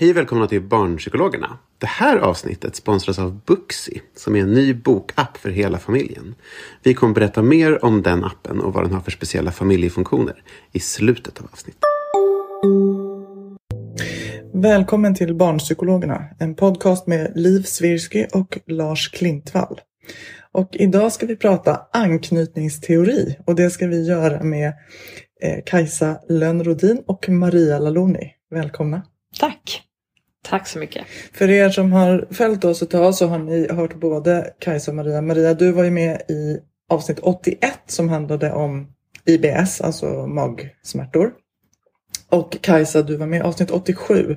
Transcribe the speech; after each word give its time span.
Hej 0.00 0.12
välkomna 0.12 0.46
till 0.46 0.62
Barnpsykologerna. 0.62 1.58
Det 1.78 1.86
här 1.86 2.16
avsnittet 2.16 2.76
sponsras 2.76 3.18
av 3.18 3.40
Booksy 3.46 4.00
som 4.16 4.36
är 4.36 4.40
en 4.40 4.52
ny 4.52 4.74
bokapp 4.74 5.36
för 5.36 5.50
hela 5.50 5.78
familjen. 5.78 6.34
Vi 6.82 6.94
kommer 6.94 7.14
berätta 7.14 7.42
mer 7.42 7.84
om 7.84 8.02
den 8.02 8.24
appen 8.24 8.60
och 8.60 8.72
vad 8.72 8.84
den 8.84 8.92
har 8.92 9.00
för 9.00 9.10
speciella 9.10 9.52
familjefunktioner 9.52 10.42
i 10.72 10.80
slutet 10.80 11.40
av 11.40 11.48
avsnittet. 11.52 11.80
Välkommen 14.54 15.14
till 15.14 15.34
Barnpsykologerna, 15.34 16.24
en 16.38 16.54
podcast 16.54 17.06
med 17.06 17.32
Liv 17.34 17.62
Svirsky 17.62 18.26
och 18.32 18.58
Lars 18.66 19.08
Klintvall. 19.08 19.80
Och 20.52 20.68
idag 20.72 21.12
ska 21.12 21.26
vi 21.26 21.36
prata 21.36 21.80
anknytningsteori 21.92 23.36
och 23.46 23.54
det 23.54 23.70
ska 23.70 23.86
vi 23.86 24.06
göra 24.06 24.42
med 24.42 24.72
eh, 25.42 25.58
Kajsa 25.66 26.20
Lönnrodin 26.28 27.02
och 27.06 27.28
Maria 27.28 27.78
Laloni. 27.78 28.32
Välkomna! 28.50 29.02
Tack! 29.40 29.89
Tack 30.50 30.68
så 30.68 30.78
mycket. 30.78 31.06
För 31.32 31.50
er 31.50 31.70
som 31.70 31.92
har 31.92 32.26
följt 32.30 32.64
oss 32.64 32.82
ett 32.82 32.90
tag 32.90 33.14
så 33.14 33.26
har 33.26 33.38
ni 33.38 33.72
hört 33.72 33.94
både 33.94 34.52
Kajsa 34.58 34.90
och 34.90 34.94
Maria. 34.94 35.22
Maria, 35.22 35.54
du 35.54 35.72
var 35.72 35.84
ju 35.84 35.90
med 35.90 36.22
i 36.28 36.58
avsnitt 36.88 37.18
81 37.22 37.72
som 37.86 38.08
handlade 38.08 38.52
om 38.52 38.86
IBS, 39.24 39.80
alltså 39.80 40.26
magsmärtor. 40.26 41.32
Och 42.28 42.56
Kajsa, 42.60 43.02
du 43.02 43.16
var 43.16 43.26
med 43.26 43.38
i 43.38 43.42
avsnitt 43.42 43.70
87 43.70 44.36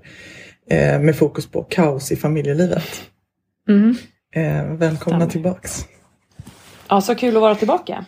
eh, 0.69 0.99
med 0.99 1.15
fokus 1.15 1.47
på 1.47 1.63
kaos 1.63 2.11
i 2.11 2.15
familjelivet. 2.15 3.01
Mm. 3.69 3.95
Eh, 4.35 4.73
välkomna 4.73 5.19
Stämmer. 5.19 5.31
tillbaks. 5.31 5.85
Ja, 6.89 7.01
så 7.01 7.15
kul 7.15 7.35
att 7.35 7.41
vara 7.41 7.55
tillbaka. 7.55 8.05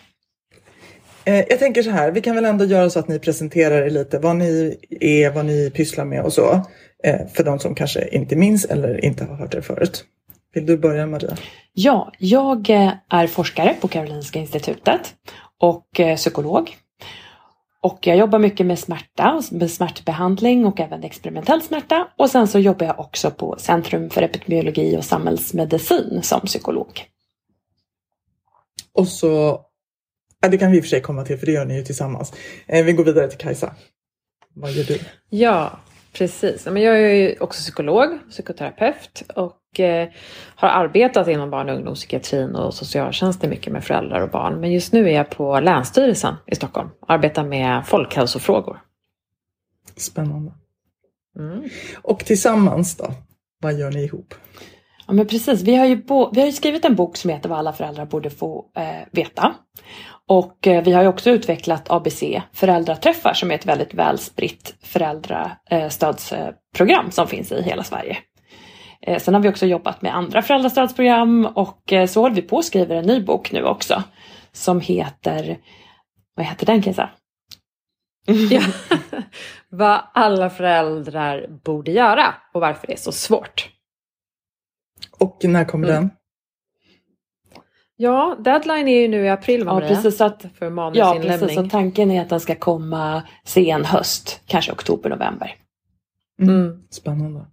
Eh, 1.25 1.45
jag 1.49 1.59
tänker 1.59 1.83
så 1.83 1.89
här, 1.89 2.11
vi 2.11 2.21
kan 2.21 2.35
väl 2.35 2.45
ändå 2.45 2.65
göra 2.65 2.89
så 2.89 2.99
att 2.99 3.07
ni 3.07 3.19
presenterar 3.19 3.81
er 3.81 3.89
lite, 3.89 4.19
vad 4.19 4.35
ni 4.35 4.77
är, 5.01 5.31
vad 5.31 5.45
ni 5.45 5.71
pysslar 5.75 6.05
med 6.05 6.21
och 6.23 6.33
så. 6.33 6.65
Eh, 7.05 7.27
för 7.33 7.43
de 7.43 7.59
som 7.59 7.75
kanske 7.75 8.07
inte 8.07 8.35
minns 8.35 8.65
eller 8.65 9.05
inte 9.05 9.25
har 9.25 9.35
hört 9.35 9.53
er 9.53 9.61
förut. 9.61 10.05
Vill 10.53 10.65
du 10.65 10.77
börja 10.77 11.07
Maria? 11.07 11.37
Ja, 11.73 12.11
jag 12.19 12.69
eh, 12.69 12.93
är 13.09 13.27
forskare 13.27 13.75
på 13.81 13.87
Karolinska 13.87 14.39
institutet 14.39 15.13
och 15.59 15.99
eh, 15.99 16.15
psykolog. 16.15 16.75
Och 17.81 18.07
jag 18.07 18.17
jobbar 18.17 18.39
mycket 18.39 18.65
med 18.65 18.79
smärta, 18.79 19.33
och 19.33 19.53
med 19.53 19.71
smärtbehandling 19.71 20.65
och 20.65 20.79
även 20.79 21.03
experimentell 21.03 21.61
smärta. 21.61 22.07
Och 22.17 22.29
sen 22.29 22.47
så 22.47 22.59
jobbar 22.59 22.85
jag 22.85 22.99
också 22.99 23.31
på 23.31 23.55
Centrum 23.59 24.09
för 24.09 24.21
epidemiologi 24.21 24.97
och 24.97 25.05
samhällsmedicin 25.05 26.19
som 26.23 26.41
psykolog. 26.41 27.03
Och 28.93 29.07
så, 29.07 29.61
ja, 30.41 30.49
det 30.49 30.57
kan 30.57 30.71
vi 30.71 30.77
i 30.77 30.79
och 30.79 30.83
för 30.83 30.89
sig 30.89 31.01
komma 31.01 31.25
till 31.25 31.37
för 31.37 31.45
det 31.45 31.51
gör 31.51 31.65
ni 31.65 31.75
ju 31.75 31.83
tillsammans. 31.83 32.33
Vi 32.67 32.93
går 32.93 33.03
vidare 33.03 33.27
till 33.27 33.37
Kajsa. 33.37 33.75
Vad 34.53 34.71
gör 34.71 34.83
du? 34.83 34.99
Ja, 35.29 35.79
precis. 36.17 36.65
Men 36.65 36.81
jag 36.81 36.99
är 37.01 37.13
ju 37.13 37.35
också 37.39 37.59
psykolog, 37.59 38.19
psykoterapeut 38.29 39.23
och 39.35 39.79
eh, 39.79 40.09
har 40.55 40.69
arbetat 40.69 41.27
inom 41.27 41.49
barn 41.49 41.69
och 41.69 41.75
ungdomspsykiatrin 41.75 42.55
och 42.55 42.73
socialtjänsten 42.73 43.49
mycket 43.49 43.73
med 43.73 43.83
föräldrar 43.83 44.21
och 44.21 44.29
barn. 44.29 44.59
Men 44.59 44.71
just 44.71 44.93
nu 44.93 45.09
är 45.09 45.13
jag 45.13 45.29
på 45.29 45.59
Länsstyrelsen 45.59 46.35
i 46.47 46.55
Stockholm 46.55 46.89
och 47.01 47.09
arbetar 47.09 47.43
med 47.43 47.87
folkhälsofrågor. 47.87 48.81
Spännande. 49.97 50.51
Mm. 51.39 51.63
Och 52.01 52.19
tillsammans 52.19 52.97
då? 52.97 53.11
Vad 53.61 53.73
gör 53.73 53.91
ni 53.91 54.03
ihop? 54.03 54.33
Ja 55.07 55.13
men 55.13 55.27
precis, 55.27 55.61
vi 55.61 55.75
har 55.75 55.85
ju, 55.85 55.95
bo- 56.03 56.31
vi 56.33 56.39
har 56.39 56.47
ju 56.47 56.53
skrivit 56.53 56.85
en 56.85 56.95
bok 56.95 57.17
som 57.17 57.29
heter 57.29 57.49
Vad 57.49 57.59
alla 57.59 57.73
föräldrar 57.73 58.05
borde 58.05 58.29
få 58.29 58.71
eh, 58.75 59.07
veta. 59.11 59.55
Och 60.27 60.67
eh, 60.67 60.83
vi 60.83 60.91
har 60.91 61.01
ju 61.01 61.07
också 61.07 61.29
utvecklat 61.29 61.91
ABC 61.91 62.23
föräldraträffar 62.53 63.33
som 63.33 63.51
är 63.51 63.55
ett 63.55 63.65
väldigt 63.65 63.93
välspritt 63.93 64.75
föräldrastödsprogram 64.81 67.11
som 67.11 67.27
finns 67.27 67.51
i 67.51 67.61
hela 67.61 67.83
Sverige. 67.83 68.17
Eh, 69.01 69.19
sen 69.19 69.33
har 69.33 69.41
vi 69.41 69.49
också 69.49 69.65
jobbat 69.65 70.01
med 70.01 70.15
andra 70.15 70.41
föräldrastödsprogram 70.41 71.45
och 71.45 71.93
eh, 71.93 72.07
så 72.07 72.21
håller 72.21 72.35
vi 72.35 72.41
på 72.41 72.55
och 72.55 72.65
skriver 72.65 72.95
en 72.95 73.05
ny 73.05 73.23
bok 73.23 73.51
nu 73.51 73.63
också. 73.63 74.03
Som 74.51 74.81
heter, 74.81 75.57
vad 76.35 76.45
heter 76.45 76.65
den 76.65 76.81
Kajsa? 76.81 77.09
Ja. 78.49 78.61
Vad 79.69 80.01
alla 80.13 80.49
föräldrar 80.49 81.47
borde 81.63 81.91
göra 81.91 82.33
och 82.53 82.61
varför 82.61 82.87
det 82.87 82.93
är 82.93 82.97
så 82.97 83.11
svårt. 83.11 83.69
Och 85.19 85.37
när 85.43 85.65
kommer 85.65 85.87
Mm. 85.89 86.01
den? 86.01 86.11
Ja, 87.97 88.37
deadline 88.39 88.87
är 88.87 89.01
ju 89.01 89.07
nu 89.07 89.25
i 89.25 89.29
april 89.29 89.59
Ja 89.59 89.73
Maria, 89.73 89.87
precis, 89.87 90.21
att, 90.21 90.41
för 90.41 90.65
ja, 90.65 90.69
manusinlämning. 90.69 91.39
precis, 91.39 91.55
så 91.55 91.69
tanken 91.69 92.11
är 92.11 92.21
att 92.21 92.29
den 92.29 92.39
ska 92.39 92.55
komma 92.55 93.23
sen 93.45 93.85
höst, 93.85 94.41
kanske 94.45 94.71
oktober, 94.71 95.09
november. 95.09 95.55
Mm. 96.41 96.83
Spännande. 96.89 97.45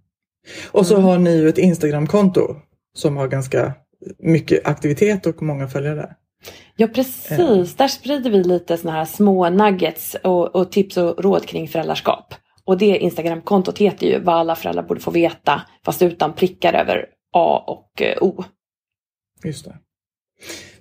Och 0.71 0.85
så 0.85 0.97
har 0.97 1.17
ni 1.17 1.37
ju 1.37 1.49
ett 1.49 1.57
Instagramkonto 1.57 2.55
som 2.93 3.17
har 3.17 3.27
ganska 3.27 3.73
mycket 4.19 4.67
aktivitet 4.67 5.25
och 5.25 5.41
många 5.41 5.67
följare. 5.67 6.15
Ja 6.75 6.87
precis, 6.87 7.75
där 7.75 7.87
sprider 7.87 8.29
vi 8.29 8.43
lite 8.43 8.77
såna 8.77 8.93
här 8.93 9.05
små 9.05 9.49
nuggets 9.49 10.15
och, 10.23 10.55
och 10.55 10.71
tips 10.71 10.97
och 10.97 11.23
råd 11.23 11.45
kring 11.45 11.67
föräldraskap. 11.67 12.35
Och 12.65 12.77
det 12.77 12.97
Instagramkontot 12.97 13.77
heter 13.77 14.07
ju 14.07 14.19
vad 14.19 14.35
alla 14.35 14.55
föräldrar 14.55 14.83
borde 14.83 14.99
få 14.99 15.11
veta 15.11 15.61
fast 15.85 16.01
utan 16.01 16.33
prickar 16.33 16.73
över 16.73 17.05
A 17.33 17.63
och 17.67 18.01
eh, 18.01 18.17
O. 18.21 18.43
Just 19.43 19.65
det. 19.65 19.77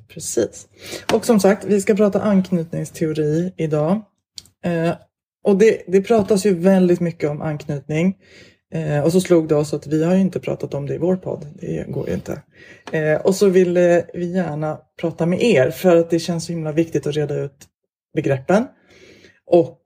Precis. 0.08 0.68
Och 1.12 1.26
som 1.26 1.40
sagt, 1.40 1.64
vi 1.64 1.80
ska 1.80 1.94
prata 1.94 2.20
anknytningsteori 2.20 3.52
idag. 3.56 4.02
Eh, 4.64 4.94
och 5.44 5.58
det, 5.58 5.82
det 5.86 6.02
pratas 6.02 6.46
ju 6.46 6.54
väldigt 6.54 7.00
mycket 7.00 7.30
om 7.30 7.42
anknytning. 7.42 8.16
Eh, 8.74 9.04
och 9.04 9.12
så 9.12 9.20
slog 9.20 9.48
det 9.48 9.54
oss 9.54 9.74
att 9.74 9.86
vi 9.86 10.04
har 10.04 10.14
ju 10.14 10.20
inte 10.20 10.40
pratat 10.40 10.74
om 10.74 10.86
det 10.86 10.94
i 10.94 10.98
vår 10.98 11.16
podd. 11.16 11.46
Det 11.60 11.84
går 11.88 12.08
ju 12.08 12.14
inte. 12.14 12.42
Eh, 12.92 13.20
och 13.20 13.34
så 13.34 13.48
ville 13.48 14.06
vi 14.14 14.32
gärna 14.32 14.78
prata 15.00 15.26
med 15.26 15.42
er 15.42 15.70
för 15.70 15.96
att 15.96 16.10
det 16.10 16.18
känns 16.18 16.46
så 16.46 16.52
himla 16.52 16.72
viktigt 16.72 17.06
att 17.06 17.14
reda 17.14 17.34
ut 17.34 17.66
begreppen. 18.14 18.66
Och 19.46 19.82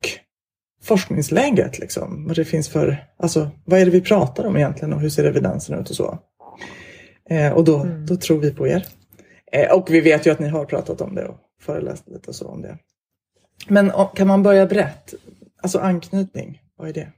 forskningsläget 0.82 1.78
liksom. 1.78 2.26
Vad 2.26 2.36
det 2.36 2.44
finns 2.44 2.68
för, 2.68 3.04
alltså 3.18 3.50
vad 3.64 3.80
är 3.80 3.84
det 3.84 3.90
vi 3.90 4.00
pratar 4.00 4.44
om 4.44 4.56
egentligen 4.56 4.92
och 4.92 5.00
hur 5.00 5.08
ser 5.08 5.24
evidensen 5.24 5.80
ut 5.80 5.90
och 5.90 5.96
så. 5.96 6.18
Eh, 7.30 7.52
och 7.52 7.64
då, 7.64 7.86
då 8.08 8.16
tror 8.16 8.38
vi 8.38 8.50
på 8.50 8.68
er. 8.68 8.86
Eh, 9.56 9.76
och 9.76 9.90
vi 9.90 10.00
vet 10.00 10.26
ju 10.26 10.30
att 10.30 10.38
ni 10.38 10.48
har 10.48 10.64
pratat 10.64 11.00
om 11.00 11.14
det 11.14 11.24
och 11.26 11.38
föreläst 11.60 12.08
lite 12.08 12.28
och 12.28 12.34
så 12.34 12.48
om 12.48 12.62
det. 12.62 12.78
Men 13.68 13.92
kan 14.14 14.26
man 14.26 14.42
börja 14.42 14.66
brett? 14.66 15.14
Alltså 15.62 15.78
anknytning, 15.78 16.62
vad 16.76 16.88
är 16.88 16.92
det? 16.92 17.12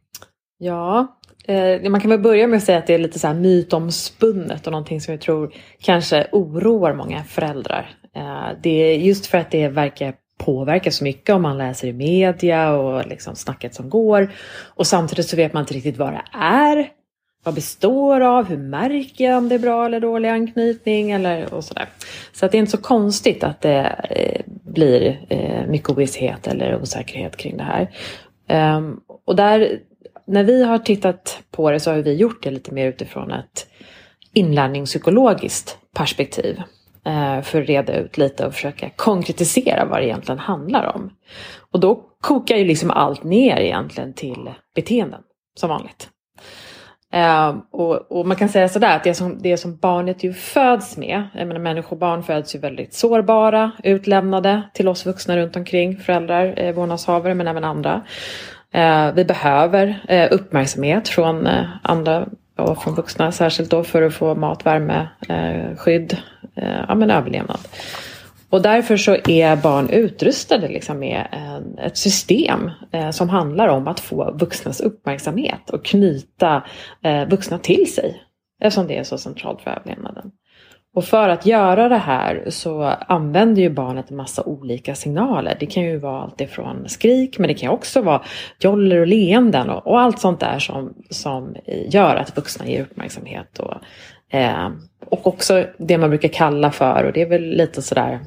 Ja, 0.59 1.19
Eh, 1.49 1.91
man 1.91 2.01
kan 2.01 2.11
väl 2.11 2.21
börja 2.21 2.47
med 2.47 2.57
att 2.57 2.63
säga 2.63 2.79
att 2.79 2.87
det 2.87 2.95
är 2.95 2.99
lite 2.99 3.19
så 3.19 3.27
här 3.27 3.35
mytomspunnet 3.35 4.67
och 4.67 4.73
någonting 4.73 5.01
som 5.01 5.13
jag 5.13 5.21
tror 5.21 5.55
kanske 5.81 6.27
oroar 6.33 6.95
många 6.95 7.25
föräldrar. 7.25 7.91
Eh, 8.17 8.49
det 8.63 8.71
är 8.71 8.97
just 8.97 9.27
för 9.27 9.39
att 9.39 9.51
det 9.51 9.69
verkar 9.69 10.15
påverka 10.39 10.91
så 10.91 11.05
mycket 11.05 11.35
om 11.35 11.43
man 11.43 11.59
läser 11.59 11.89
i 11.89 11.93
media 11.93 12.73
och 12.73 13.07
liksom 13.07 13.37
snacket 13.37 13.75
som 13.75 13.91
går. 13.91 14.33
Och 14.75 14.87
samtidigt 14.87 15.29
så 15.29 15.37
vet 15.37 15.53
man 15.53 15.63
inte 15.63 15.75
riktigt 15.75 15.97
vad 15.97 16.13
det 16.13 16.23
är. 16.39 16.89
Vad 17.45 17.55
består 17.55 18.21
av? 18.21 18.45
Hur 18.45 18.57
märker 18.57 19.25
jag 19.25 19.39
om 19.39 19.49
det 19.49 19.55
är 19.55 19.59
bra 19.59 19.87
eller 19.87 20.01
dålig 20.01 20.29
anknytning? 20.29 21.11
Eller, 21.11 21.55
och 21.55 21.65
sådär. 21.65 21.89
Så 22.33 22.47
att 22.47 22.53
det 22.53 22.59
är 22.59 22.61
inte 22.61 22.71
så 22.71 22.83
konstigt 22.83 23.45
att 23.45 23.61
det 23.61 23.81
eh, 24.11 24.43
blir 24.47 25.27
eh, 25.29 25.67
mycket 25.67 25.91
ovisshet 25.91 26.47
eller 26.47 26.83
osäkerhet 26.83 27.37
kring 27.37 27.57
det 27.57 27.65
här. 27.65 27.91
Um, 28.77 29.01
och 29.25 29.37
där, 29.37 29.81
när 30.27 30.45
vi 30.45 30.65
har 30.65 30.79
tittat 30.79 31.43
på 31.51 31.71
det 31.71 31.81
så 31.81 31.91
har 31.91 31.99
vi 31.99 32.15
gjort 32.15 32.43
det 32.43 32.51
lite 32.51 32.75
mer 32.75 32.87
utifrån 32.87 33.33
ett 33.33 33.67
inlärningspsykologiskt 34.33 35.79
perspektiv. 35.95 36.63
Eh, 37.05 37.43
för 37.43 37.63
att 37.63 37.69
reda 37.69 37.97
ut 37.97 38.19
lite 38.19 38.47
och 38.47 38.55
försöka 38.55 38.91
konkretisera 38.97 39.85
vad 39.85 40.01
det 40.01 40.07
egentligen 40.07 40.39
handlar 40.39 40.97
om. 40.97 41.11
Och 41.71 41.81
då 41.81 42.05
kokar 42.21 42.57
ju 42.57 42.65
liksom 42.65 42.91
allt 42.91 43.25
ner 43.25 43.57
egentligen 43.57 44.13
till 44.13 44.51
beteenden, 44.75 45.21
som 45.61 45.69
vanligt. 45.69 46.11
Uh, 47.15 47.59
och, 47.71 48.13
och, 48.13 48.27
man 48.27 48.37
kan 48.37 48.49
säga 48.49 48.69
sådär 48.69 48.97
att 48.97 49.05
det 49.05 49.15
som, 49.15 49.43
det 49.43 49.57
som 49.57 49.77
barnet 49.77 50.25
ju 50.25 50.33
föds 50.33 50.97
med, 50.97 51.23
jag 51.35 51.49
menar 51.49 51.61
människobarn 51.61 52.23
föds 52.23 52.55
ju 52.55 52.59
väldigt 52.59 52.95
sårbara, 52.95 53.71
utlämnade 53.85 54.63
till 54.75 54.89
oss 54.89 55.07
vuxna 55.07 55.37
runt 55.37 55.57
omkring, 55.57 55.97
föräldrar, 55.97 56.55
eh, 56.57 56.75
vårdnadshavare 56.75 57.35
men 57.35 57.49
även 57.49 57.65
andra. 57.65 58.03
Uh, 58.77 59.15
vi 59.15 59.25
behöver 59.25 59.87
uh, 60.11 60.27
uppmärksamhet 60.31 61.09
från 61.09 61.47
eh, 61.47 61.65
andra 61.83 62.27
och 62.57 62.83
från 62.83 62.95
vuxna, 62.95 63.33
särskilt 63.33 63.71
då 63.71 63.85
för 63.85 64.03
att 64.03 64.15
få 64.15 64.35
mat, 64.35 64.67
värme, 64.67 65.09
eh, 65.29 65.77
skydd, 65.77 66.17
ja 66.89 66.95
men 66.95 67.11
överlevnad. 67.11 67.61
Och 68.51 68.63
därför 68.63 68.97
så 68.97 69.17
är 69.29 69.57
barn 69.57 69.91
utrustade 69.91 70.69
liksom 70.69 70.99
med 70.99 71.29
en, 71.33 71.79
ett 71.79 71.97
system 71.97 72.71
eh, 72.93 73.11
som 73.11 73.29
handlar 73.29 73.69
om 73.69 73.89
att 73.89 74.01
få 74.01 74.33
vuxnas 74.33 74.81
uppmärksamhet 74.81 75.71
och 75.71 75.85
knyta 75.85 76.63
eh, 77.03 77.29
vuxna 77.29 77.59
till 77.59 77.93
sig. 77.93 78.23
Eftersom 78.63 78.87
det 78.87 78.99
är 78.99 79.05
så 79.05 79.19
centralt 79.19 79.61
för 79.61 79.71
överlevnaden. 79.71 80.31
Och 80.95 81.05
för 81.05 81.29
att 81.29 81.47
göra 81.47 81.89
det 81.89 81.97
här 81.97 82.45
så 82.49 82.83
använder 82.85 83.63
ju 83.63 83.71
barnet 83.71 84.11
en 84.11 84.17
massa 84.17 84.43
olika 84.43 84.95
signaler. 84.95 85.57
Det 85.61 85.67
kan 85.67 85.83
ju 85.83 85.99
vara 85.99 86.23
allt 86.23 86.41
ifrån 86.41 86.89
skrik 86.89 87.39
men 87.39 87.49
det 87.49 87.55
kan 87.55 87.71
också 87.71 88.03
vara 88.03 88.23
joller 88.59 89.01
och 89.01 89.07
leenden 89.07 89.71
och, 89.71 89.87
och 89.87 90.01
allt 90.01 90.19
sånt 90.19 90.41
där 90.41 90.59
som, 90.59 90.95
som 91.11 91.57
gör 91.67 92.17
att 92.17 92.37
vuxna 92.37 92.67
ger 92.67 92.83
uppmärksamhet 92.83 93.59
och 93.59 93.75
Eh, 94.31 94.71
och 95.05 95.27
också 95.27 95.67
det 95.79 95.99
man 95.99 96.11
brukar 96.11 96.29
kalla 96.29 96.73
för, 96.73 97.05
och 97.05 97.13
det 97.13 97.23
är 97.23 97.29
väl 97.29 97.43
lite 97.43 97.83
sådär 97.83 98.21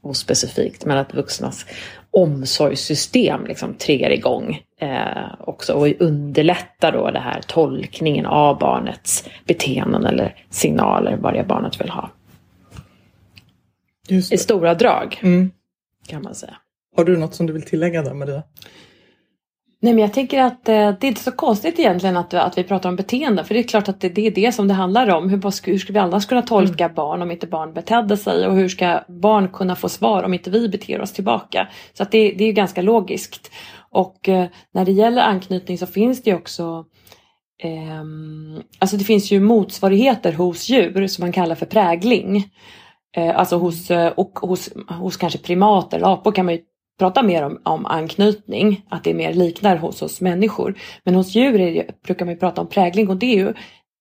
ospecifikt, 0.00 0.84
men 0.84 0.98
att 0.98 1.14
vuxnas 1.14 1.66
omsorgssystem 2.10 3.46
liksom 3.46 3.74
triggar 3.74 4.10
igång 4.10 4.62
eh, 4.80 5.32
också 5.38 5.72
och 5.72 5.88
underlättar 6.00 6.92
då 6.92 7.10
det 7.10 7.18
här 7.18 7.40
tolkningen 7.46 8.26
av 8.26 8.58
barnets 8.58 9.28
beteenden 9.44 10.06
eller 10.06 10.34
signaler, 10.50 11.16
vad 11.16 11.34
det 11.34 11.44
barnet 11.44 11.80
vill 11.80 11.90
ha. 11.90 12.10
I 14.08 14.22
stora 14.22 14.74
drag 14.74 15.20
mm. 15.22 15.50
kan 16.06 16.22
man 16.22 16.34
säga. 16.34 16.56
Har 16.96 17.04
du 17.04 17.16
något 17.16 17.34
som 17.34 17.46
du 17.46 17.52
vill 17.52 17.62
tillägga 17.62 18.02
där 18.02 18.14
Maria? 18.14 18.42
Nej 19.80 19.94
men 19.94 20.02
jag 20.02 20.12
tänker 20.12 20.40
att 20.42 20.68
eh, 20.68 20.74
det 20.74 21.06
är 21.06 21.08
inte 21.08 21.22
så 21.22 21.32
konstigt 21.32 21.78
egentligen 21.78 22.16
att, 22.16 22.34
att 22.34 22.58
vi 22.58 22.64
pratar 22.64 22.88
om 22.88 22.96
beteende 22.96 23.44
för 23.44 23.54
det 23.54 23.60
är 23.60 23.68
klart 23.68 23.88
att 23.88 24.00
det, 24.00 24.08
det 24.08 24.26
är 24.26 24.30
det 24.30 24.52
som 24.52 24.68
det 24.68 24.74
handlar 24.74 25.08
om. 25.08 25.30
Hur, 25.30 25.66
hur 25.66 25.78
ska 25.78 25.92
vi 25.92 25.98
annars 25.98 26.26
kunna 26.26 26.42
tolka 26.42 26.84
mm. 26.84 26.94
barn 26.94 27.22
om 27.22 27.30
inte 27.30 27.46
barn 27.46 27.72
betedde 27.72 28.16
sig 28.16 28.46
och 28.46 28.54
hur 28.54 28.68
ska 28.68 29.00
barn 29.08 29.48
kunna 29.48 29.76
få 29.76 29.88
svar 29.88 30.22
om 30.22 30.34
inte 30.34 30.50
vi 30.50 30.68
beter 30.68 31.00
oss 31.00 31.12
tillbaka? 31.12 31.68
Så 31.92 32.02
att 32.02 32.10
det, 32.10 32.30
det 32.30 32.44
är 32.44 32.52
ganska 32.52 32.82
logiskt. 32.82 33.50
Och 33.90 34.28
eh, 34.28 34.46
när 34.74 34.84
det 34.84 34.92
gäller 34.92 35.22
anknytning 35.22 35.78
så 35.78 35.86
finns 35.86 36.22
det 36.22 36.34
också 36.34 36.84
eh, 37.62 38.04
Alltså 38.78 38.96
det 38.96 39.04
finns 39.04 39.30
ju 39.30 39.40
motsvarigheter 39.40 40.32
hos 40.32 40.68
djur 40.68 41.06
som 41.06 41.22
man 41.22 41.32
kallar 41.32 41.54
för 41.54 41.66
prägling. 41.66 42.44
Eh, 43.16 43.38
alltså 43.38 43.56
hos, 43.56 43.90
eh, 43.90 44.12
och 44.16 44.38
hos, 44.38 44.70
hos 44.88 45.16
kanske 45.16 45.38
primater, 45.38 46.12
apor 46.12 46.32
kan 46.32 46.46
man 46.46 46.54
ju 46.54 46.60
prata 46.98 47.22
mer 47.22 47.42
om, 47.42 47.60
om 47.62 47.86
anknytning, 47.86 48.84
att 48.88 49.04
det 49.04 49.14
mer 49.14 49.34
liknar 49.34 49.76
hos 49.76 50.02
oss 50.02 50.20
människor. 50.20 50.78
Men 51.04 51.14
hos 51.14 51.34
djur 51.34 51.58
det, 51.58 52.02
brukar 52.02 52.26
man 52.26 52.38
prata 52.38 52.60
om 52.60 52.68
prägling 52.68 53.08
och 53.08 53.16
det 53.16 53.26
är 53.26 53.36
ju 53.36 53.54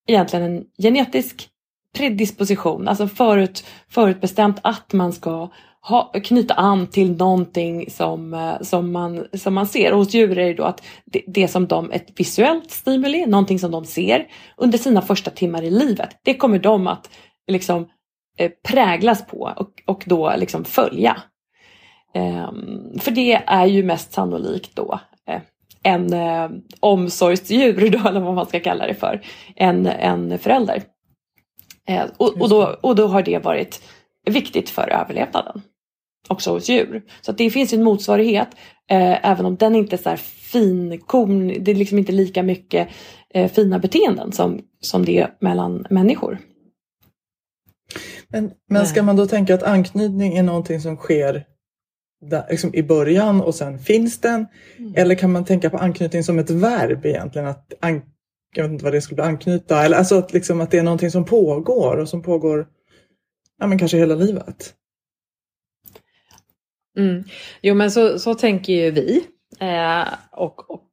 egentligen 0.07 0.45
en 0.45 0.65
genetisk 0.77 1.49
predisposition, 1.97 2.87
alltså 2.87 3.07
förut, 3.07 3.65
förutbestämt 3.89 4.59
att 4.61 4.93
man 4.93 5.13
ska 5.13 5.49
ha, 5.81 6.11
knyta 6.23 6.53
an 6.53 6.87
till 6.87 7.11
någonting 7.17 7.89
som, 7.89 8.33
eh, 8.33 8.61
som, 8.61 8.91
man, 8.91 9.27
som 9.33 9.53
man 9.53 9.67
ser. 9.67 9.91
Och 9.91 9.97
hos 9.97 10.13
djur 10.13 10.37
är 10.37 10.45
det 10.45 10.53
då 10.53 10.63
att 10.63 10.83
det, 11.05 11.21
det 11.27 11.47
som 11.47 11.67
de, 11.67 11.91
ett 11.91 12.19
visuellt 12.19 12.71
stimuli, 12.71 13.25
någonting 13.25 13.59
som 13.59 13.71
de 13.71 13.85
ser 13.85 14.27
under 14.57 14.77
sina 14.77 15.01
första 15.01 15.31
timmar 15.31 15.63
i 15.63 15.69
livet, 15.69 16.09
det 16.23 16.33
kommer 16.33 16.59
de 16.59 16.87
att 16.87 17.09
liksom 17.47 17.87
eh, 18.37 18.51
präglas 18.67 19.27
på 19.27 19.53
och, 19.57 19.83
och 19.85 20.03
då 20.05 20.33
liksom 20.37 20.65
följa. 20.65 21.21
Ehm, 22.13 22.99
för 22.99 23.11
det 23.11 23.33
är 23.33 23.65
ju 23.65 23.83
mest 23.83 24.13
sannolikt 24.13 24.75
då 24.75 24.99
eh, 25.27 25.41
en 25.83 26.13
eh, 26.13 26.49
omsorgsdjur 26.79 27.89
då, 27.89 28.09
eller 28.09 28.19
vad 28.19 28.35
man 28.35 28.45
ska 28.45 28.59
kalla 28.59 28.87
det 28.87 28.93
för, 28.93 29.21
en, 29.55 29.85
en 29.85 30.39
förälder. 30.39 30.83
Eh, 31.87 32.05
och, 32.17 32.41
och, 32.41 32.49
då, 32.49 32.77
och 32.81 32.95
då 32.95 33.07
har 33.07 33.21
det 33.21 33.39
varit 33.39 33.81
viktigt 34.25 34.69
för 34.69 34.89
överlevnaden. 34.89 35.61
Också 36.29 36.51
hos 36.51 36.69
djur. 36.69 37.03
Så 37.21 37.31
det 37.31 37.49
finns 37.49 37.73
en 37.73 37.83
motsvarighet, 37.83 38.47
eh, 38.89 39.29
även 39.29 39.45
om 39.45 39.55
den 39.55 39.75
inte 39.75 39.95
är 39.95 39.97
så 39.97 40.09
här 40.09 40.17
finkorn, 40.51 41.63
det 41.63 41.71
är 41.71 41.75
liksom 41.75 41.97
inte 41.97 42.11
lika 42.11 42.43
mycket 42.43 42.87
eh, 43.33 43.51
fina 43.51 43.79
beteenden 43.79 44.31
som, 44.31 44.61
som 44.81 45.05
det 45.05 45.17
är 45.17 45.33
mellan 45.39 45.87
människor. 45.89 46.39
Men, 48.27 48.51
men 48.69 48.85
ska 48.85 49.03
man 49.03 49.15
då 49.15 49.25
tänka 49.25 49.55
att 49.55 49.63
anknytning 49.63 50.37
är 50.37 50.43
någonting 50.43 50.81
som 50.81 50.95
sker 50.95 51.45
där, 52.21 52.45
liksom 52.49 52.75
i 52.75 52.83
början 52.83 53.41
och 53.41 53.55
sen 53.55 53.79
finns 53.79 54.21
den? 54.21 54.45
Mm. 54.77 54.93
Eller 54.95 55.15
kan 55.15 55.31
man 55.31 55.45
tänka 55.45 55.69
på 55.69 55.77
anknytning 55.77 56.23
som 56.23 56.39
ett 56.39 56.49
verb 56.49 57.05
egentligen? 57.05 57.47
Att 57.47 57.73
an, 57.79 58.01
jag 58.55 58.63
vet 58.63 58.71
inte 58.71 58.83
vad 58.83 58.93
det 58.93 59.01
skulle 59.01 59.15
bli, 59.15 59.25
anknyta. 59.25 59.83
Eller 59.83 59.97
alltså 59.97 60.17
att, 60.17 60.33
liksom, 60.33 60.61
att 60.61 60.71
det 60.71 60.77
är 60.77 60.83
någonting 60.83 61.11
som 61.11 61.25
pågår 61.25 61.97
och 61.97 62.09
som 62.09 62.21
pågår 62.21 62.67
ja, 63.59 63.67
men 63.67 63.79
kanske 63.79 63.97
hela 63.97 64.15
livet. 64.15 64.73
Mm. 66.97 67.23
Jo 67.61 67.75
men 67.75 67.91
så, 67.91 68.19
så 68.19 68.33
tänker 68.33 68.73
ju 68.73 68.91
vi. 68.91 69.27
Eh, 69.59 70.07
och, 70.31 70.69
och 70.69 70.86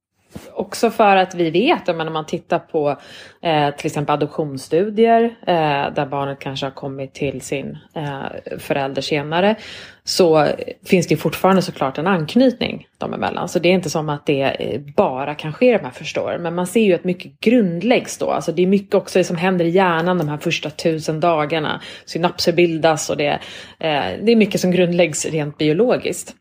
också 0.52 0.90
för 0.90 1.16
att 1.16 1.34
vi 1.34 1.50
vet, 1.50 1.96
men 1.96 2.12
man 2.12 2.26
tittar 2.26 2.58
på 2.58 2.96
eh, 3.42 3.70
till 3.70 3.86
exempel 3.86 4.14
adoptionsstudier 4.14 5.22
eh, 5.46 5.94
där 5.94 6.06
barnet 6.06 6.38
kanske 6.38 6.66
har 6.66 6.70
kommit 6.70 7.14
till 7.14 7.40
sin 7.40 7.78
eh, 7.94 8.58
förälder 8.58 9.02
senare 9.02 9.56
så 10.04 10.48
finns 10.84 11.06
det 11.06 11.16
fortfarande 11.16 11.62
såklart 11.62 11.98
en 11.98 12.06
anknytning 12.06 12.86
dem 12.98 13.14
emellan. 13.14 13.48
Så 13.48 13.58
det 13.58 13.68
är 13.68 13.72
inte 13.72 13.90
som 13.90 14.08
att 14.08 14.26
det 14.26 14.42
eh, 14.42 14.80
bara 14.96 15.34
kan 15.34 15.52
ske 15.52 15.78
de 15.78 15.84
här 15.84 15.90
första 15.90 16.22
åren. 16.22 16.42
Men 16.42 16.54
man 16.54 16.66
ser 16.66 16.80
ju 16.80 16.94
att 16.94 17.04
mycket 17.04 17.40
grundläggs 17.40 18.18
då. 18.18 18.30
Alltså 18.30 18.52
det 18.52 18.62
är 18.62 18.66
mycket 18.66 18.94
också 18.94 19.24
som 19.24 19.36
händer 19.36 19.64
i 19.64 19.68
hjärnan 19.68 20.18
de 20.18 20.28
här 20.28 20.38
första 20.38 20.70
tusen 20.70 21.20
dagarna. 21.20 21.80
Synapser 22.04 22.52
bildas 22.52 23.10
och 23.10 23.16
det, 23.16 23.40
eh, 23.78 24.04
det 24.22 24.32
är 24.32 24.36
mycket 24.36 24.60
som 24.60 24.70
grundläggs 24.70 25.26
rent 25.26 25.58
biologiskt. 25.58 26.34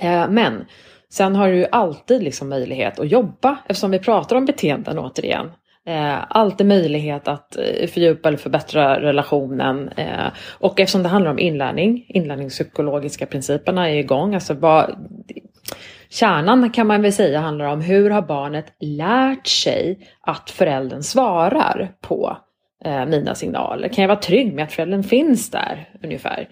Eh, 0.00 0.28
men 0.28 0.64
Sen 1.12 1.36
har 1.36 1.48
du 1.48 1.56
ju 1.56 1.66
alltid 1.72 2.22
liksom 2.22 2.48
möjlighet 2.48 2.98
att 2.98 3.10
jobba 3.10 3.58
eftersom 3.66 3.90
vi 3.90 3.98
pratar 3.98 4.36
om 4.36 4.44
beteenden 4.44 4.98
återigen. 4.98 5.50
Eh, 5.86 6.18
alltid 6.28 6.66
möjlighet 6.66 7.28
att 7.28 7.56
eh, 7.56 7.86
fördjupa 7.88 8.28
eller 8.28 8.38
förbättra 8.38 9.00
relationen. 9.00 9.88
Eh, 9.88 10.26
och 10.58 10.80
eftersom 10.80 11.02
det 11.02 11.08
handlar 11.08 11.30
om 11.30 11.38
inlärning, 11.38 12.04
inlärningspsykologiska 12.08 13.26
principerna 13.26 13.90
är 13.90 13.96
igång. 13.96 14.34
Alltså 14.34 14.54
vad, 14.54 14.94
kärnan 16.10 16.70
kan 16.70 16.86
man 16.86 17.02
väl 17.02 17.12
säga 17.12 17.40
handlar 17.40 17.66
om 17.66 17.80
hur 17.80 18.10
har 18.10 18.22
barnet 18.22 18.66
lärt 18.80 19.46
sig 19.46 19.98
att 20.20 20.50
föräldern 20.50 21.02
svarar 21.02 21.92
på 22.00 22.36
eh, 22.84 23.06
mina 23.06 23.34
signaler? 23.34 23.88
Kan 23.88 24.02
jag 24.02 24.08
vara 24.08 24.18
trygg 24.18 24.54
med 24.54 24.64
att 24.64 24.72
föräldern 24.72 25.02
finns 25.02 25.50
där 25.50 25.88
ungefär? 26.04 26.48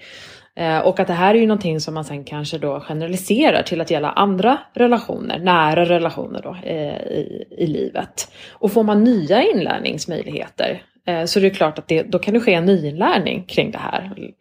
Eh, 0.59 0.79
och 0.79 1.01
att 1.01 1.07
det 1.07 1.13
här 1.13 1.35
är 1.35 1.39
ju 1.39 1.47
någonting 1.47 1.81
som 1.81 1.95
man 1.95 2.05
sen 2.05 2.25
kanske 2.25 2.59
då 2.59 2.81
generaliserar 2.81 3.63
till 3.63 3.81
att 3.81 3.91
gälla 3.91 4.11
andra 4.11 4.59
relationer, 4.75 5.39
nära 5.39 5.85
relationer 5.85 6.43
då 6.43 6.57
eh, 6.63 7.03
i, 7.03 7.45
i 7.59 7.67
livet. 7.67 8.33
Och 8.53 8.73
får 8.73 8.83
man 8.83 9.05
nya 9.05 9.43
inlärningsmöjligheter 9.43 10.83
eh, 11.07 11.25
så 11.25 11.39
är 11.39 11.43
det 11.43 11.51
klart 11.51 11.79
att 11.79 11.89
det, 11.89 12.03
då 12.03 12.19
kan 12.19 12.35
det 12.35 12.41
ske 12.41 12.55
en 12.55 12.65
nyinlärning 12.65 13.45
kring 13.45 13.71
det 13.71 13.79
här 13.79 14.33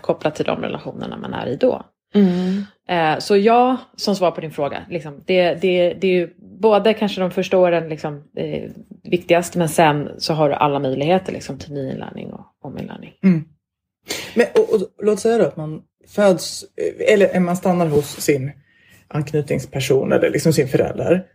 kopplat 0.00 0.34
till 0.34 0.44
de 0.44 0.60
relationerna 0.62 1.16
man 1.16 1.34
är 1.34 1.46
i 1.46 1.56
då. 1.56 1.82
Mm. 2.14 2.64
Eh, 2.88 3.18
så 3.18 3.36
ja, 3.36 3.76
som 3.96 4.16
svar 4.16 4.30
på 4.30 4.40
din 4.40 4.50
fråga. 4.50 4.78
Liksom, 4.88 5.22
det, 5.26 5.54
det, 5.54 5.94
det 5.94 6.06
är 6.06 6.12
ju 6.12 6.30
både 6.60 6.94
kanske 6.94 7.20
de 7.20 7.30
första 7.30 7.58
åren 7.58 7.88
liksom, 7.88 8.22
eh, 8.36 8.70
viktigast 9.02 9.56
men 9.56 9.68
sen 9.68 10.10
så 10.18 10.34
har 10.34 10.48
du 10.48 10.54
alla 10.54 10.78
möjligheter 10.78 11.32
liksom, 11.32 11.58
till 11.58 11.72
nyinlärning 11.72 12.32
och 12.32 12.46
ominlärning. 12.62 13.12
Mm. 13.24 13.44
Men, 14.34 14.46
och, 14.54 14.74
och, 14.74 14.80
låt 15.02 15.20
säga 15.20 15.38
då 15.38 15.44
att 15.44 15.56
man 15.56 15.82
föds, 16.08 16.64
eller 17.08 17.40
man 17.40 17.56
stannar 17.56 17.86
hos 17.86 18.20
sin 18.20 18.52
anknytningsperson 19.08 20.12
eller 20.12 20.30
liksom 20.30 20.52
sin 20.52 20.68
förälder. 20.68 21.26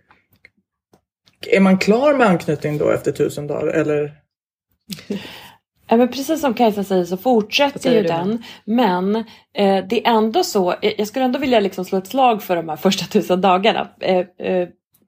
Är 1.47 1.59
man 1.59 1.77
klar 1.77 2.13
med 2.13 2.27
anknytning 2.27 2.77
då 2.77 2.89
efter 2.89 3.11
tusen 3.11 3.47
dagar 3.47 3.67
eller? 3.67 4.13
Ja, 5.89 5.97
men 5.97 6.07
precis 6.07 6.41
som 6.41 6.53
Kajsa 6.53 6.83
säger 6.83 7.05
så 7.05 7.17
fortsätter 7.17 7.79
säger 7.79 7.95
ju 7.95 8.01
du? 8.01 8.07
den. 8.07 8.43
Men 8.65 9.15
eh, 9.53 9.85
det 9.89 10.05
är 10.05 10.11
ändå 10.11 10.43
så, 10.43 10.75
jag 10.81 10.93
jag 10.97 11.07
skulle 11.07 11.25
ändå 11.25 11.39
vilja 11.39 11.59
liksom 11.59 11.85
slå 11.85 11.97
ett 11.97 12.07
slag 12.07 12.43
för 12.43 12.55
de 12.55 12.69
här 12.69 12.75
första 12.75 13.05
tusen 13.05 13.41
dagarna. 13.41 13.87
Eh, 13.99 14.17
eh, 14.17 14.67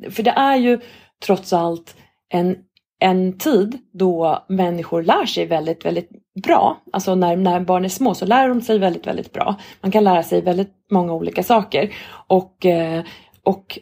för 0.09 0.23
det 0.23 0.31
är 0.31 0.55
ju 0.55 0.79
trots 1.25 1.53
allt 1.53 1.95
en, 2.29 2.57
en 3.01 3.37
tid 3.37 3.77
då 3.93 4.45
människor 4.47 5.03
lär 5.03 5.25
sig 5.25 5.45
väldigt, 5.45 5.85
väldigt 5.85 6.09
bra. 6.43 6.77
Alltså 6.91 7.15
när, 7.15 7.35
när 7.35 7.59
barn 7.59 7.85
är 7.85 7.89
små 7.89 8.13
så 8.13 8.25
lär 8.25 8.49
de 8.49 8.61
sig 8.61 8.79
väldigt, 8.79 9.07
väldigt 9.07 9.33
bra. 9.33 9.55
Man 9.81 9.91
kan 9.91 10.03
lära 10.03 10.23
sig 10.23 10.41
väldigt 10.41 10.73
många 10.91 11.13
olika 11.13 11.43
saker. 11.43 11.93
Och, 12.27 12.65
eh, 12.65 13.03
och 13.43 13.79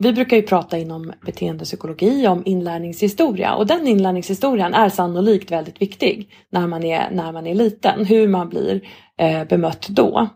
vi 0.00 0.12
brukar 0.12 0.36
ju 0.36 0.42
prata 0.42 0.78
inom 0.78 1.12
beteendepsykologi 1.26 2.26
om 2.26 2.42
inlärningshistoria 2.44 3.54
och 3.54 3.66
den 3.66 3.86
inlärningshistorien 3.86 4.74
är 4.74 4.88
sannolikt 4.88 5.50
väldigt 5.50 5.82
viktig 5.82 6.28
när 6.50 6.66
man 6.66 6.84
är, 6.84 7.10
när 7.10 7.32
man 7.32 7.46
är 7.46 7.54
liten. 7.54 8.04
Hur 8.04 8.28
man 8.28 8.48
blir 8.48 8.80
eh, 9.18 9.44
bemött 9.44 9.88
då. 9.88 10.28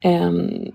Ehm, 0.00 0.72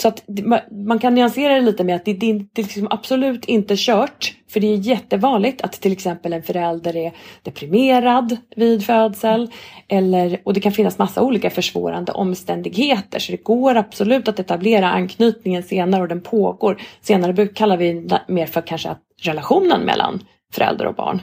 så 0.00 0.08
att 0.08 0.24
man 0.70 0.98
kan 0.98 1.14
nyansera 1.14 1.54
det 1.54 1.60
lite 1.60 1.84
med 1.84 1.96
att 1.96 2.04
det, 2.04 2.12
det, 2.12 2.32
det 2.32 2.62
är 2.62 2.64
liksom 2.64 2.86
absolut 2.90 3.44
inte 3.44 3.74
kört. 3.76 4.34
För 4.50 4.60
det 4.60 4.66
är 4.66 4.76
jättevanligt 4.76 5.62
att 5.62 5.72
till 5.72 5.92
exempel 5.92 6.32
en 6.32 6.42
förälder 6.42 6.96
är 6.96 7.12
deprimerad 7.42 8.36
vid 8.56 8.86
födsel. 8.86 9.50
Eller, 9.88 10.40
och 10.44 10.54
det 10.54 10.60
kan 10.60 10.72
finnas 10.72 10.98
massa 10.98 11.22
olika 11.22 11.50
försvårande 11.50 12.12
omständigheter. 12.12 13.18
Så 13.18 13.32
det 13.32 13.44
går 13.44 13.74
absolut 13.74 14.28
att 14.28 14.38
etablera 14.38 14.90
anknytningen 14.90 15.62
senare 15.62 16.02
och 16.02 16.08
den 16.08 16.20
pågår. 16.20 16.80
Senare 17.00 17.46
kallar 17.46 17.76
vi 17.76 17.92
det 17.92 18.22
mer 18.28 18.46
för 18.46 18.60
kanske 18.60 18.88
att 18.88 19.02
relationen 19.22 19.80
mellan 19.80 20.24
förälder 20.52 20.86
och 20.86 20.94
barn. 20.94 21.22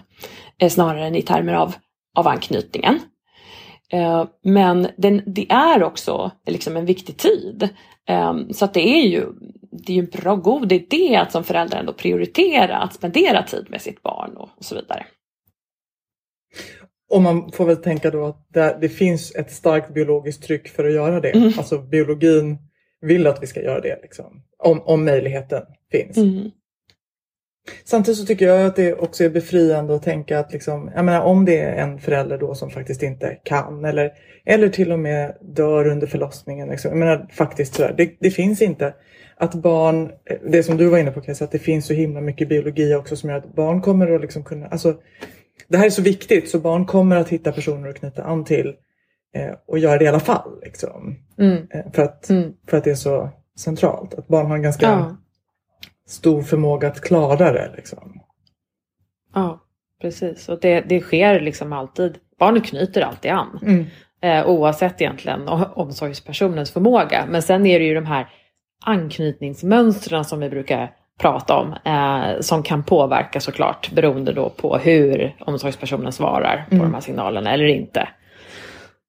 Eh, 0.62 0.70
snarare 0.70 1.08
än 1.08 1.15
i 1.15 1.22
termer 1.22 1.53
av, 1.53 1.75
av 2.17 2.27
anknytningen. 2.27 3.00
Eh, 3.96 4.28
Men 4.42 4.88
den, 4.98 5.22
det 5.25 5.52
är 5.52 5.84
också 5.84 6.32
liksom 6.48 6.78
en 6.78 6.86
viktig 6.86 7.18
tid. 7.18 7.70
Eh, 8.10 8.34
Så 8.52 8.66
att 8.66 8.74
det 8.74 8.88
är 8.88 9.08
ju 9.08 9.25
det 9.86 9.94
är 9.94 9.96
ju 9.96 10.04
en 10.04 10.22
bra 10.22 10.36
god 10.36 10.72
idé 10.72 11.16
att 11.16 11.32
som 11.32 11.44
förälder 11.44 11.78
ändå 11.78 11.94
prioritera 11.94 12.78
att 12.78 12.94
spendera 12.94 13.44
tid 13.44 13.66
med 13.70 13.82
sitt 13.82 14.02
barn 14.04 14.38
och, 14.38 14.50
och 14.58 14.66
så 14.66 14.75
vidare. 14.75 15.06
Och 17.10 17.22
man 17.22 17.52
får 17.52 17.66
väl 17.66 17.78
tänka 17.78 18.12
då 18.12 18.25
att 18.25 18.48
det, 18.54 18.78
det 18.82 18.90
finns 18.90 19.36
ett 19.36 19.52
starkt 19.52 19.94
biologiskt 19.94 20.44
tryck 20.44 20.68
för 20.68 20.86
att 20.86 20.94
göra 20.94 21.20
det. 21.20 21.32
Mm. 21.32 21.52
Alltså 21.58 21.78
biologin 21.78 22.58
vill 23.02 23.28
att 23.28 23.44
vi 23.44 23.48
ska 23.48 23.62
göra 23.62 23.82
det. 23.82 24.00
Liksom, 24.02 24.44
om, 24.58 24.82
om 24.82 25.06
möjligheten 25.06 25.64
finns. 25.92 26.18
Mm. 26.18 26.52
Samtidigt 27.86 28.19
så 28.19 28.25
tycker 28.25 28.48
jag 28.48 28.65
att 28.65 28.75
det 28.75 28.93
också 28.93 29.24
är 29.24 29.29
befriande 29.29 29.95
att 29.95 30.03
tänka 30.03 30.39
att 30.39 30.53
liksom, 30.53 30.91
jag 30.95 31.05
menar, 31.05 31.22
om 31.22 31.45
det 31.45 31.60
är 31.60 31.75
en 31.75 32.00
förälder 32.00 32.38
då 32.38 32.55
som 32.55 32.69
faktiskt 32.69 33.03
inte 33.03 33.38
kan 33.43 33.86
eller, 33.86 34.12
eller 34.45 34.69
till 34.69 34.91
och 34.91 35.00
med 35.00 35.38
dör 35.41 35.88
under 35.88 36.07
förlossningen. 36.07 36.69
Liksom. 36.69 36.89
Jag 36.91 36.98
menar, 36.98 37.27
faktiskt 37.31 37.75
sådär, 37.75 37.93
det, 37.98 38.12
det 38.19 38.31
finns 38.31 38.62
inte 38.62 38.93
att 39.38 39.55
barn, 39.55 40.12
det 40.50 40.63
som 40.63 40.77
du 40.77 40.86
var 40.88 40.98
inne 40.98 41.12
på 41.12 41.22
Kajsa, 41.22 41.45
att 41.45 41.51
det 41.51 41.60
finns 41.60 41.86
så 41.86 41.93
himla 41.93 42.22
mycket 42.22 42.50
biologi 42.50 42.95
också 42.95 43.15
som 43.15 43.29
gör 43.29 43.38
att 43.38 43.55
barn 43.55 43.81
kommer 43.81 44.12
att 44.12 44.22
liksom 44.22 44.43
kunna, 44.43 44.67
alltså 44.67 44.95
det 45.67 45.77
här 45.77 45.86
är 45.86 45.89
så 45.89 46.01
viktigt 46.01 46.50
så 46.50 46.60
barn 46.60 46.86
kommer 46.86 47.15
att 47.15 47.29
hitta 47.29 47.51
personer 47.51 47.89
att 47.89 48.00
knyta 48.00 48.24
an 48.24 48.45
till 48.45 48.74
eh, 49.36 49.51
och 49.67 49.79
göra 49.79 49.98
det 49.98 50.05
i 50.05 50.07
alla 50.07 50.19
fall. 50.19 50.60
Liksom. 50.63 51.15
Mm. 51.39 51.57
Eh, 51.74 51.91
för, 51.93 52.03
att, 52.03 52.29
Mm. 52.29 52.53
för 52.67 52.77
att 52.77 52.84
det 52.84 52.91
är 52.91 52.95
så 52.95 53.29
centralt. 53.60 54.13
Att 54.13 54.27
barn 54.27 54.45
har 54.45 54.55
en 54.55 54.62
ganska 54.63 54.86
Ja. 54.86 55.17
Stor 56.08 56.42
förmåga 56.42 56.88
att 56.88 57.02
klara 57.02 57.52
det. 57.52 57.72
Liksom. 57.76 58.22
ja, 59.34 59.60
precis. 60.02 60.50
Och 60.50 60.60
det, 60.60 60.82
det 60.82 61.02
sker 61.02 61.40
liksom 61.40 61.74
alltid. 61.74 62.18
Barnet 62.40 62.66
knyter 62.66 63.02
alltid 63.02 63.32
an. 63.32 63.60
Mm. 63.62 63.86
Eh, 64.22 64.50
oavsett 64.50 65.02
egentligen 65.02 65.48
omsorgspersonens 65.76 66.72
förmåga. 66.72 67.26
Men 67.30 67.42
sen 67.42 67.66
är 67.66 67.80
det 67.80 67.86
ju 67.86 67.94
de 67.94 68.06
här 68.06 68.28
anknytningsmönstren 68.86 70.26
som 70.26 70.40
vi 70.40 70.50
brukar 70.50 70.92
prata 71.20 71.56
om. 71.58 71.74
Eh, 71.86 72.40
som 72.42 72.64
kan 72.64 72.84
påverka 72.84 73.40
såklart 73.40 73.92
beroende 73.92 74.34
då 74.34 74.50
på 74.50 74.78
hur 74.78 75.36
omsorgspersonen 75.40 76.12
svarar 76.12 76.66
på 76.70 76.76
Mm. 76.76 76.86
de 76.88 76.94
här 76.94 77.02
signalerna 77.02 77.54
eller 77.54 77.66
inte. 77.66 78.10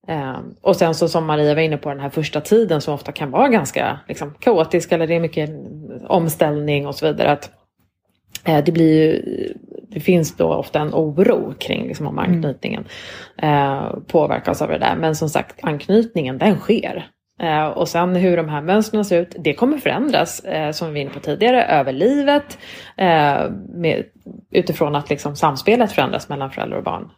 Eh, 0.09 0.37
och 0.63 0.77
sen 0.77 0.95
så 0.95 1.09
som 1.09 1.27
Maria 1.27 1.55
var 1.55 1.63
inne 1.63 1.77
på 1.77 1.89
den 1.89 2.01
här 2.01 2.09
första 2.11 2.41
tiden 2.41 2.81
som 2.81 2.95
ofta 2.95 3.13
kan 3.13 3.31
vara 3.31 3.49
ganska 3.49 4.01
liksom, 4.09 4.35
kaotisk 4.41 4.93
eller 4.93 5.07
det 5.07 5.15
är 5.15 5.21
mycket 5.21 5.51
omställning 6.09 6.87
och 6.87 6.95
så 6.95 7.07
vidare. 7.07 7.31
Att, 7.31 7.51
eh, 8.45 8.65
det, 8.65 8.73
blir 8.73 9.03
ju, 9.03 9.23
det 9.89 10.01
finns 10.01 10.37
då 10.37 10.55
ofta 10.55 10.81
en 10.81 10.95
oro 10.95 11.55
kring 11.59 11.89
liksom, 11.89 12.07
om 12.07 12.19
anknytningen 12.19 12.85
eh, 13.43 13.91
påverkas 14.07 14.63
av 14.63 14.69
det 14.69 14.79
där. 14.79 14.97
Men 14.97 15.17
som 15.17 15.29
sagt, 15.29 15.59
anknytningen 15.63 16.39
den 16.39 16.59
sker. 16.59 17.11
Eh, 17.41 17.67
och 17.67 17.89
sen 17.89 18.17
hur 18.17 18.37
de 18.37 18.49
här 18.49 18.63
mönstren 18.63 19.05
ser 19.05 19.23
ut, 19.23 19.37
det 19.39 19.55
kommer 19.55 19.79
förändras, 19.79 20.41
eh, 20.41 20.71
som 20.71 20.89
vi 20.89 20.93
var 20.93 21.01
inne 21.01 21.11
på 21.11 21.21
tidigare, 21.21 21.65
över 21.65 21.93
livet. 21.93 22.59
Eh, 22.97 23.51
med, 23.69 24.05
utifrån 24.51 24.97
att 24.97 25.11
liksom 25.11 25.37
samspelet 25.37 25.93
förändras 25.93 26.29
mellan 26.29 26.51
föräldrar 26.51 26.79
och 26.79 26.85
barn 26.85 27.11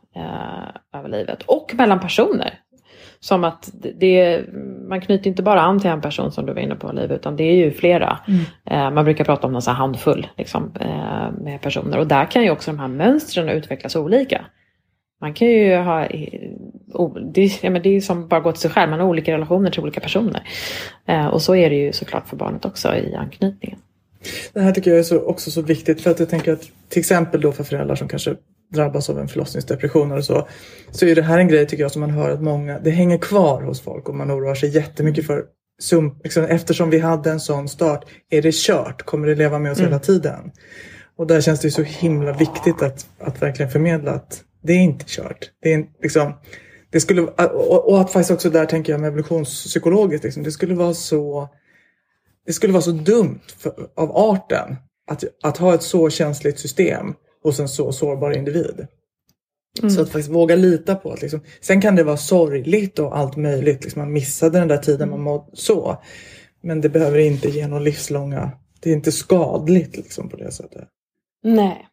över 0.95 1.09
livet. 1.09 1.43
Och 1.43 1.75
mellan 1.75 2.01
personer. 2.01 2.55
Som 3.21 3.45
att 3.45 3.71
det- 3.99 4.45
man 4.89 5.01
knyter 5.01 5.29
inte 5.31 5.43
bara 5.43 5.61
an 5.61 5.81
till 5.81 5.91
en 5.91 6.01
person 6.01 6.33
som 6.33 6.47
du 6.47 6.53
var 6.53 6.61
inne 6.61 6.75
på 6.75 6.93
Liv, 6.93 7.13
utan 7.13 7.37
det 7.37 7.45
är 7.45 7.55
ju 7.57 7.71
flera. 7.71 8.19
Eh, 8.71 8.91
man 8.91 9.05
brukar 9.05 9.25
prata 9.25 9.47
om 9.47 9.53
någon 9.53 9.63
handfull 9.67 10.27
liksom, 10.37 10.73
eh, 10.81 11.31
med 11.43 11.61
personer. 11.63 11.99
Och 11.99 12.07
där 12.07 12.25
kan 12.25 12.43
ju 12.43 12.51
också 12.51 12.71
de 12.71 12.79
här 12.79 12.89
mönstren 12.89 13.49
utvecklas 13.49 13.97
olika. 13.97 14.45
Man 15.21 15.35
kan 15.35 15.49
ju 15.49 15.77
ha, 15.77 16.05
eh, 16.05 16.41
det, 17.33 17.63
ja, 17.63 17.71
men 17.71 17.83
det 17.83 17.89
är 17.89 17.93
ju 17.93 18.01
som 18.01 18.29
bara 18.29 18.41
gå 18.41 18.53
till 18.53 18.61
sig 18.61 18.71
själv, 18.71 18.91
man 18.91 19.01
har 19.01 19.07
olika 19.07 19.33
relationer 19.33 19.71
till 19.71 19.81
olika 19.83 20.01
personer. 20.01 20.43
Och 21.33 21.43
så 21.43 21.55
är 21.55 21.71
det 21.71 21.77
ju 21.77 21.93
såklart 21.93 22.29
för 22.29 22.37
barnet 22.37 22.65
också 22.65 22.95
i 22.95 23.15
anknytningen. 23.15 23.79
Det 24.53 24.61
här 24.61 24.73
tycker 24.73 24.91
jag 24.91 24.99
är 24.99 25.03
så, 25.03 25.21
också 25.21 25.51
så 25.51 25.63
viktigt 25.63 26.01
för 26.01 26.11
att 26.11 26.19
jag 26.19 26.29
tänker 26.29 26.53
att 26.53 26.63
till 26.89 27.01
exempel 27.01 27.41
då 27.41 27.53
för 27.53 27.65
föräldrar 27.65 27.95
som 27.97 28.09
kanske 28.09 28.35
drabbas 28.75 29.11
av 29.11 29.19
en 29.19 29.29
förlossningsdepression 29.29 30.13
eller 30.13 30.23
så. 30.23 30.49
Så 30.91 31.07
är 31.07 31.15
det 31.15 31.23
här 31.23 31.39
en 31.39 31.49
grej 31.49 31.67
tycker 31.67 31.83
jag 31.83 31.93
som 31.93 32.01
man 32.01 32.11
hör 32.11 32.31
att 32.31 32.43
många, 32.43 32.79
det 32.79 32.91
hänger 32.91 33.19
kvar 33.19 33.63
hos 33.63 33.81
folk 33.81 34.09
och 34.09 34.15
man 34.15 34.33
oroar 34.33 34.55
sig 34.55 34.69
jättemycket 34.69 35.27
för. 35.27 35.45
Som, 35.81 36.21
liksom, 36.25 36.45
eftersom 36.45 36.91
vi 36.91 36.99
hade 36.99 37.31
en 37.31 37.41
sån 37.41 37.69
start, 37.69 38.05
är 38.31 38.43
det 38.43 38.55
kört? 38.55 39.03
Kommer 39.03 39.27
det 39.29 39.35
leva 39.35 39.59
med 39.59 39.73
oss 39.73 39.81
hela 39.81 39.99
tiden? 39.99 40.51
Och 41.17 41.27
där 41.27 41.41
känns 41.41 41.61
det 41.61 41.71
så 41.71 41.83
himla 41.83 42.33
viktigt 42.33 42.83
att, 42.83 43.07
att 43.21 43.43
verkligen 43.43 43.71
förmedla 43.71 44.11
att 44.11 44.43
det 44.63 44.73
är 44.73 44.81
inte 44.81 45.05
kört. 45.09 45.51
Det 45.63 45.73
är 45.73 45.85
liksom, 46.03 46.33
det 46.91 47.01
skulle, 47.01 47.23
och, 47.23 47.91
och 47.91 48.01
att 48.01 48.13
faktiskt 48.13 48.31
också 48.31 48.51
där 48.51 48.67
tänker 48.67 48.93
jag 48.93 49.01
med 49.01 49.09
evolutionspsykologiskt, 49.09 50.25
liksom, 50.25 50.43
det 50.43 50.53
skulle 50.53 50.75
vara 50.75 50.95
så 50.95 51.49
det 52.47 52.53
skulle 52.53 52.73
vara 52.73 52.83
så 52.83 52.91
dumt 52.91 53.41
för, 53.59 53.73
av 53.97 54.17
arten 54.17 54.77
att, 55.11 55.25
att 55.43 55.57
ha 55.57 55.75
ett 55.75 55.83
så 55.83 56.11
känsligt 56.11 56.59
system 56.59 57.15
hos 57.43 57.61
en 57.61 57.69
så 57.69 57.93
sårbar 57.93 58.37
individ. 58.37 58.87
Så 59.91 60.03
att 60.03 60.09
faktiskt 60.09 60.29
våga 60.29 60.57
lita 60.57 60.95
på 60.95 61.13
att 61.13 61.23
liksom, 61.23 61.41
sen 61.61 61.81
kan 61.81 61.97
det 61.97 62.03
vara 62.03 62.17
sorgligt 62.17 62.99
och 62.99 63.19
allt 63.19 63.37
möjligt. 63.37 63.85
Liksom, 63.85 64.03
man 64.03 64.13
missade 64.13 64.59
den 64.59 64.69
där 64.69 64.79
tiden 64.79 65.11
man 65.11 65.21
mådde 65.21 65.47
så. 65.53 66.03
Men 66.61 66.81
det 66.81 66.89
behöver 66.89 67.19
inte 67.19 67.49
ge 67.49 67.67
några 67.67 67.83
livslånga, 67.83 68.51
det 68.81 68.91
är 68.91 68.95
inte 68.95 69.13
skadligt 69.13 69.97
liksom 69.97 70.29
på 70.29 70.37
det 70.37 70.53
sättet. 70.53 70.89
Nej. 71.43 71.89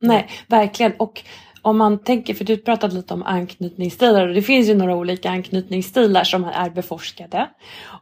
Nej, 0.00 0.28
verkligen. 0.48 0.92
Och 0.98 1.22
om 1.62 1.78
man 1.78 1.98
tänker, 1.98 2.34
för 2.34 2.44
du 2.44 2.56
pratade 2.56 2.94
lite 2.94 3.14
om 3.14 3.22
anknytningsstilar 3.22 4.28
och 4.28 4.34
det 4.34 4.42
finns 4.42 4.68
ju 4.68 4.74
några 4.74 4.96
olika 4.96 5.30
anknytningsstilar 5.30 6.24
som 6.24 6.44
är 6.44 6.70
beforskade. 6.70 7.48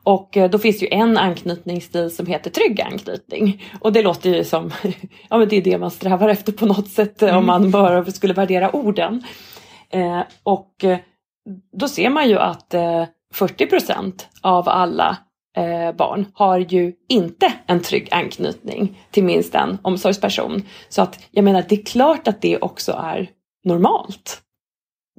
Och 0.04 0.36
eh, 0.36 0.50
då 0.50 0.58
finns 0.58 0.82
ju 0.82 0.88
en 0.90 1.18
anknytningsstil 1.18 2.10
som 2.10 2.26
heter 2.26 2.50
trygg 2.50 2.80
anknytning. 2.80 3.64
Och 3.80 3.92
det 3.92 4.02
låter 4.02 4.30
ju 4.30 4.44
som, 4.44 4.70
ja 5.28 5.38
men 5.38 5.48
det 5.48 5.56
är 5.56 5.62
det 5.62 5.78
man 5.78 5.90
strävar 5.90 6.28
efter 6.28 6.52
på 6.52 6.66
något 6.66 6.88
sätt 6.88 7.22
eh, 7.22 7.36
om 7.36 7.46
man 7.46 7.70
bara 7.70 8.04
skulle 8.04 8.34
värdera 8.34 8.76
orden. 8.76 9.24
Eh, 9.90 10.20
och 10.42 10.84
eh, 10.84 10.98
då 11.76 11.88
ser 11.88 12.10
man 12.10 12.28
ju 12.28 12.38
att 12.38 12.74
eh, 12.74 13.04
40 13.34 13.66
procent 13.66 14.28
av 14.42 14.68
alla 14.68 15.16
eh, 15.56 15.96
barn 15.96 16.26
har 16.34 16.58
ju 16.58 16.92
inte 17.08 17.52
en 17.66 17.80
trygg 17.80 18.08
anknytning 18.10 19.00
till 19.10 19.24
minst 19.24 19.54
en 19.54 19.78
omsorgsperson. 19.82 20.62
Så 20.88 21.02
att 21.02 21.20
jag 21.30 21.44
menar, 21.44 21.64
det 21.68 21.74
är 21.74 21.84
klart 21.84 22.28
att 22.28 22.42
det 22.42 22.58
också 22.58 22.92
är 22.92 23.30
normalt. 23.64 24.42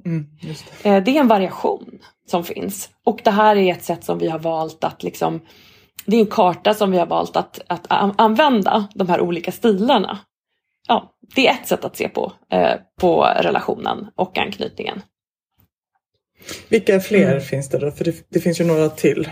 Mm, 0.04 0.26
det. 0.42 0.88
Eh, 0.88 1.04
det 1.04 1.16
är 1.16 1.20
en 1.20 1.28
variation 1.28 1.98
som 2.26 2.44
finns. 2.44 2.90
Och 3.04 3.20
det 3.24 3.30
här 3.30 3.56
är 3.56 3.72
ett 3.72 3.84
sätt 3.84 4.04
som 4.04 4.18
vi 4.18 4.28
har 4.28 4.38
valt 4.38 4.84
att 4.84 5.02
liksom 5.02 5.40
det 6.04 6.16
är 6.16 6.20
en 6.20 6.26
karta 6.26 6.74
som 6.74 6.90
vi 6.90 6.98
har 6.98 7.06
valt 7.06 7.36
att, 7.36 7.60
att 7.66 7.86
använda, 8.18 8.88
de 8.94 9.08
här 9.08 9.20
olika 9.20 9.52
stilarna. 9.52 10.18
Ja, 10.88 11.12
det 11.34 11.48
är 11.48 11.52
ett 11.52 11.68
sätt 11.68 11.84
att 11.84 11.96
se 11.96 12.08
på, 12.08 12.32
eh, 12.52 12.74
på 13.00 13.22
relationen 13.22 14.10
och 14.14 14.38
anknytningen. 14.38 15.02
Vilka 16.68 17.00
fler 17.00 17.30
mm. 17.30 17.40
finns 17.40 17.68
det 17.68 17.78
då? 17.78 17.90
För 17.90 18.04
det, 18.04 18.24
det, 18.28 18.40
finns 18.40 18.60
ju 18.60 18.64
några 18.64 18.88
till. 18.88 19.30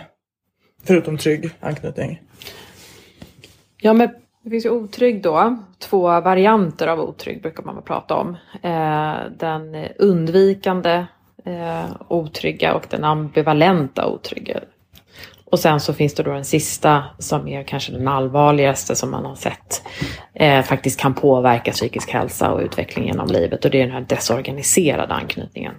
Förutom 0.83 1.19
trygg 1.19 1.51
anknytning. 1.61 2.23
Ja, 3.77 3.93
men 3.93 4.11
det 4.49 4.51
finns 4.51 4.67
ju 4.67 4.71
otrygg 4.71 5.23
då. 5.23 5.57
Två 5.79 6.21
varianter 6.21 6.87
av 6.87 7.01
otrygg 7.01 7.43
brukar 7.43 7.63
man 7.63 7.83
prata 7.83 8.15
om. 8.15 8.37
Eh, 8.63 9.15
den 9.39 9.87
undvikande 9.99 11.07
eh, 11.45 11.85
otrygga 12.09 12.75
och 12.75 12.87
den 12.91 13.05
ambivalenta 13.05 14.07
otrygga. 14.07 14.61
Och 15.45 15.59
sen 15.59 15.81
så 15.81 15.95
finns 15.95 16.15
det 16.15 16.23
då 16.23 16.33
den 16.33 16.45
sista 16.45 17.05
som 17.19 17.49
är 17.49 17.63
kanske 17.63 17.93
den 17.93 18.09
allvarligaste 18.09 18.97
som 18.97 19.11
man 19.11 19.25
har 19.25 19.35
sett 19.35 19.83
eh, 20.35 20.63
faktiskt 20.63 21.01
kan 21.01 21.15
påverka 21.15 21.73
psykisk 21.73 22.11
hälsa 22.11 22.53
och 22.53 22.61
utveckling 22.61 23.07
genom 23.07 23.29
livet 23.29 23.65
och 23.65 23.71
det 23.71 23.81
är 23.81 23.87
den 23.87 23.95
här 23.95 24.07
desorganiserade 24.09 25.15
anknytningen. 25.15 25.75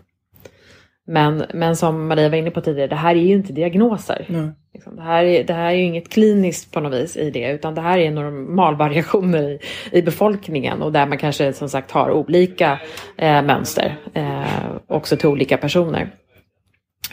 Men, 1.12 1.44
men 1.54 1.76
som 1.76 2.08
Maria 2.08 2.30
var 2.30 2.38
inne 2.38 2.52
på 2.52 2.62
tidigare, 2.62 2.88
det 2.88 2.96
här 2.96 3.16
är 3.16 3.20
ju 3.20 3.34
inte 3.34 3.54
diagnoser. 3.54 4.26
Mm. 4.30 4.52
det, 4.96 5.02
här 5.02 5.24
är, 5.24 5.44
det 5.44 5.54
här 5.54 5.66
är 5.66 5.72
ju 5.72 5.84
inget 5.84 6.10
kliniskt 6.10 6.72
på 6.72 6.80
något 6.80 6.94
vis 6.94 7.18
i 7.18 7.32
det, 7.32 7.52
utan 7.52 7.76
det 7.76 7.82
här 7.82 7.98
är 7.98 8.12
normalvariationer 8.12 9.50
i, 9.50 9.60
i 9.92 10.02
befolkningen 10.02 10.82
och 10.82 10.92
där 10.92 11.06
man 11.06 11.18
kanske 11.18 11.54
som 11.54 11.70
sagt 11.70 11.92
har 11.92 12.12
olika 12.12 12.80
eh, 13.18 13.42
mönster 13.42 13.96
eh, 14.14 14.44
också 14.88 15.18
till 15.18 15.28
olika 15.30 15.58
personer. 15.58 16.10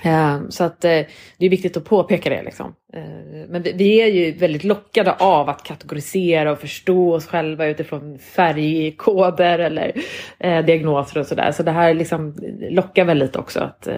Ehm, 0.03 0.51
så 0.51 0.65
att 0.65 0.85
eh, 0.85 1.03
det 1.39 1.47
är 1.47 1.49
viktigt 1.49 1.77
att 1.77 1.85
påpeka 1.85 2.31
det. 2.31 2.43
Liksom. 2.43 2.75
Ehm, 2.93 3.43
men 3.49 3.63
vi 3.63 4.03
är 4.03 4.07
ju 4.07 4.33
väldigt 4.33 4.65
lockade 4.65 5.13
av 5.13 5.49
att 5.49 5.63
kategorisera 5.63 6.53
och 6.53 6.59
förstå 6.59 7.15
oss 7.15 7.27
själva 7.27 7.67
utifrån 7.67 8.19
färgkoder 8.19 9.59
eller 9.59 9.93
eh, 10.39 10.65
diagnoser 10.65 11.21
och 11.21 11.27
sådär. 11.27 11.53
Så 11.53 11.63
det 11.63 11.71
här 11.71 11.95
liksom 11.95 12.35
lockar 12.71 13.05
väldigt 13.05 13.37
också 13.37 13.61
att 13.61 13.87
eh, 13.87 13.97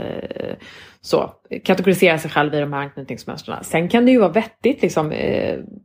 så, 1.00 1.30
kategorisera 1.64 2.18
sig 2.18 2.30
själv 2.30 2.54
i 2.54 2.60
de 2.60 2.72
här 2.72 2.80
anknytningsmönstren. 2.80 3.64
Sen 3.64 3.88
kan 3.88 4.06
det 4.06 4.12
ju 4.12 4.18
vara 4.18 4.32
vettigt 4.32 4.82
liksom, 4.82 5.12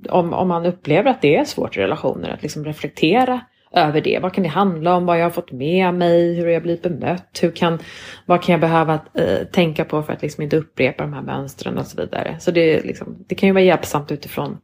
om, 0.09 0.33
om 0.33 0.47
man 0.47 0.65
upplever 0.65 1.11
att 1.11 1.21
det 1.21 1.35
är 1.35 1.45
svårt 1.45 1.77
i 1.77 1.79
relationer 1.79 2.29
att 2.29 2.43
liksom 2.43 2.65
reflektera 2.65 3.41
över 3.73 4.01
det. 4.01 4.19
Vad 4.21 4.33
kan 4.33 4.43
det 4.43 4.49
handla 4.49 4.95
om? 4.95 5.05
Vad 5.05 5.19
jag 5.19 5.25
har 5.25 5.29
fått 5.29 5.51
med 5.51 5.93
mig? 5.93 6.35
Hur 6.35 6.43
har 6.43 6.51
jag 6.51 6.63
blivit 6.63 6.83
bemött? 6.83 7.39
Hur 7.41 7.51
kan, 7.51 7.79
vad 8.25 8.43
kan 8.43 8.53
jag 8.53 8.61
behöva 8.61 8.93
eh, 8.93 9.47
tänka 9.51 9.85
på 9.85 10.03
för 10.03 10.13
att 10.13 10.21
liksom 10.21 10.43
inte 10.43 10.57
upprepa 10.57 11.03
de 11.03 11.13
här 11.13 11.21
mönstren 11.21 11.77
och 11.77 11.85
så 11.85 12.01
vidare. 12.01 12.37
Så 12.39 12.51
det, 12.51 12.85
liksom, 12.85 13.25
det 13.27 13.35
kan 13.35 13.47
ju 13.47 13.53
vara 13.53 13.63
hjälpsamt 13.63 14.11
utifrån 14.11 14.57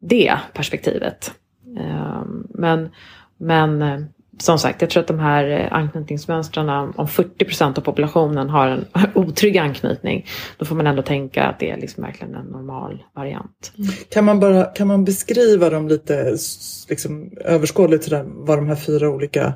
det 0.00 0.36
perspektivet. 0.52 1.32
Eh, 1.78 2.22
men, 2.48 2.90
men 3.36 3.82
eh, 3.82 4.00
som 4.38 4.58
sagt, 4.58 4.80
jag 4.80 4.90
tror 4.90 5.00
att 5.00 5.06
de 5.06 5.18
här 5.18 5.50
eh, 5.50 5.72
anknytningsmönstren, 5.72 6.68
om 6.96 7.08
40 7.08 7.44
procent 7.44 7.78
av 7.78 7.82
populationen 7.82 8.50
har 8.50 8.66
en 8.66 8.84
otrygg 9.14 9.58
anknytning, 9.58 10.26
då 10.58 10.64
får 10.64 10.76
man 10.76 10.86
ändå 10.86 11.02
tänka 11.02 11.44
att 11.44 11.58
det 11.58 11.70
är 11.70 11.76
liksom 11.76 12.04
verkligen 12.04 12.34
en 12.34 12.46
normal 12.46 13.02
variant. 13.16 13.72
Mm. 13.78 13.90
Kan, 14.10 14.24
man 14.24 14.40
bara, 14.40 14.64
kan 14.64 14.86
man 14.86 15.04
beskriva 15.04 15.70
dem 15.70 15.88
lite 15.88 16.36
liksom, 16.88 17.30
överskådligt, 17.44 18.04
sådär, 18.04 18.24
vad 18.26 18.58
de 18.58 18.66
här 18.66 18.76
fyra 18.76 19.10
olika 19.10 19.52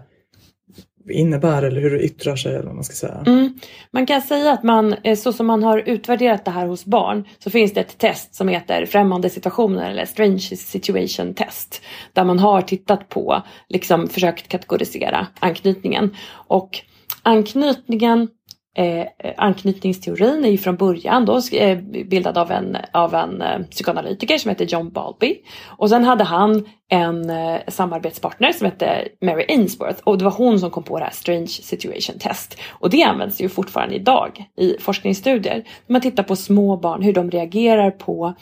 innebär 1.10 1.62
eller 1.62 1.80
hur 1.80 1.90
det 1.90 2.04
yttrar 2.04 2.36
sig 2.36 2.54
eller 2.54 2.66
vad 2.66 2.74
man 2.74 2.84
ska 2.84 2.94
säga. 2.94 3.22
Mm. 3.26 3.54
Man 3.90 4.06
kan 4.06 4.22
säga 4.22 4.52
att 4.52 4.62
man, 4.62 4.94
eh, 5.04 5.16
så 5.16 5.32
som 5.32 5.46
man 5.46 5.62
har 5.62 5.78
utvärderat 5.78 6.44
det 6.44 6.50
här 6.50 6.66
hos 6.66 6.84
barn 6.84 7.24
så 7.38 7.50
finns 7.50 7.74
det 7.74 7.80
ett 7.80 7.98
test 7.98 8.34
som 8.34 8.48
heter 8.48 8.86
främmande 8.86 9.30
situationer 9.30 9.90
eller 9.90 10.04
strange 10.04 10.38
situation 10.38 11.34
test. 11.34 11.82
Där 12.12 12.24
man 12.24 12.38
har 12.38 12.62
tittat 12.62 13.08
på, 13.08 13.42
liksom 13.68 14.08
försökt 14.08 14.48
kategorisera 14.48 15.26
anknytningen. 15.40 16.14
Och 16.30 16.80
anknytningen 17.22 18.28
Eh, 18.78 19.00
eh, 19.00 19.34
anknytningsteorin 19.36 20.44
är 20.44 20.48
ju 20.48 20.58
från 20.58 20.76
början 20.76 21.24
då 21.24 21.40
eh, 21.52 21.78
bildad 21.78 22.38
av 22.38 22.50
en, 22.50 22.76
av 22.92 23.14
en 23.14 23.42
eh, 23.42 23.58
psykoanalytiker 23.70 24.38
som 24.38 24.48
hette 24.48 24.64
John 24.64 24.90
Balby. 24.90 25.38
Och 25.66 25.88
sen 25.88 26.04
hade 26.04 26.24
han 26.24 26.68
en 26.88 27.30
eh, 27.30 27.60
samarbetspartner 27.68 28.52
som 28.52 28.64
hette 28.64 29.08
Mary 29.20 29.44
Ainsworth 29.48 30.00
och 30.04 30.18
det 30.18 30.24
var 30.24 30.32
hon 30.32 30.60
som 30.60 30.70
kom 30.70 30.82
på 30.82 30.98
det 30.98 31.04
här 31.04 31.12
Strange 31.12 31.46
Situation 31.46 32.18
Test. 32.18 32.60
Och 32.70 32.90
det 32.90 33.02
används 33.02 33.40
ju 33.40 33.48
fortfarande 33.48 33.94
idag 33.94 34.44
i 34.58 34.76
forskningsstudier. 34.80 35.64
Man 35.86 36.00
tittar 36.00 36.22
på 36.22 36.36
små 36.36 36.76
barn, 36.76 37.02
hur 37.02 37.12
de 37.12 37.30
reagerar 37.30 37.90
på 37.90 38.34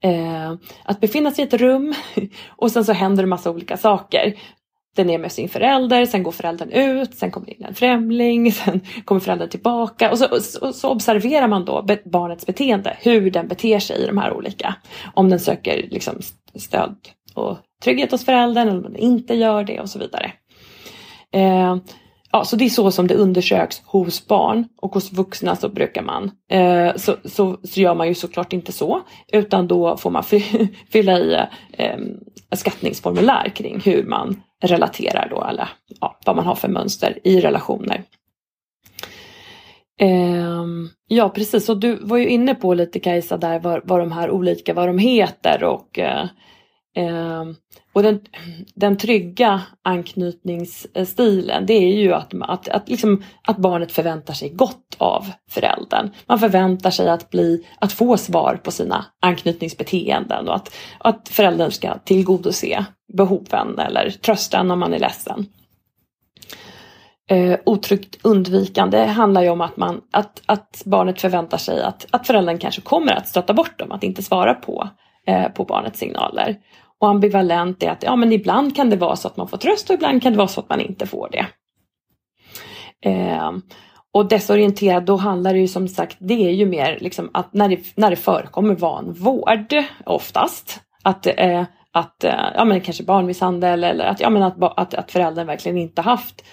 eh, 0.00 0.52
att 0.84 1.00
befinna 1.00 1.30
sig 1.30 1.44
i 1.44 1.48
ett 1.48 1.54
rum 1.54 1.94
och 2.48 2.70
sen 2.70 2.84
så 2.84 2.92
händer 2.92 3.22
det 3.22 3.28
massa 3.28 3.50
olika 3.50 3.76
saker 3.76 4.34
den 4.96 5.10
är 5.10 5.18
med 5.18 5.32
sin 5.32 5.48
förälder, 5.48 6.06
sen 6.06 6.22
går 6.22 6.32
föräldern 6.32 6.70
ut, 6.70 7.14
sen 7.14 7.30
kommer 7.30 7.46
det 7.46 7.52
in 7.52 7.64
en 7.64 7.74
främling, 7.74 8.52
sen 8.52 8.80
kommer 9.04 9.20
föräldern 9.20 9.48
tillbaka 9.48 10.10
och 10.10 10.18
så, 10.18 10.26
och 10.60 10.74
så, 10.74 10.90
observerar 10.90 11.48
man 11.48 11.64
då 11.64 11.86
barnets 12.04 12.46
beteende, 12.46 12.96
hur 13.00 13.30
den 13.30 13.48
beter 13.48 13.78
sig 13.78 14.02
i 14.02 14.06
de 14.06 14.18
här 14.18 14.32
olika. 14.32 14.74
Om 15.14 15.28
den 15.28 15.40
söker 15.40 15.88
liksom 15.90 16.14
stöd 16.54 16.96
och 17.34 17.58
trygghet 17.84 18.10
hos 18.10 18.24
föräldern 18.24 18.68
eller 18.68 18.76
om 18.76 18.82
den 18.82 18.96
inte 18.96 19.34
gör 19.34 19.64
det 19.64 19.80
och 19.80 19.90
så 19.90 19.98
vidare. 19.98 20.32
Eh, 21.32 21.76
ja, 22.32 22.44
så 22.44 22.56
det 22.56 22.64
är 22.64 22.70
så 22.70 22.90
som 22.90 23.06
det 23.06 23.14
undersöks 23.14 23.82
hos 23.84 24.26
barn 24.26 24.68
och 24.82 24.94
hos 24.94 25.12
vuxna 25.12 25.56
så 25.56 25.68
brukar 25.68 26.02
man, 26.02 26.30
eh, 26.50 26.96
så, 26.96 27.16
så, 27.24 27.58
så 27.64 27.80
gör 27.80 27.94
man 27.94 28.08
ju 28.08 28.14
såklart 28.14 28.52
inte 28.52 28.72
så 28.72 29.02
utan 29.32 29.68
då 29.68 29.96
får 29.96 30.10
man 30.10 30.22
fylla 30.92 31.18
i 31.18 31.34
eh, 31.34 31.44
eh, 31.78 31.98
skattningsformulär 32.52 33.48
kring 33.48 33.80
hur 33.80 34.04
man 34.04 34.42
relaterar 34.62 35.28
då, 35.30 35.36
alla 35.36 35.68
ja, 36.00 36.18
vad 36.26 36.36
man 36.36 36.46
har 36.46 36.54
för 36.54 36.68
mönster 36.68 37.18
i 37.24 37.40
relationer. 37.40 38.04
Eh, 40.00 40.64
ja 41.08 41.28
precis, 41.28 41.68
och 41.68 41.80
du 41.80 41.96
var 42.02 42.16
ju 42.16 42.28
inne 42.28 42.54
på 42.54 42.74
lite 42.74 43.00
Kajsa 43.00 43.36
där 43.36 43.60
vad, 43.60 43.80
vad 43.84 44.00
de 44.00 44.12
här 44.12 44.30
olika, 44.30 44.74
vad 44.74 44.88
de 44.88 44.98
heter 44.98 45.64
och 45.64 45.98
eh, 45.98 46.26
ehm, 46.96 47.54
och 47.92 48.02
den, 48.02 48.20
den 48.74 48.96
trygga 48.96 49.62
anknytningsstilen 49.82 51.66
det 51.66 51.74
är 51.74 51.96
ju 51.96 52.12
att, 52.12 52.34
att, 52.40 52.68
att, 52.68 52.88
liksom, 52.88 53.22
att 53.42 53.56
barnet 53.56 53.92
förväntar 53.92 54.34
sig 54.34 54.48
gott 54.48 54.96
av 54.98 55.26
föräldern. 55.50 56.10
Man 56.26 56.38
förväntar 56.38 56.90
sig 56.90 57.08
att, 57.08 57.30
bli, 57.30 57.66
att 57.78 57.92
få 57.92 58.16
svar 58.16 58.60
på 58.64 58.70
sina 58.70 59.04
anknytningsbeteenden 59.20 60.48
och 60.48 60.56
att, 60.56 60.74
att 60.98 61.28
föräldern 61.28 61.70
ska 61.70 61.98
tillgodose 61.98 62.84
behoven 63.12 63.78
eller 63.78 64.10
trösta 64.10 64.60
om 64.60 64.78
man 64.78 64.94
är 64.94 64.98
ledsen. 64.98 65.46
Eh, 67.30 67.58
otryggt 67.66 68.18
undvikande 68.22 69.04
handlar 69.04 69.42
ju 69.42 69.48
om 69.48 69.60
att, 69.60 69.76
man, 69.76 70.00
att, 70.10 70.42
att 70.46 70.82
barnet 70.84 71.20
förväntar 71.20 71.58
sig 71.58 71.82
att, 71.82 72.06
att 72.10 72.26
föräldern 72.26 72.58
kanske 72.58 72.80
kommer 72.80 73.12
att 73.12 73.28
stöta 73.28 73.54
bort 73.54 73.78
dem, 73.78 73.92
att 73.92 74.02
inte 74.02 74.22
svara 74.22 74.54
på, 74.54 74.88
eh, 75.26 75.48
på 75.48 75.64
barnets 75.64 75.98
signaler. 75.98 76.56
Och 77.00 77.08
ambivalent 77.08 77.82
är 77.82 77.90
att 77.90 78.02
ja, 78.02 78.16
men 78.16 78.32
ibland 78.32 78.76
kan 78.76 78.90
det 78.90 78.96
vara 78.96 79.16
så 79.16 79.28
att 79.28 79.36
man 79.36 79.48
får 79.48 79.56
tröst 79.56 79.90
och 79.90 79.94
ibland 79.94 80.22
kan 80.22 80.32
det 80.32 80.38
vara 80.38 80.48
så 80.48 80.60
att 80.60 80.68
man 80.68 80.80
inte 80.80 81.06
får 81.06 81.28
det. 81.32 81.46
Eh, 83.10 83.52
och 84.12 84.28
desorienterad, 84.28 85.04
då 85.04 85.16
handlar 85.16 85.52
det 85.52 85.58
ju 85.58 85.68
som 85.68 85.88
sagt, 85.88 86.16
det 86.20 86.48
är 86.48 86.52
ju 86.52 86.66
mer 86.66 86.98
liksom 87.00 87.30
att 87.34 87.54
när 87.54 87.68
det, 87.68 87.80
när 87.94 88.10
det 88.10 88.16
förekommer 88.16 88.74
vanvård 88.74 89.74
oftast, 90.06 90.80
att, 91.02 91.26
eh, 91.26 91.64
att 91.92 92.24
eh, 92.24 92.50
ja, 92.54 92.64
men 92.64 92.80
kanske 92.80 93.04
barnmisshandel 93.04 93.84
eller 93.84 94.04
att, 94.04 94.20
ja, 94.20 94.30
men 94.30 94.42
att, 94.42 94.56
att, 94.60 94.94
att 94.94 95.12
föräldern 95.12 95.46
verkligen 95.46 95.78
inte 95.78 96.02
haft 96.02 96.44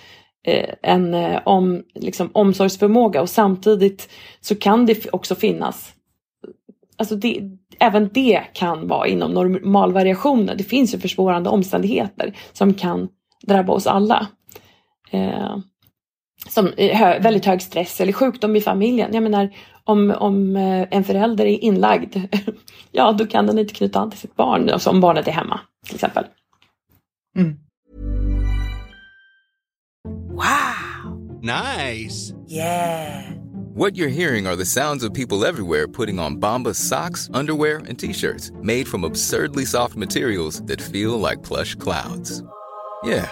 eh, 0.43 0.69
en 0.81 1.13
eh, 1.13 1.41
om, 1.45 1.83
liksom, 1.95 2.29
omsorgsförmåga 2.33 3.21
och 3.21 3.29
samtidigt 3.29 4.09
så 4.41 4.55
kan 4.55 4.85
det 4.85 5.09
också 5.13 5.35
finnas 5.35 5.93
Alltså 6.99 7.15
det, 7.15 7.41
även 7.79 8.09
det 8.13 8.41
kan 8.53 8.87
vara 8.87 9.07
inom 9.07 9.31
normalvariationen. 9.31 10.57
Det 10.57 10.63
finns 10.63 10.93
ju 10.93 10.99
försvårande 10.99 11.49
omständigheter 11.49 12.37
som 12.53 12.73
kan 12.73 13.09
drabba 13.47 13.73
oss 13.73 13.87
alla. 13.87 14.27
Eh, 15.11 15.57
som 16.47 16.73
hö, 16.77 17.19
väldigt 17.19 17.45
hög 17.45 17.61
stress 17.61 18.01
eller 18.01 18.13
sjukdom 18.13 18.55
i 18.55 18.61
familjen. 18.61 19.13
Jag 19.13 19.23
menar 19.23 19.49
om, 19.83 20.11
om 20.11 20.55
eh, 20.55 20.87
en 20.91 21.03
förälder 21.03 21.45
är 21.45 21.63
inlagd, 21.63 22.15
ja 22.91 23.11
då 23.11 23.25
kan 23.25 23.47
den 23.47 23.59
inte 23.59 23.73
knyta 23.73 23.99
an 23.99 24.09
till 24.09 24.19
sitt 24.19 24.35
barn, 24.35 24.69
alltså 24.69 24.89
om 24.89 25.01
barnet 25.01 25.27
är 25.27 25.31
hemma 25.31 25.59
till 25.85 25.95
exempel. 25.95 26.25
Mm. 27.37 27.57
Wow! 30.29 31.41
Nice! 31.41 32.33
Yeah! 32.47 33.39
What 33.75 33.95
you're 33.95 34.09
hearing 34.09 34.47
are 34.47 34.55
the 34.55 34.65
sounds 34.65 35.03
of 35.03 35.13
people 35.13 35.45
everywhere 35.45 35.87
putting 35.87 36.19
on 36.19 36.37
Bombas 36.39 36.75
socks, 36.75 37.29
underwear 37.33 37.77
and 37.87 37.97
t-shirts 37.97 38.51
made 38.61 38.87
from 38.87 39.03
absurdly 39.03 39.65
soft 39.65 39.95
materials 39.95 40.61
that 40.63 40.81
feel 40.81 41.19
like 41.19 41.43
plush 41.43 41.75
clouds. 41.75 42.43
Yeah, 43.05 43.31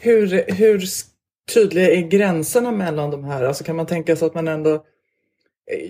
Hur, 0.00 0.52
hur 0.52 0.82
tydliga 1.54 1.90
är 1.90 2.08
gränserna 2.08 2.72
mellan 2.72 3.10
de 3.10 3.24
här? 3.24 3.44
Alltså 3.44 3.64
kan 3.64 3.76
man 3.76 3.86
tänka 3.86 4.16
sig 4.16 4.26
att 4.26 4.34
man 4.34 4.48
ändå... 4.48 4.84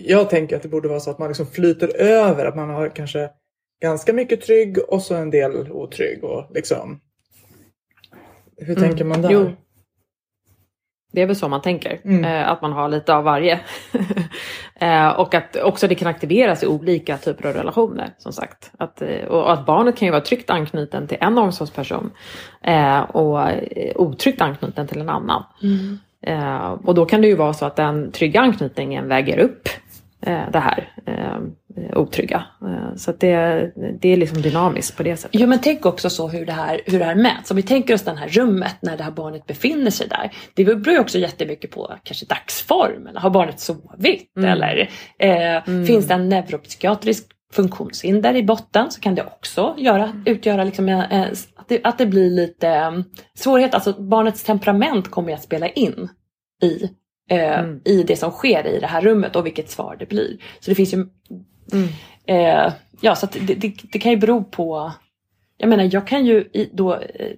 Jag 0.05 0.29
tänker 0.29 0.55
att 0.55 0.61
det 0.61 0.69
borde 0.69 0.87
vara 0.87 0.99
så 0.99 1.11
att 1.11 1.19
man 1.19 1.27
liksom 1.27 1.47
flyter 1.47 1.97
över, 1.97 2.45
att 2.45 2.55
man 2.55 2.69
har 2.69 2.89
kanske 2.89 3.29
ganska 3.81 4.13
mycket 4.13 4.41
trygg 4.41 4.77
och 4.87 5.01
så 5.01 5.15
en 5.15 5.29
del 5.29 5.71
otrygg. 5.71 6.23
Och 6.23 6.45
liksom 6.53 6.99
hur 8.57 8.77
mm. 8.77 8.89
tänker 8.89 9.05
man 9.05 9.21
där? 9.21 9.29
Jo. 9.31 9.51
Det 11.11 11.21
är 11.21 11.25
väl 11.25 11.35
så 11.35 11.47
man 11.47 11.61
tänker, 11.61 12.01
mm. 12.03 12.25
eh, 12.25 12.49
att 12.49 12.61
man 12.61 12.71
har 12.71 12.89
lite 12.89 13.15
av 13.15 13.23
varje. 13.23 13.59
Eh, 14.79 15.07
och 15.07 15.33
att 15.33 15.55
också 15.55 15.87
det 15.87 15.95
kan 15.95 16.07
aktiveras 16.07 16.63
i 16.63 16.67
olika 16.67 17.17
typer 17.17 17.49
av 17.49 17.55
relationer 17.55 18.13
som 18.17 18.33
sagt. 18.33 18.71
Att, 18.77 19.01
eh, 19.01 19.25
och 19.27 19.53
att 19.53 19.65
barnet 19.65 19.97
kan 19.97 20.05
ju 20.05 20.11
vara 20.11 20.21
tryggt 20.21 20.49
anknuten 20.49 21.07
till 21.07 21.17
en 21.21 21.37
omsorgsperson 21.37 22.11
eh, 22.63 22.99
och 22.99 23.49
eh, 23.49 23.91
otryggt 23.95 24.41
anknuten 24.41 24.87
till 24.87 25.01
en 25.01 25.09
annan. 25.09 25.43
Mm. 25.63 25.99
Eh, 26.21 26.71
och 26.71 26.95
då 26.95 27.05
kan 27.05 27.21
det 27.21 27.27
ju 27.27 27.35
vara 27.35 27.53
så 27.53 27.65
att 27.65 27.75
den 27.75 28.11
trygga 28.11 28.41
anknytningen 28.41 29.07
väger 29.07 29.39
upp 29.39 29.69
det 30.21 30.59
här 30.59 30.89
otrygga. 31.95 32.43
Eh, 32.61 32.95
så 32.95 33.11
det, 33.11 33.71
det 34.01 34.13
är 34.13 34.17
liksom 34.17 34.41
dynamiskt 34.41 34.97
på 34.97 35.03
det 35.03 35.17
sättet. 35.17 35.41
Jo 35.41 35.47
men 35.47 35.59
tänk 35.59 35.85
också 35.85 36.09
så 36.09 36.27
hur 36.27 36.45
det 36.45 36.53
här, 36.53 36.81
hur 36.85 36.99
det 36.99 37.05
här 37.05 37.15
mäts. 37.15 37.51
Om 37.51 37.57
vi 37.57 37.63
tänker 37.63 37.93
oss 37.93 38.01
det 38.01 38.11
här 38.11 38.27
rummet 38.27 38.75
när 38.81 38.97
det 38.97 39.03
här 39.03 39.11
barnet 39.11 39.47
befinner 39.47 39.91
sig 39.91 40.07
där. 40.07 40.31
Det 40.53 40.65
beror 40.65 40.89
ju 40.89 40.99
också 40.99 41.17
jättemycket 41.17 41.71
på 41.71 41.95
kanske 42.03 42.25
dagsform. 42.25 43.09
Har 43.15 43.29
barnet 43.29 43.59
sovit? 43.59 44.31
Mm. 44.37 44.49
Eller 44.49 44.89
eh, 45.19 45.69
mm. 45.69 45.85
finns 45.85 46.07
det 46.07 46.13
en 46.13 46.29
neuropsykiatrisk 46.29 47.25
funktionshinder 47.53 48.35
i 48.35 48.43
botten 48.43 48.91
så 48.91 49.01
kan 49.01 49.15
det 49.15 49.23
också 49.23 49.75
göra, 49.77 50.13
utgöra 50.25 50.63
liksom, 50.63 50.89
eh, 50.89 51.21
att, 51.55 51.67
det, 51.67 51.79
att 51.83 51.97
det 51.97 52.05
blir 52.05 52.29
lite 52.29 52.69
eh, 52.69 52.91
svårighet. 53.35 53.73
Alltså 53.73 53.93
barnets 53.93 54.43
temperament 54.43 55.11
kommer 55.11 55.33
att 55.33 55.43
spela 55.43 55.69
in 55.69 56.09
i 56.61 56.89
eh, 57.29 57.59
mm. 57.59 57.81
i 57.85 58.03
det 58.03 58.15
som 58.15 58.31
sker 58.31 58.67
i 58.67 58.79
det 58.79 58.87
här 58.87 59.01
rummet 59.01 59.35
och 59.35 59.45
vilket 59.45 59.69
svar 59.69 59.95
det 59.99 60.05
blir. 60.05 60.37
Så 60.59 60.71
det 60.71 60.75
finns 60.75 60.93
ju 60.93 61.05
Mm. 61.71 61.87
Eh, 62.25 62.73
ja, 63.01 63.15
så 63.15 63.25
det, 63.25 63.55
det, 63.55 63.73
det, 63.91 63.99
kan 63.99 64.11
ju 64.11 64.17
bero 64.17 64.43
på... 64.43 64.91
Jag 65.57 65.69
menar, 65.69 65.89
jag 65.91 66.07
kan 66.07 66.25
ju 66.25 66.49
då... 66.73 66.93
Eh, 66.93 67.35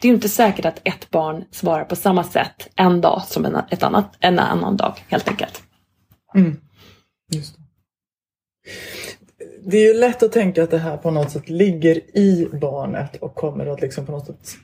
det 0.00 0.08
är 0.08 0.10
ju 0.10 0.14
inte 0.14 0.28
säkert 0.28 0.64
att 0.64 0.80
ett 0.84 1.10
barn 1.10 1.44
svarar 1.50 1.84
på 1.84 1.96
samma 1.96 2.24
sätt 2.24 2.68
en 2.76 3.00
dag 3.00 3.22
som 3.26 3.44
en, 3.44 3.56
ett 3.70 3.82
annat, 3.82 4.16
en 4.20 4.38
annan 4.38 4.76
dag, 4.76 4.94
helt 5.08 5.28
enkelt. 5.28 5.62
Mm. 6.34 6.60
Just 7.32 7.56
det. 7.56 7.62
det 9.70 9.76
är 9.76 9.94
ju 9.94 10.00
lätt 10.00 10.22
att 10.22 10.32
tänka 10.32 10.62
att 10.62 10.70
det 10.70 10.78
här 10.78 10.96
på 10.96 11.10
något 11.10 11.30
sätt 11.30 11.48
ligger 11.48 12.16
i 12.16 12.48
barnet 12.52 13.16
och 13.16 13.34
kommer 13.34 13.66
att 13.66 13.80
liksom 13.80 14.06
på 14.06 14.12
något 14.12 14.26
sätt 14.26 14.56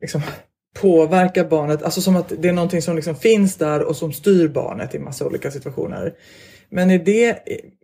liksom 0.00 0.22
påverka 0.80 1.44
barnet. 1.44 1.82
Alltså 1.82 2.00
som 2.00 2.16
att 2.16 2.32
det 2.38 2.48
är 2.48 2.52
någonting 2.52 2.82
som 2.82 2.96
liksom 2.96 3.16
finns 3.16 3.56
där 3.56 3.82
och 3.82 3.96
som 3.96 4.12
styr 4.12 4.48
barnet 4.48 4.94
i 4.94 4.98
massa 4.98 5.26
olika 5.26 5.50
situationer. 5.50 6.12
Men 6.68 6.90
är 6.90 6.98
det, 6.98 7.38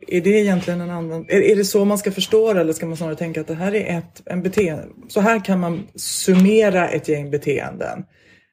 är 0.09 0.21
det 0.21 0.31
egentligen 0.31 0.81
en 0.81 0.91
annan... 0.91 1.27
Är, 1.29 1.41
är 1.41 1.57
det 1.57 1.65
så 1.65 1.85
man 1.85 1.99
ska 1.99 2.13
förstå 2.13 2.53
det 2.53 2.61
eller 2.61 2.73
ska 2.73 2.87
man 2.87 2.97
snarare 2.97 3.17
tänka 3.17 3.41
att 3.41 3.47
det 3.47 3.55
här 3.55 3.75
är 3.75 3.99
ett, 3.99 4.23
en 4.25 4.43
beteende? 4.43 4.85
Så 5.09 5.21
här 5.21 5.45
kan 5.45 5.61
man 5.61 5.89
summera 5.95 6.89
ett 6.89 7.09
gäng 7.09 7.31
beteenden. 7.31 8.05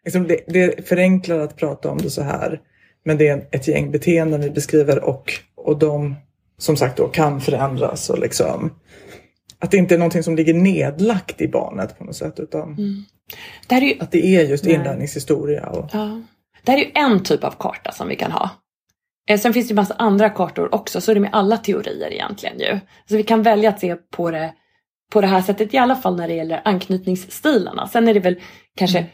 Liksom 0.06 0.28
det, 0.28 0.40
det 0.48 0.88
förenklar 0.88 1.40
att 1.40 1.56
prata 1.56 1.90
om 1.90 1.98
det 1.98 2.10
så 2.10 2.22
här. 2.22 2.62
Men 3.06 3.18
det 3.18 3.28
är 3.28 3.48
ett 3.52 3.68
gäng 3.68 3.92
beteenden 3.92 4.42
vi 4.42 4.50
beskriver 4.50 5.04
och, 5.04 5.34
och 5.56 5.80
de 5.80 6.16
som 6.58 6.78
sagt 6.78 6.98
då 6.98 7.08
kan 7.08 7.42
förändras. 7.42 8.10
Och 8.10 8.20
liksom, 8.20 8.72
att 9.60 9.72
det 9.72 9.78
inte 9.78 9.96
är 9.96 10.00
någonting 10.00 10.24
som 10.24 10.36
ligger 10.36 10.54
nedlagt 10.54 11.42
i 11.42 11.48
barnet 11.48 11.98
på 11.98 12.04
något 12.04 12.16
sätt. 12.16 12.40
Utan 12.40 12.64
mm. 12.64 13.06
det 13.68 13.76
ju, 13.76 14.00
att 14.00 14.12
det 14.12 14.26
är 14.26 14.44
just 14.44 14.66
inlärningshistoria. 14.66 15.70
Och... 15.70 15.90
Ja. 15.94 16.22
Det 16.64 16.72
här 16.72 16.80
är 16.80 16.84
ju 16.84 16.92
en 16.96 17.24
typ 17.24 17.44
av 17.44 17.54
karta 17.60 17.92
som 17.92 18.08
vi 18.08 18.16
kan 18.16 18.32
ha. 18.32 18.50
Eh, 19.30 19.40
sen 19.40 19.54
finns 19.54 19.68
det 19.68 19.72
ju 19.72 19.76
massa 19.76 19.94
andra 19.94 20.30
kartor 20.30 20.76
också, 20.76 21.02
så 21.02 21.12
är 21.12 21.16
det 21.16 21.22
med 21.22 21.30
alla 21.34 21.58
teorier 21.58 22.14
egentligen 22.14 22.60
ju. 22.60 22.80
Så 23.10 23.18
vi 23.18 23.24
kan 23.24 23.44
välja 23.44 23.70
att 23.70 23.80
se 23.80 23.96
på 23.96 24.32
det 24.32 24.54
på 25.12 25.22
det 25.22 25.28
här 25.28 25.42
sättet, 25.42 25.74
i 25.74 25.78
alla 25.78 25.96
fall 25.96 26.16
när 26.16 26.28
det 26.28 26.34
gäller 26.34 26.62
anknytningsstilarna. 26.66 27.88
Sen 27.88 28.08
är 28.08 28.14
det 28.14 28.20
väl 28.20 28.36
kanske 28.76 28.98
mm. 28.98 29.10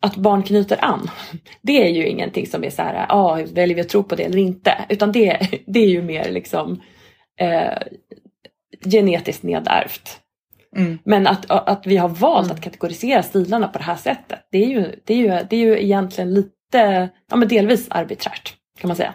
att 0.00 0.16
barn 0.16 0.42
knyter 0.42 0.84
an. 0.84 1.10
Det 1.62 1.86
är 1.86 1.88
ju 1.88 2.06
ingenting 2.06 2.46
som 2.46 2.64
är 2.64 2.70
så 2.70 2.82
här, 2.82 3.06
ah, 3.08 3.34
väljer 3.34 3.74
vi 3.74 3.80
att 3.80 3.88
tro 3.88 4.02
på 4.02 4.14
det 4.14 4.24
eller 4.24 4.38
inte? 4.38 4.84
Utan 4.88 5.12
det, 5.12 5.48
det 5.66 5.80
är 5.80 5.88
ju 5.88 6.02
mer 6.02 6.30
liksom 6.30 6.80
eh, 7.40 7.78
genetiskt 8.84 9.42
nedärvt. 9.42 10.20
Mm. 10.76 10.98
Men 11.04 11.26
att, 11.26 11.50
att 11.50 11.86
vi 11.86 11.96
har 11.96 12.08
valt 12.08 12.46
mm. 12.46 12.56
att 12.56 12.62
kategorisera 12.62 13.22
stilarna 13.22 13.68
på 13.68 13.78
det 13.78 13.84
här 13.84 13.96
sättet, 13.96 14.48
det 14.50 14.64
är 14.64 14.68
ju, 14.68 15.00
det 15.04 15.14
är 15.14 15.18
ju, 15.18 15.46
det 15.50 15.56
är 15.56 15.60
ju 15.60 15.82
egentligen 15.82 16.34
lite, 16.34 17.08
ja 17.30 17.36
men 17.36 17.48
delvis 17.48 17.86
arbiträrt 17.90 18.54
kan 18.80 18.88
man 18.88 18.96
säga. 18.96 19.14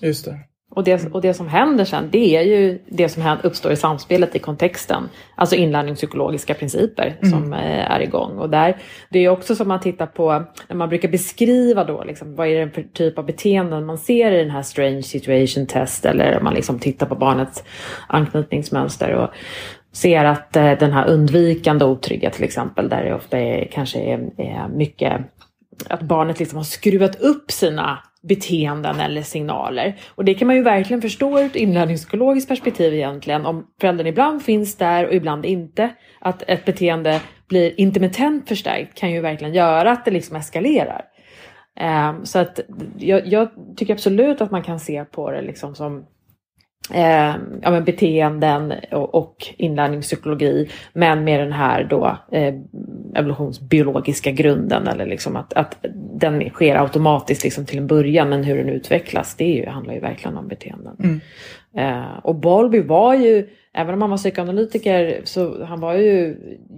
Just 0.00 0.24
det. 0.24 0.38
Och 0.74 0.84
det, 0.84 1.12
och 1.12 1.20
det 1.20 1.34
som 1.34 1.48
händer 1.48 1.84
sen, 1.84 2.08
det 2.10 2.36
är 2.36 2.42
ju 2.42 2.78
det 2.88 3.08
som 3.08 3.36
uppstår 3.42 3.72
i 3.72 3.76
samspelet 3.76 4.36
i 4.36 4.38
kontexten. 4.38 5.08
Alltså 5.34 5.56
inlärningspsykologiska 5.56 6.54
principer 6.54 7.16
mm. 7.22 7.30
som 7.30 7.52
eh, 7.52 7.90
är 7.90 8.00
igång. 8.00 8.38
Och 8.38 8.50
där, 8.50 8.76
det 9.10 9.18
är 9.18 9.28
också 9.28 9.54
som 9.54 9.68
man 9.68 9.80
tittar 9.80 10.06
på, 10.06 10.44
när 10.68 10.76
man 10.76 10.88
brukar 10.88 11.08
beskriva 11.08 11.84
då, 11.84 12.04
liksom, 12.04 12.36
vad 12.36 12.48
är 12.48 12.66
det 12.66 12.70
för 12.70 12.82
typ 12.82 13.18
av 13.18 13.26
beteenden 13.26 13.86
man 13.86 13.98
ser 13.98 14.32
i 14.32 14.38
den 14.38 14.50
här 14.50 14.62
strange 14.62 15.02
situation 15.02 15.66
test, 15.66 16.04
eller 16.04 16.40
man 16.40 16.54
liksom 16.54 16.78
tittar 16.78 17.06
på 17.06 17.14
barnets 17.14 17.64
anknytningsmönster 18.08 19.14
och 19.14 19.30
ser 19.92 20.24
att 20.24 20.56
eh, 20.56 20.72
den 20.72 20.92
här 20.92 21.08
undvikande 21.08 21.84
otrygga 21.84 22.30
till 22.30 22.44
exempel, 22.44 22.88
där 22.88 23.04
det 23.04 23.14
ofta 23.14 23.38
är, 23.38 23.68
kanske 23.72 23.98
är, 23.98 24.30
är 24.40 24.68
mycket 24.68 25.20
att 25.88 26.02
barnet 26.02 26.38
liksom 26.38 26.56
har 26.56 26.64
skruvat 26.64 27.20
upp 27.20 27.50
sina 27.50 27.98
beteenden 28.28 29.00
eller 29.00 29.22
signaler. 29.22 29.96
Och 30.14 30.24
det 30.24 30.34
kan 30.34 30.46
man 30.46 30.56
ju 30.56 30.62
verkligen 30.62 31.02
förstå 31.02 31.40
ur 31.40 31.46
ett 31.46 31.56
inlärningspsykologiskt 31.56 32.48
perspektiv 32.48 32.94
egentligen. 32.94 33.46
Om 33.46 33.66
föräldern 33.80 34.06
ibland 34.06 34.42
finns 34.42 34.76
där 34.76 35.06
och 35.06 35.14
ibland 35.14 35.46
inte. 35.46 35.90
Att 36.20 36.42
ett 36.46 36.64
beteende 36.64 37.20
blir 37.48 37.80
intermittent 37.80 38.48
förstärkt 38.48 38.98
kan 38.98 39.10
ju 39.10 39.20
verkligen 39.20 39.54
göra 39.54 39.92
att 39.92 40.04
det 40.04 40.10
liksom 40.10 40.36
eskalerar. 40.36 41.04
Ehm, 41.76 42.24
så 42.24 42.38
att 42.38 42.60
jag, 42.98 43.26
jag, 43.26 43.48
tycker 43.76 43.94
absolut 43.94 44.40
att 44.40 44.50
man 44.50 44.62
kan 44.62 44.80
se 44.80 45.04
på 45.04 45.30
det 45.30 45.42
liksom 45.42 45.74
som 45.74 46.06
eh, 46.92 47.34
ja, 47.62 47.70
men 47.70 47.84
beteenden 47.84 48.74
och, 48.92 49.14
och 49.14 49.36
inlärningspsykologi. 49.56 50.68
Men 50.92 51.24
med 51.24 51.40
den 51.40 51.52
här 51.52 51.84
då 51.84 52.18
eh, 52.32 52.54
evolutionsbiologiska 53.14 54.30
grunden. 54.30 54.88
Eller 54.88 55.06
liksom 55.06 55.36
att, 55.36 55.52
att 55.52 55.76
den 56.14 56.50
sker 56.50 56.76
automatiskt 56.76 57.44
liksom 57.44 57.66
till 57.66 57.78
en 57.78 57.86
början. 57.86 58.28
Men 58.28 58.44
hur 58.44 58.56
den 58.56 58.68
utvecklas 58.68 59.34
det 59.34 59.44
är 59.44 59.56
ju, 59.56 59.66
handlar 59.66 59.94
ju 59.94 60.00
verkligen 60.00 60.36
om 60.36 60.48
beteenden. 60.48 60.96
Mm. 60.98 61.20
Eh, 61.76 62.18
och 62.22 62.34
Bowlby 62.34 62.80
var 62.80 63.14
ju, 63.14 63.48
även 63.72 63.94
om 63.94 64.00
han 64.00 64.10
var 64.10 64.16
psykoanalytiker, 64.16 65.20
så 65.24 65.64
han 65.64 65.80
var 65.80 65.94
ju 65.94 66.36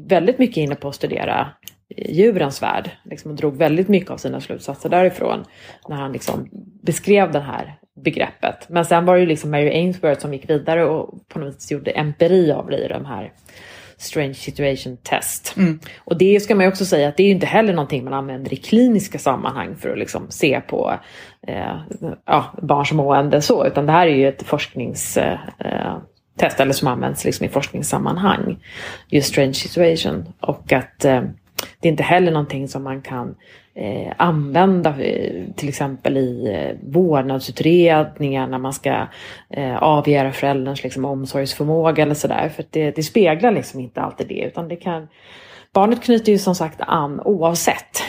väldigt 0.08 0.38
mycket 0.38 0.56
inne 0.56 0.74
på 0.74 0.88
att 0.88 0.94
studera 0.94 1.48
djurens 1.96 2.62
värld. 2.62 2.90
Liksom, 3.04 3.30
och 3.30 3.36
drog 3.36 3.56
väldigt 3.56 3.88
mycket 3.88 4.10
av 4.10 4.16
sina 4.16 4.40
slutsatser 4.40 4.88
därifrån. 4.88 5.44
När 5.88 5.96
han 5.96 6.12
liksom 6.12 6.48
beskrev 6.82 7.32
det 7.32 7.40
här 7.40 7.78
begreppet. 7.96 8.68
Men 8.68 8.84
sen 8.84 9.04
var 9.04 9.14
det 9.14 9.20
ju 9.20 9.26
liksom 9.26 9.50
Mary 9.50 9.70
Ainsworth 9.70 10.20
som 10.20 10.32
gick 10.32 10.50
vidare 10.50 10.84
och 10.84 11.28
på 11.28 11.38
något 11.38 11.54
vis 11.54 11.70
gjorde 11.70 11.90
empiri 11.90 12.52
av 12.52 12.70
det 12.70 12.84
i 12.84 12.88
de 12.88 13.04
här 13.04 13.32
Strange 13.98 14.34
Situation 14.34 14.96
Test. 14.96 15.54
Mm. 15.56 15.80
Och 15.98 16.18
det 16.18 16.40
ska 16.40 16.54
man 16.54 16.64
ju 16.64 16.70
också 16.70 16.84
säga 16.84 17.08
att 17.08 17.16
det 17.16 17.22
är 17.22 17.26
ju 17.26 17.32
inte 17.32 17.46
heller 17.46 17.72
någonting 17.72 18.04
man 18.04 18.12
använder 18.12 18.52
i 18.52 18.56
kliniska 18.56 19.18
sammanhang 19.18 19.76
för 19.76 19.90
att 19.90 19.98
liksom 19.98 20.26
se 20.30 20.60
på 20.60 20.94
eh, 21.46 21.76
ja, 22.26 22.44
barns 22.62 22.92
mående 22.92 23.42
så, 23.42 23.66
utan 23.66 23.86
det 23.86 23.92
här 23.92 24.06
är 24.06 24.14
ju 24.14 24.28
ett 24.28 24.42
forskningstest 24.42 25.18
eh, 26.40 26.60
eller 26.60 26.72
som 26.72 26.88
används 26.88 27.24
liksom 27.24 27.46
i 27.46 27.48
forskningssammanhang. 27.48 28.58
Just 29.08 29.28
Strange 29.28 29.54
Situation. 29.54 30.32
Och 30.40 30.72
att 30.72 31.04
eh, 31.04 31.22
det 31.80 31.88
är 31.88 31.90
inte 31.90 32.02
heller 32.02 32.32
någonting 32.32 32.68
som 32.68 32.84
man 32.84 33.02
kan 33.02 33.34
eh, 33.74 34.12
använda 34.16 34.90
eh, 35.00 35.44
till 35.56 35.68
exempel 35.68 36.16
i 36.16 36.54
eh, 36.54 36.90
vårdnadsutredningar 36.92 38.46
när 38.46 38.58
man 38.58 38.72
ska 38.72 39.06
eh, 39.50 39.76
avgöra 39.76 40.32
förälderns 40.32 40.82
liksom, 40.82 41.04
omsorgsförmåga 41.04 42.02
eller 42.02 42.14
sådär. 42.14 42.48
För 42.48 42.64
det, 42.70 42.90
det 42.90 43.02
speglar 43.02 43.52
liksom 43.52 43.80
inte 43.80 44.00
alltid 44.00 44.28
det 44.28 44.44
utan 44.44 44.68
det 44.68 44.76
kan 44.76 45.08
Barnet 45.76 46.02
knyter 46.02 46.32
ju 46.32 46.38
som 46.38 46.54
sagt 46.54 46.80
an 46.80 47.20
oavsett 47.20 48.02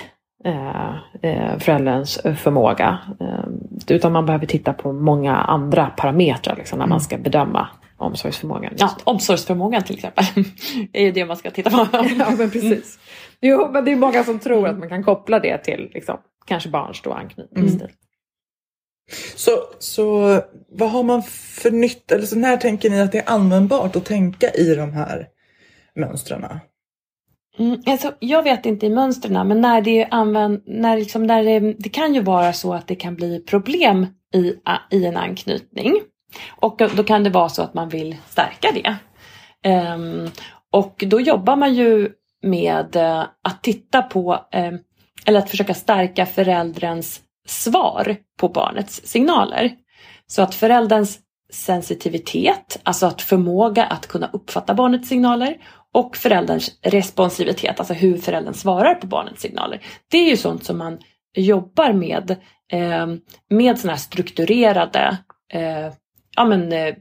eh, 0.45 0.95
eh, 1.21 1.59
förälderns 1.59 2.19
förmåga. 2.37 2.99
Eh, 3.19 3.95
utan 3.95 4.11
man 4.11 4.25
behöver 4.25 4.45
titta 4.45 4.73
på 4.73 4.93
många 4.93 5.35
andra 5.35 5.85
parametrar 5.85 6.55
liksom, 6.55 6.79
när 6.79 6.87
man 6.87 7.01
ska 7.01 7.17
bedöma 7.17 7.67
omsorgsförmågan. 7.97 8.73
Ja, 8.77 8.89
omsorgsförmågan 9.03 9.83
till 9.83 9.95
exempel. 9.95 10.25
är 10.93 11.03
ju 11.03 11.11
det 11.11 11.25
man 11.25 11.37
ska 11.37 11.51
titta 11.51 11.69
på. 11.69 11.87
ja, 12.19 12.31
men 12.37 12.51
precis. 12.51 12.99
Jo, 13.41 13.69
men 13.71 13.85
det 13.85 13.91
är 13.91 13.95
många 13.95 14.23
som 14.23 14.39
tror 14.39 14.67
att 14.67 14.79
man 14.79 14.89
kan 14.89 15.03
koppla 15.03 15.39
det 15.39 15.57
till 15.57 15.91
liksom, 15.93 16.17
kanske 16.45 16.69
barns 16.69 17.01
då 17.01 17.13
anknytningsstil. 17.13 17.81
Mm. 17.81 17.95
Så, 19.35 19.51
så 19.79 20.39
vad 20.69 20.89
har 20.89 21.03
man 21.03 21.23
för 21.23 21.71
nytt, 21.71 22.11
eller 22.11 22.25
så 22.25 22.35
när 22.35 22.57
tänker 22.57 22.89
ni 22.89 23.01
att 23.01 23.11
det 23.11 23.17
är 23.17 23.29
användbart 23.29 23.95
att 23.95 24.05
tänka 24.05 24.49
i 24.49 24.75
de 24.75 24.93
här 24.93 25.27
mönstren? 25.95 26.45
Mm, 27.59 27.81
alltså, 27.85 28.13
jag 28.19 28.43
vet 28.43 28.65
inte 28.65 28.85
i 28.85 28.89
mönstren 28.89 29.47
men 29.47 29.61
när 29.61 29.81
det 29.81 30.07
använd, 30.11 30.63
när 30.65 30.97
liksom, 30.97 31.23
när 31.23 31.43
det, 31.43 31.73
det 31.73 31.89
kan 31.89 32.13
ju 32.13 32.21
vara 32.21 32.53
så 32.53 32.73
att 32.73 32.87
det 32.87 32.95
kan 32.95 33.15
bli 33.15 33.39
problem 33.39 34.07
i, 34.33 34.53
i 34.91 35.05
en 35.05 35.17
anknytning. 35.17 36.01
Och 36.55 36.81
då 36.95 37.03
kan 37.03 37.23
det 37.23 37.29
vara 37.29 37.49
så 37.49 37.61
att 37.61 37.73
man 37.73 37.89
vill 37.89 38.15
stärka 38.29 38.67
det. 38.73 38.97
Um, 39.69 40.29
och 40.71 41.03
då 41.07 41.21
jobbar 41.21 41.55
man 41.55 41.73
ju 41.73 42.09
med 42.43 42.95
eh, 42.95 43.25
att 43.43 43.63
titta 43.63 44.01
på, 44.01 44.45
eh, 44.51 44.73
eller 45.25 45.39
att 45.39 45.49
försöka 45.49 45.73
stärka 45.73 46.25
förälderns 46.25 47.21
svar 47.47 48.17
på 48.39 48.49
barnets 48.49 49.01
signaler. 49.05 49.71
Så 50.27 50.41
att 50.41 50.55
förälderns 50.55 51.19
sensitivitet, 51.51 52.79
alltså 52.83 53.05
att 53.05 53.21
förmåga 53.21 53.85
att 53.85 54.07
kunna 54.07 54.29
uppfatta 54.33 54.73
barnets 54.73 55.09
signaler 55.09 55.57
och 55.93 56.17
förälderns 56.17 56.79
responsivitet, 56.81 57.79
alltså 57.79 57.93
hur 57.93 58.17
föräldern 58.17 58.53
svarar 58.53 58.95
på 58.95 59.07
barnets 59.07 59.41
signaler. 59.41 59.81
Det 60.11 60.17
är 60.17 60.29
ju 60.29 60.37
sånt 60.37 60.63
som 60.63 60.77
man 60.77 60.99
jobbar 61.37 61.93
med 61.93 62.31
eh, 62.71 63.07
med 63.49 63.79
sådana 63.79 63.93
här 63.93 64.01
strukturerade 64.01 65.17
eh, 65.53 65.93
ja, 66.35 66.45
men, 66.45 66.73
eh, 66.73 66.95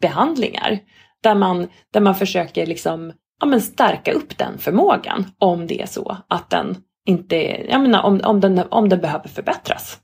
behandlingar. 0.00 0.78
Där 1.22 1.34
man, 1.34 1.68
där 1.92 2.00
man 2.00 2.14
försöker 2.14 2.66
liksom, 2.66 3.12
ja, 3.40 3.46
men 3.46 3.60
stärka 3.60 4.12
upp 4.12 4.38
den 4.38 4.58
förmågan 4.58 5.24
om 5.38 5.66
det 5.66 5.82
är 5.82 5.86
så 5.86 6.16
att 6.28 6.50
den 6.50 6.76
inte, 7.04 7.36
jag 7.70 7.80
menar, 7.80 8.02
om, 8.02 8.20
om, 8.24 8.40
den, 8.40 8.62
om 8.70 8.88
den 8.88 9.00
behöver 9.00 9.28
förbättras. 9.28 9.98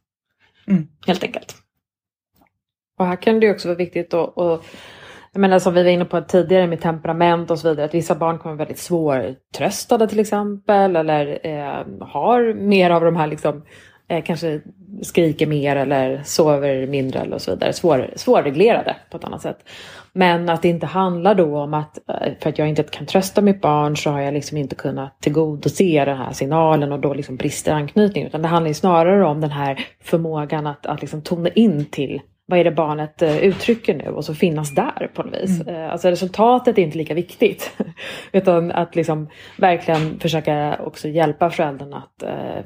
Mm. 0.69 0.89
Helt 1.07 1.25
enkelt. 1.25 1.55
Och 2.99 3.07
här 3.07 3.17
kan 3.17 3.41
det 3.41 3.51
också 3.51 3.69
vara 3.69 3.79
viktigt 3.79 4.15
att, 4.15 4.37
och, 4.37 4.65
jag 5.33 5.41
menar 5.41 5.59
som 5.59 5.75
vi 5.75 5.83
var 5.83 5.91
inne 5.91 6.05
på 6.05 6.21
tidigare 6.21 6.67
med 6.67 6.81
temperament 6.81 7.51
och 7.51 7.59
så 7.59 7.69
vidare, 7.69 7.87
att 7.87 7.95
vissa 7.95 8.15
barn 8.15 8.39
kommer 8.39 8.57
väldigt 8.57 8.79
svårtröstade 8.79 10.09
till 10.09 10.21
exempel 10.21 10.97
eller 10.97 11.47
eh, 11.47 12.07
har 12.07 12.55
mer 12.55 12.91
av 12.91 13.05
de 13.05 13.17
här 13.17 13.27
liksom 13.27 13.65
eh, 14.09 14.25
kanske 14.25 14.61
skriker 15.03 15.47
mer 15.47 15.77
eller 15.77 16.23
sover 16.25 16.87
mindre 16.87 17.21
eller 17.21 17.39
så 17.39 17.51
vidare. 17.51 17.73
Svår, 17.73 18.11
svårreglerade 18.17 18.97
på 19.11 19.17
ett 19.17 19.25
annat 19.25 19.43
sätt. 19.43 19.59
Men 20.17 20.49
att 20.49 20.63
det 20.63 20.69
inte 20.69 20.87
handlar 20.87 21.35
då 21.35 21.59
om 21.59 21.75
att 21.75 21.99
eh, 22.09 22.33
för 22.41 22.51
att 22.51 22.59
jag 22.59 22.69
inte 22.69 22.83
kan 22.83 23.07
trösta 23.07 23.41
mitt 23.41 23.61
barn 23.61 23.97
så 23.97 24.11
har 24.11 24.21
jag 24.21 24.35
liksom 24.35 24.59
inte 24.59 24.75
kunnat 24.75 25.21
tillgodose 25.21 26.05
den 26.05 26.17
här 26.17 26.33
signalen 26.33 26.93
och 26.93 27.01
då 27.01 27.15
liksom 27.15 27.37
brister 27.37 27.73
anknytning. 27.73 28.27
Utan 28.27 28.43
det 28.43 28.49
handlar 28.49 28.69
ju 28.69 28.75
snarare 28.75 29.27
om 29.27 29.41
den 29.41 29.51
här 29.51 29.87
förmågan 30.03 30.67
att, 30.67 30.87
att 30.87 31.01
liksom 31.01 31.23
tona 31.23 31.49
in 31.49 31.85
till 31.85 32.21
vad 32.47 32.59
är 32.59 32.65
det 32.65 32.71
barnet 32.71 33.23
eh, 33.23 33.39
uttrycker 33.39 33.95
nu 33.95 34.09
och 34.09 34.25
så 34.25 34.35
finnas 34.35 34.75
där 34.75 35.11
på 35.15 35.23
något 35.23 35.43
vis. 35.43 35.61
Mm. 35.61 35.91
Alltså 35.91 36.09
resultatet 36.09 36.79
är 36.79 36.83
inte 36.83 36.99
lika 36.99 37.15
viktigt. 37.15 37.73
Utan 38.33 38.73
att 38.73 38.97
liksom 38.97 39.29
verkligen 39.59 40.19
försöka 40.21 40.79
också 40.85 41.09
hjälpa 41.09 41.51
föräldern 41.51 41.95
att 41.95 42.23
eh, 42.23 42.65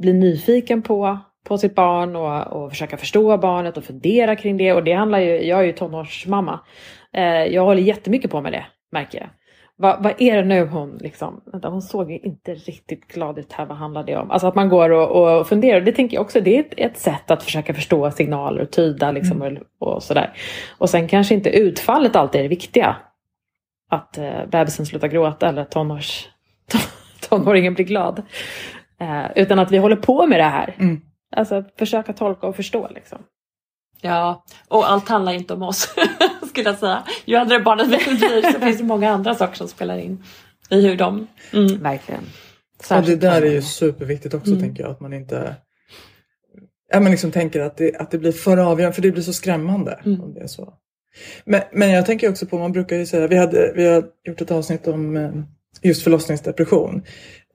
bli 0.00 0.12
nyfiken 0.12 0.82
på, 0.82 1.18
på 1.44 1.58
sitt 1.58 1.74
barn 1.74 2.16
och, 2.16 2.46
och 2.46 2.70
försöka 2.70 2.96
förstå 2.96 3.38
barnet 3.38 3.76
och 3.76 3.84
fundera 3.84 4.36
kring 4.36 4.56
det. 4.56 4.72
Och 4.72 4.84
det 4.84 4.92
handlar 4.92 5.18
ju, 5.18 5.44
jag 5.44 5.58
är 5.58 5.64
ju 5.64 5.72
tonårsmamma. 5.72 6.60
Eh, 7.12 7.44
jag 7.44 7.64
håller 7.64 7.82
jättemycket 7.82 8.30
på 8.30 8.40
med 8.40 8.52
det 8.52 8.66
märker 8.92 9.18
jag. 9.18 9.28
Vad, 9.80 10.14
är 10.18 10.36
det 10.36 10.44
nu 10.44 10.66
hon 10.66 10.98
liksom, 11.00 11.42
vänta, 11.52 11.68
hon 11.68 11.82
såg 11.82 12.10
ju 12.10 12.18
inte 12.18 12.54
riktigt 12.54 13.08
glad 13.08 13.38
ut 13.38 13.52
här, 13.52 13.66
vad 13.66 13.76
handlar 13.76 14.04
det 14.04 14.16
om? 14.16 14.30
Alltså 14.30 14.46
att 14.46 14.54
man 14.54 14.68
går 14.68 14.90
och, 14.90 15.38
och 15.38 15.48
funderar, 15.48 15.80
det 15.80 15.92
tänker 15.92 16.16
jag 16.16 16.24
också, 16.24 16.40
det 16.40 16.56
är 16.56 16.60
ett, 16.60 16.74
ett 16.76 16.98
sätt 16.98 17.30
att 17.30 17.42
försöka 17.42 17.74
förstå 17.74 18.10
signaler 18.10 18.62
och 18.62 18.70
tyda 18.70 19.12
liksom 19.12 19.42
mm. 19.42 19.62
och, 19.78 19.94
och, 19.94 20.02
sådär. 20.02 20.32
Och 20.78 20.90
sen 20.90 21.08
kanske 21.08 21.34
inte 21.34 21.50
utfallet 21.50 22.16
alltid 22.16 22.38
är 22.38 22.42
det 22.42 22.48
viktiga. 22.48 22.96
Att 23.90 24.18
eh, 24.18 24.46
bebisen 24.50 24.86
slutar 24.86 25.08
gråta 25.08 25.48
eller 25.48 25.64
tonårs, 25.64 26.28
tonåringen 27.28 27.74
blir 27.74 27.84
glad. 27.84 28.22
Eh, 29.00 29.26
utan 29.36 29.58
att 29.58 29.70
vi 29.70 29.78
håller 29.78 29.96
på 29.96 30.26
med 30.26 30.40
det 30.40 30.44
här. 30.44 30.74
Mm. 30.78 31.00
Alltså 31.36 31.64
försöka 31.78 32.12
tolka 32.12 32.46
och 32.46 32.56
förstå 32.56 32.88
liksom. 32.94 33.18
Ja, 34.00 34.44
och 34.68 34.90
allt 34.90 35.08
handlar 35.08 35.32
inte 35.32 35.54
om 35.54 35.62
oss 35.62 35.94
skulle 36.48 36.70
jag 36.70 36.78
säga. 36.78 37.04
Ju 37.24 37.36
äldre 37.36 37.60
barnet 37.60 37.88
blir 37.88 38.52
så 38.52 38.60
finns 38.60 38.78
det 38.78 38.84
många 38.84 39.10
andra 39.10 39.34
saker 39.34 39.56
som 39.56 39.68
spelar 39.68 39.98
in 39.98 40.24
i 40.70 40.86
hur 40.86 40.96
de... 40.96 41.26
Mm. 41.52 41.82
Verkligen. 41.82 42.24
och 42.90 43.02
det 43.02 43.16
där 43.16 43.42
är 43.42 43.50
ju 43.50 43.62
superviktigt 43.62 44.34
också 44.34 44.50
mm. 44.50 44.62
tänker 44.62 44.82
jag 44.82 44.92
att 44.92 45.00
man 45.00 45.12
inte 45.12 45.56
ja, 46.92 47.00
men 47.00 47.10
liksom 47.10 47.32
tänker 47.32 47.60
att 47.60 47.76
det, 47.76 47.96
att 47.96 48.10
det 48.10 48.18
blir 48.18 48.32
för 48.32 48.56
avgörande 48.56 48.94
för 48.94 49.02
det 49.02 49.10
blir 49.10 49.22
så 49.22 49.32
skrämmande 49.32 50.00
Mm. 50.04 50.20
om 50.20 50.34
det 50.34 50.40
är 50.40 50.46
så. 50.46 50.74
Men, 51.44 51.60
men 51.72 51.90
jag 51.90 52.06
tänker 52.06 52.30
också 52.30 52.46
på, 52.46 52.58
man 52.58 52.72
brukar 52.72 52.96
ju 52.96 53.06
säga, 53.06 53.26
vi, 53.26 53.36
hade, 53.36 53.72
vi 53.76 53.86
har 53.86 54.04
gjort 54.24 54.40
ett 54.40 54.50
avsnitt 54.50 54.86
om 54.86 55.16
eh, 55.16 55.30
just 55.82 56.02
förlossningsdepression. 56.02 57.02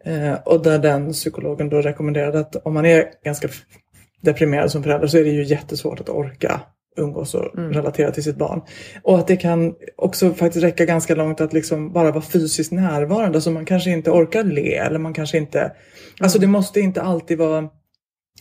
Eh, 0.06 0.34
och 0.34 0.64
där 0.64 0.80
den 0.80 1.14
psykologen 1.14 1.70
då 1.70 1.82
rekommenderade 1.82 2.40
att 2.40 2.56
om 2.56 2.74
man 2.74 2.86
är 2.86 3.06
ganska 3.24 3.48
deprimerad 4.22 4.72
som 4.72 4.84
förälder 4.84 5.08
så 5.08 5.18
är 5.18 5.24
det 5.24 5.30
ju 5.30 5.44
jättesvårt 5.44 6.00
att 6.00 6.10
orka 6.10 6.62
umgås 6.98 7.36
och 7.36 7.58
Mm. 7.58 7.74
relatera 7.74 8.12
till 8.12 8.24
sitt 8.24 8.36
barn. 8.38 8.62
Och 9.04 9.20
att 9.20 9.28
det 9.28 9.36
kan 9.36 9.76
också 9.96 10.34
faktiskt 10.34 10.64
räcka 10.64 10.86
ganska 10.86 11.16
långt 11.16 11.42
att 11.42 11.54
liksom 11.54 11.94
bara 11.94 12.12
vara 12.12 12.22
fysiskt 12.22 12.72
närvarande. 12.72 13.42
Så 13.42 13.52
man 13.52 13.66
kanske 13.66 13.90
inte 13.90 14.12
orkar 14.12 14.44
le 14.44 14.76
eller 14.76 15.00
man 15.00 15.14
kanske 15.14 15.38
inte... 15.38 15.72
Alltså 16.20 16.40
det 16.40 16.48
måste 16.48 16.80
inte 16.80 17.02
alltid 17.02 17.38
vara 17.38 17.70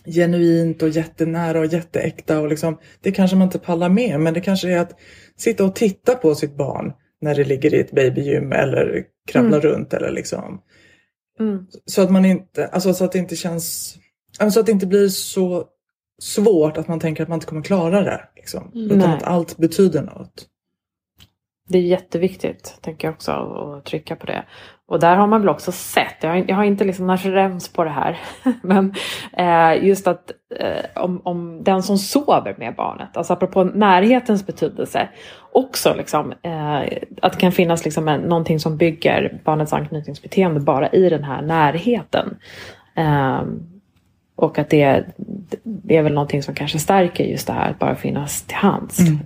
genuint 0.05 0.81
och 0.83 0.89
jättenära 0.89 1.59
och 1.59 1.65
jätteäkta. 1.65 2.39
Och 2.39 2.47
liksom, 2.47 2.77
det 3.01 3.11
kanske 3.11 3.37
man 3.37 3.47
inte 3.47 3.59
pallar 3.59 3.89
med 3.89 4.19
men 4.19 4.33
det 4.33 4.41
kanske 4.41 4.69
är 4.71 4.79
att 4.79 4.99
sitta 5.37 5.65
och 5.65 5.75
titta 5.75 6.15
på 6.15 6.35
sitt 6.35 6.57
barn 6.57 6.93
när 7.21 7.35
det 7.35 7.43
ligger 7.43 7.73
i 7.73 7.79
ett 7.79 7.91
babygym 7.91 8.51
eller 8.51 9.03
kravlar 9.27 9.59
runt 9.59 9.93
eller 9.93 10.11
liksom. 10.11 10.59
Mm. 11.39 11.67
Så 11.85 12.01
att 12.01 12.11
man 12.11 12.25
inte, 12.25 12.67
alltså 12.67 12.93
så 12.93 13.05
att 13.05 13.11
det 13.11 13.19
inte 13.19 13.35
känns, 13.35 13.95
så 14.51 14.59
att 14.59 14.65
det 14.65 14.71
inte 14.71 14.87
blir 14.87 15.07
så 15.07 15.67
svårt 16.21 16.77
att 16.77 16.87
man 16.87 16.99
tänker 16.99 17.23
att 17.23 17.29
man 17.29 17.35
inte 17.35 17.47
kommer 17.47 17.61
klara 17.61 18.01
det. 18.01 18.29
Liksom. 18.35 18.71
Utan 18.73 18.97
Nej. 18.97 19.07
att 19.07 19.23
allt 19.23 19.57
betyder 19.57 20.01
något. 20.01 20.47
Det 21.69 21.77
är 21.77 21.81
jätteviktigt, 21.81 22.77
tänker 22.81 23.07
jag 23.07 23.15
också, 23.15 23.31
att 23.31 23.85
trycka 23.85 24.15
på 24.15 24.25
det. 24.25 24.45
Och 24.87 24.99
där 24.99 25.15
har 25.15 25.27
man 25.27 25.41
väl 25.41 25.49
också 25.49 25.71
sett, 25.71 26.15
jag 26.21 26.29
har, 26.29 26.43
jag 26.47 26.55
har 26.55 26.63
inte 26.63 26.83
liksom 26.83 27.07
någon 27.07 27.17
referens 27.17 27.73
på 27.73 27.83
det 27.83 27.89
här, 27.89 28.19
men 28.61 28.93
eh, 29.37 29.85
just 29.85 30.07
att 30.07 30.31
eh, 30.59 31.03
om, 31.03 31.21
om 31.23 31.63
den 31.63 31.83
som 31.83 31.97
sover 31.97 32.55
med 32.57 32.75
barnet, 32.75 33.17
alltså 33.17 33.33
apropå 33.33 33.63
närhetens 33.63 34.45
betydelse, 34.45 35.09
också 35.51 35.93
liksom, 35.97 36.33
eh, 36.41 36.79
att 37.21 37.33
det 37.33 37.39
kan 37.39 37.51
finnas 37.51 37.85
liksom 37.85 38.07
en, 38.07 38.21
någonting 38.21 38.59
som 38.59 38.77
bygger 38.77 39.41
barnets 39.43 39.73
anknytningsbeteende 39.73 40.59
bara 40.59 40.89
i 40.89 41.09
den 41.09 41.23
här 41.23 41.41
närheten. 41.41 42.37
Eh, 42.95 43.41
och 44.35 44.59
att 44.59 44.69
det, 44.69 45.05
det 45.63 45.97
är 45.97 46.01
väl 46.01 46.13
någonting 46.13 46.43
som 46.43 46.55
kanske 46.55 46.79
stärker 46.79 47.23
just 47.23 47.47
det 47.47 47.53
här 47.53 47.69
att 47.69 47.79
bara 47.79 47.95
finnas 47.95 48.41
till 48.41 48.57
hands. 48.57 48.99
Mm. 48.99 49.19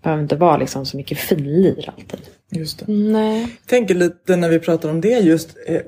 Eh, 0.00 0.02
behöver 0.02 0.22
inte 0.22 0.36
vara 0.36 0.56
liksom 0.56 0.86
så 0.86 0.96
mycket 0.96 1.18
finlir 1.18 1.88
alltid. 1.96 2.20
Just 2.50 2.78
det. 2.78 2.92
Nej. 2.92 3.40
Jag 3.40 3.66
tänker 3.66 3.94
lite 3.94 4.36
när 4.36 4.48
vi 4.48 4.58
pratar 4.58 4.90
om 4.90 5.00
det 5.00 5.18
just, 5.18 5.56
eh, 5.66 5.80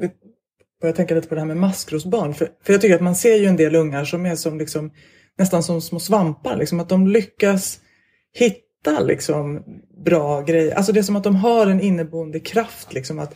jag 0.82 0.96
tänker 0.96 1.14
lite 1.14 1.28
på 1.28 1.34
det 1.34 1.40
här 1.40 1.48
med 1.48 1.56
maskrosbarn. 1.56 2.34
För, 2.34 2.48
för 2.64 2.72
jag 2.72 2.80
tycker 2.80 2.94
att 2.94 3.02
man 3.02 3.16
ser 3.16 3.36
ju 3.36 3.46
en 3.46 3.56
del 3.56 3.74
ungar 3.74 4.04
som 4.04 4.26
är 4.26 4.36
som 4.36 4.58
liksom, 4.58 4.90
nästan 5.38 5.62
som 5.62 5.80
små 5.80 6.00
svampar. 6.00 6.56
Liksom, 6.56 6.80
att 6.80 6.88
de 6.88 7.06
lyckas 7.06 7.80
hitta 8.32 9.00
liksom, 9.00 9.64
bra 10.04 10.40
grejer. 10.40 10.74
Alltså 10.74 10.92
det 10.92 11.00
är 11.00 11.02
som 11.02 11.16
att 11.16 11.24
de 11.24 11.36
har 11.36 11.66
en 11.66 11.80
inneboende 11.80 12.40
kraft. 12.40 12.92
Liksom, 12.92 13.18
att 13.18 13.34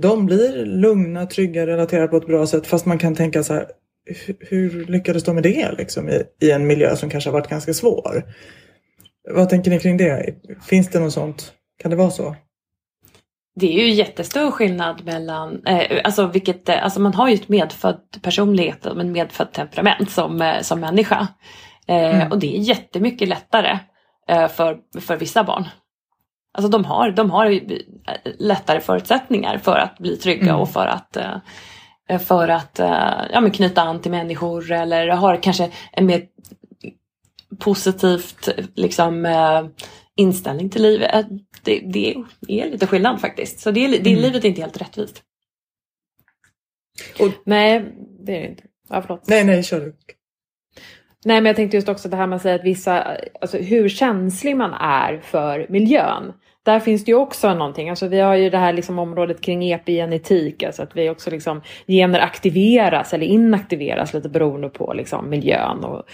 de 0.00 0.26
blir 0.26 0.66
lugna, 0.66 1.26
trygga, 1.26 1.66
relaterade 1.66 2.08
på 2.08 2.16
ett 2.16 2.26
bra 2.26 2.46
sätt. 2.46 2.66
Fast 2.66 2.86
man 2.86 2.98
kan 2.98 3.14
tänka 3.14 3.42
så 3.42 3.54
här, 3.54 3.66
hur, 4.04 4.36
hur 4.40 4.84
lyckades 4.84 5.24
de 5.24 5.34
med 5.34 5.42
det 5.42 5.72
liksom, 5.78 6.08
i, 6.08 6.22
i 6.40 6.50
en 6.50 6.66
miljö 6.66 6.96
som 6.96 7.10
kanske 7.10 7.30
har 7.30 7.38
varit 7.38 7.50
ganska 7.50 7.74
svår? 7.74 8.24
Vad 9.28 9.48
tänker 9.48 9.70
ni 9.70 9.80
kring 9.80 9.96
det? 9.96 10.34
Finns 10.62 10.88
det 10.88 11.00
något 11.00 11.12
sånt? 11.12 11.52
Kan 11.82 11.90
det 11.90 11.96
vara 11.96 12.10
så? 12.10 12.36
Det 13.54 13.66
är 13.66 13.86
ju 13.86 13.90
jättestor 13.90 14.50
skillnad 14.50 15.04
mellan, 15.04 15.66
eh, 15.66 16.00
alltså, 16.04 16.26
vilket, 16.26 16.68
eh, 16.68 16.84
alltså 16.84 17.00
man 17.00 17.14
har 17.14 17.28
ju 17.28 17.34
ett 17.34 17.48
medfödd 17.48 18.00
personlighet 18.22 18.86
och 18.86 19.00
en 19.00 19.12
medfödd 19.12 19.52
temperament 19.52 20.10
som, 20.10 20.42
eh, 20.42 20.60
som 20.60 20.80
människa. 20.80 21.28
Eh, 21.86 22.14
mm. 22.14 22.32
Och 22.32 22.38
det 22.38 22.56
är 22.56 22.60
jättemycket 22.60 23.28
lättare 23.28 23.78
eh, 24.28 24.48
för, 24.48 24.78
för 25.00 25.16
vissa 25.16 25.44
barn. 25.44 25.68
Alltså 26.54 26.70
de 26.70 26.84
har, 26.84 27.10
de 27.10 27.30
har 27.30 27.46
eh, 27.46 27.60
lättare 28.38 28.80
förutsättningar 28.80 29.58
för 29.58 29.76
att 29.76 29.98
bli 29.98 30.16
trygga 30.16 30.48
mm. 30.48 30.56
och 30.56 30.70
för 30.70 30.86
att, 30.86 31.16
för 32.26 32.48
att 32.48 32.78
ja, 33.32 33.40
men 33.40 33.50
knyta 33.50 33.82
an 33.82 34.00
till 34.00 34.10
människor 34.10 34.72
eller 34.72 35.08
har 35.08 35.36
kanske 35.42 35.70
en 35.92 36.06
mer 36.06 36.22
positivt 37.58 38.48
liksom, 38.74 39.26
eh, 39.26 39.66
inställning 40.16 40.70
till 40.70 40.82
livet. 40.82 41.26
Det, 41.64 41.80
det, 41.80 42.14
är 42.48 42.70
lite 42.70 42.86
skillnad 42.86 43.20
faktiskt. 43.20 43.60
Så 43.60 43.70
det, 43.70 43.88
det, 43.88 44.10
mm. 44.10 44.22
livet 44.22 44.44
är 44.44 44.48
inte 44.48 44.60
helt 44.60 44.80
rättvist. 44.80 45.22
Och, 47.20 47.28
nej, 47.44 47.84
det 48.26 48.36
är 48.36 48.40
det 48.40 48.48
inte. 48.48 48.62
Ja, 48.88 49.02
förlåt. 49.02 49.28
Nej, 49.28 49.44
nej, 49.44 49.62
kör 49.62 49.80
du. 49.80 49.96
Nej, 51.24 51.40
men 51.40 51.46
jag 51.46 51.56
tänkte 51.56 51.76
just 51.76 51.88
också 51.88 52.08
det 52.08 52.16
här 52.16 52.26
med 52.26 52.36
att 52.36 52.42
säga 52.42 52.54
att 52.54 52.64
vissa, 52.64 53.16
alltså 53.40 53.58
hur 53.58 53.88
känslig 53.88 54.56
man 54.56 54.72
är 54.74 55.18
för 55.18 55.66
miljön. 55.68 56.32
Där 56.62 56.80
finns 56.80 57.04
det 57.04 57.10
ju 57.10 57.16
också 57.16 57.54
någonting, 57.54 57.90
alltså 57.90 58.08
vi 58.08 58.20
har 58.20 58.34
ju 58.34 58.50
det 58.50 58.58
här 58.58 58.72
liksom 58.72 58.98
området 58.98 59.40
kring 59.40 59.70
epigenetik, 59.70 60.62
alltså 60.62 60.82
att 60.82 60.96
vi 60.96 61.10
också 61.10 61.30
liksom 61.30 61.62
gener 61.86 62.20
aktiveras 62.20 63.14
eller 63.14 63.26
inaktiveras 63.26 64.14
lite 64.14 64.28
beroende 64.28 64.68
på 64.68 64.92
liksom 64.92 65.30
miljön. 65.30 65.84
Och, 65.84 66.04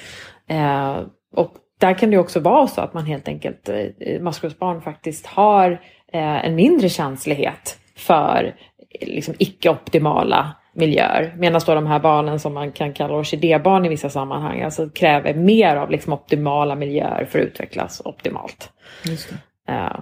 eh, 0.54 1.00
och 1.34 1.54
där 1.78 1.98
kan 1.98 2.10
det 2.10 2.18
också 2.18 2.40
vara 2.40 2.66
så 2.66 2.80
att 2.80 2.94
man 2.94 3.06
helt 3.06 3.28
enkelt, 3.28 3.68
eh, 3.68 4.20
maskrosbarn 4.20 4.82
faktiskt 4.82 5.26
har 5.26 5.70
eh, 6.12 6.46
en 6.46 6.54
mindre 6.54 6.88
känslighet 6.88 7.78
för 7.96 8.54
liksom 9.00 9.34
icke-optimala 9.38 10.56
miljöer. 10.74 11.34
Medan 11.38 11.60
då 11.66 11.74
de 11.74 11.86
här 11.86 12.00
barnen 12.00 12.40
som 12.40 12.54
man 12.54 12.72
kan 12.72 12.92
kalla 12.92 13.14
orkidébarn 13.14 13.86
i 13.86 13.88
vissa 13.88 14.10
sammanhang, 14.10 14.62
alltså 14.62 14.88
kräver 14.88 15.34
mer 15.34 15.76
av 15.76 15.90
liksom 15.90 16.12
optimala 16.12 16.74
miljöer 16.74 17.24
för 17.24 17.38
att 17.38 17.46
utvecklas 17.46 18.02
optimalt. 18.04 18.70
Just 19.04 19.28
det. 19.28 19.72
Uh. 19.72 20.00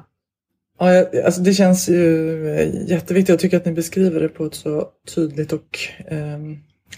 Ja, 0.79 1.05
alltså 1.25 1.41
det 1.41 1.53
känns 1.53 1.89
ju 1.89 2.85
jätteviktigt. 2.89 3.29
Jag 3.29 3.39
tycker 3.39 3.57
att 3.57 3.65
ni 3.65 3.73
beskriver 3.73 4.21
det 4.21 4.29
på 4.29 4.45
ett 4.45 4.55
så 4.55 4.89
tydligt 5.15 5.53
och 5.53 5.79
eh, 6.07 6.39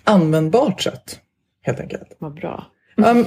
användbart 0.04 0.80
sätt. 0.80 1.20
Helt 1.62 1.80
enkelt. 1.80 2.16
Vad 2.18 2.34
bra. 2.34 2.66
Um, 2.96 3.26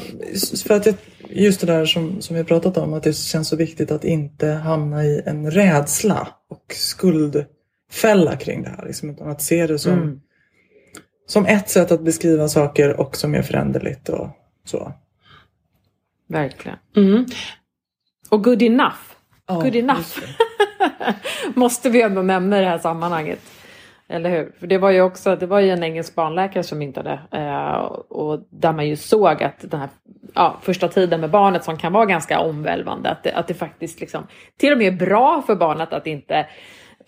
för 0.67 0.73
att 0.73 0.88
just 1.29 1.62
det 1.62 1.67
där 1.67 1.86
som, 1.86 2.21
som 2.21 2.36
vi 2.36 2.43
pratat 2.43 2.77
om, 2.77 2.93
att 2.93 3.03
det 3.03 3.13
känns 3.13 3.47
så 3.47 3.55
viktigt 3.55 3.91
att 3.91 4.03
inte 4.03 4.47
hamna 4.47 5.05
i 5.05 5.21
en 5.25 5.51
rädsla 5.51 6.27
och 6.49 6.73
skuldfälla 6.75 8.36
kring 8.39 8.63
det 8.63 8.69
här. 8.69 8.86
Liksom, 8.86 9.10
utan 9.10 9.29
att 9.29 9.41
se 9.41 9.67
det 9.67 9.79
som, 9.79 9.93
mm. 9.93 10.19
som 11.27 11.45
ett 11.45 11.69
sätt 11.69 11.91
att 11.91 12.01
beskriva 12.01 12.47
saker 12.47 12.99
och 12.99 13.15
som 13.15 13.36
är 13.36 13.41
föränderligt 13.41 14.10
och 14.10 14.27
så. 14.65 14.93
Verkligen. 16.27 16.77
Mm. 16.95 17.25
Och 18.29 18.43
good 18.43 18.62
enough. 18.62 18.99
Ja, 19.47 19.55
good 19.62 19.75
enough. 19.75 20.19
Måste 21.53 21.89
vi 21.89 22.01
ändå 22.01 22.21
nämna 22.21 22.58
i 22.58 22.62
det 22.62 22.69
här 22.69 22.79
sammanhanget. 22.79 23.39
Eller 24.09 24.29
hur? 24.29 24.51
För 24.59 24.67
det 24.67 24.77
var 24.77 24.91
ju 24.91 25.01
också, 25.01 25.35
det 25.35 25.45
var 25.45 25.59
ju 25.59 25.69
en 25.69 25.83
engelsk 25.83 26.15
barnläkare 26.15 26.63
som 26.63 26.77
myntade 26.77 27.19
eh, 27.31 27.73
och 28.09 28.39
där 28.49 28.73
man 28.73 28.87
ju 28.87 28.95
såg 28.95 29.43
att 29.43 29.71
den 29.71 29.79
här 29.79 29.89
ja, 30.35 30.57
första 30.61 30.87
tiden 30.87 31.21
med 31.21 31.29
barnet 31.29 31.63
som 31.63 31.77
kan 31.77 31.93
vara 31.93 32.05
ganska 32.05 32.39
omvälvande, 32.39 33.09
att 33.09 33.23
det, 33.23 33.31
att 33.31 33.47
det 33.47 33.53
faktiskt 33.53 33.99
liksom 33.99 34.27
till 34.57 34.71
och 34.71 34.77
med 34.77 34.93
är 34.93 35.05
bra 35.05 35.41
för 35.41 35.55
barnet 35.55 35.93
att 35.93 36.07
inte 36.07 36.45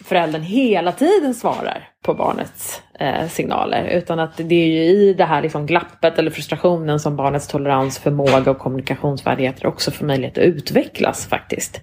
föräldern 0.03 0.41
hela 0.41 0.91
tiden 0.91 1.33
svarar 1.33 1.89
på 2.03 2.13
barnets 2.13 2.81
eh, 2.99 3.27
signaler 3.27 3.83
utan 3.83 4.19
att 4.19 4.37
det 4.37 4.55
är 4.55 4.67
ju 4.67 4.83
i 4.83 5.13
det 5.13 5.25
här 5.25 5.41
liksom 5.41 5.65
glappet 5.65 6.19
eller 6.19 6.31
frustrationen 6.31 6.99
som 6.99 7.15
barnets 7.15 7.47
tolerans, 7.47 7.99
förmåga 7.99 8.51
och 8.51 8.59
kommunikationsfärdigheter 8.59 9.65
också 9.65 9.91
får 9.91 10.05
möjlighet 10.05 10.37
att 10.37 10.43
utvecklas 10.43 11.27
faktiskt. 11.27 11.81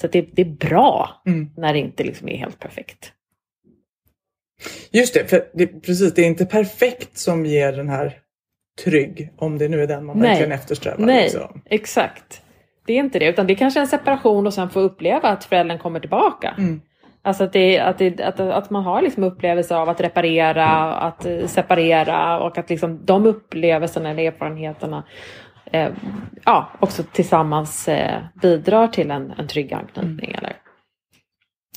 Så 0.00 0.06
det, 0.06 0.28
det, 0.32 0.42
är 0.42 0.68
bra 0.68 1.22
mm. 1.26 1.50
när 1.56 1.72
det 1.72 1.78
inte 1.78 2.04
liksom 2.04 2.28
är 2.28 2.36
helt 2.36 2.58
perfekt. 2.58 3.12
Just 4.90 5.14
det, 5.14 5.30
för 5.30 5.44
det, 5.54 5.66
precis, 5.66 6.14
det 6.14 6.22
är 6.22 6.26
inte 6.26 6.46
perfekt 6.46 7.18
som 7.18 7.46
ger 7.46 7.72
den 7.72 7.88
här 7.88 8.12
trygg, 8.84 9.32
om 9.36 9.58
det 9.58 9.68
nu 9.68 9.82
är 9.82 9.86
den 9.86 10.04
man 10.04 10.18
Nej. 10.18 10.28
verkligen 10.28 10.52
eftersträvar. 10.52 11.06
Nej, 11.06 11.22
liksom. 11.22 11.62
exakt. 11.64 12.42
Det 12.86 12.92
är 12.92 12.96
inte 12.96 13.18
det, 13.18 13.26
utan 13.28 13.46
det 13.46 13.52
är 13.52 13.56
kanske 13.56 13.80
en 13.80 13.86
separation 13.86 14.46
och 14.46 14.54
sen 14.54 14.70
få 14.70 14.80
uppleva 14.80 15.28
att 15.28 15.44
föräldern 15.44 15.78
kommer 15.78 16.00
tillbaka. 16.00 16.54
Mm. 16.58 16.80
Alltså 17.22 17.44
att, 17.44 17.52
det, 17.52 17.78
att, 17.78 17.98
det, 17.98 18.20
att, 18.20 18.40
att 18.40 18.70
man 18.70 18.84
har 18.84 19.02
liksom 19.02 19.24
upplevelse 19.24 19.76
av 19.76 19.88
att 19.88 20.00
reparera, 20.00 20.94
att 20.94 21.26
eh, 21.26 21.46
separera 21.46 22.38
och 22.38 22.58
att 22.58 22.70
liksom 22.70 23.04
de 23.04 23.26
upplevelserna 23.26 24.10
eller 24.10 24.22
erfarenheterna 24.22 25.04
eh, 25.72 25.92
ja, 26.44 26.68
också 26.80 27.02
tillsammans 27.02 27.88
eh, 27.88 28.22
bidrar 28.42 28.88
till 28.88 29.10
en, 29.10 29.30
en 29.30 29.48
trygg 29.48 29.72
anknytning. 29.72 30.30
Mm. 30.30 30.38
Eller 30.38 30.56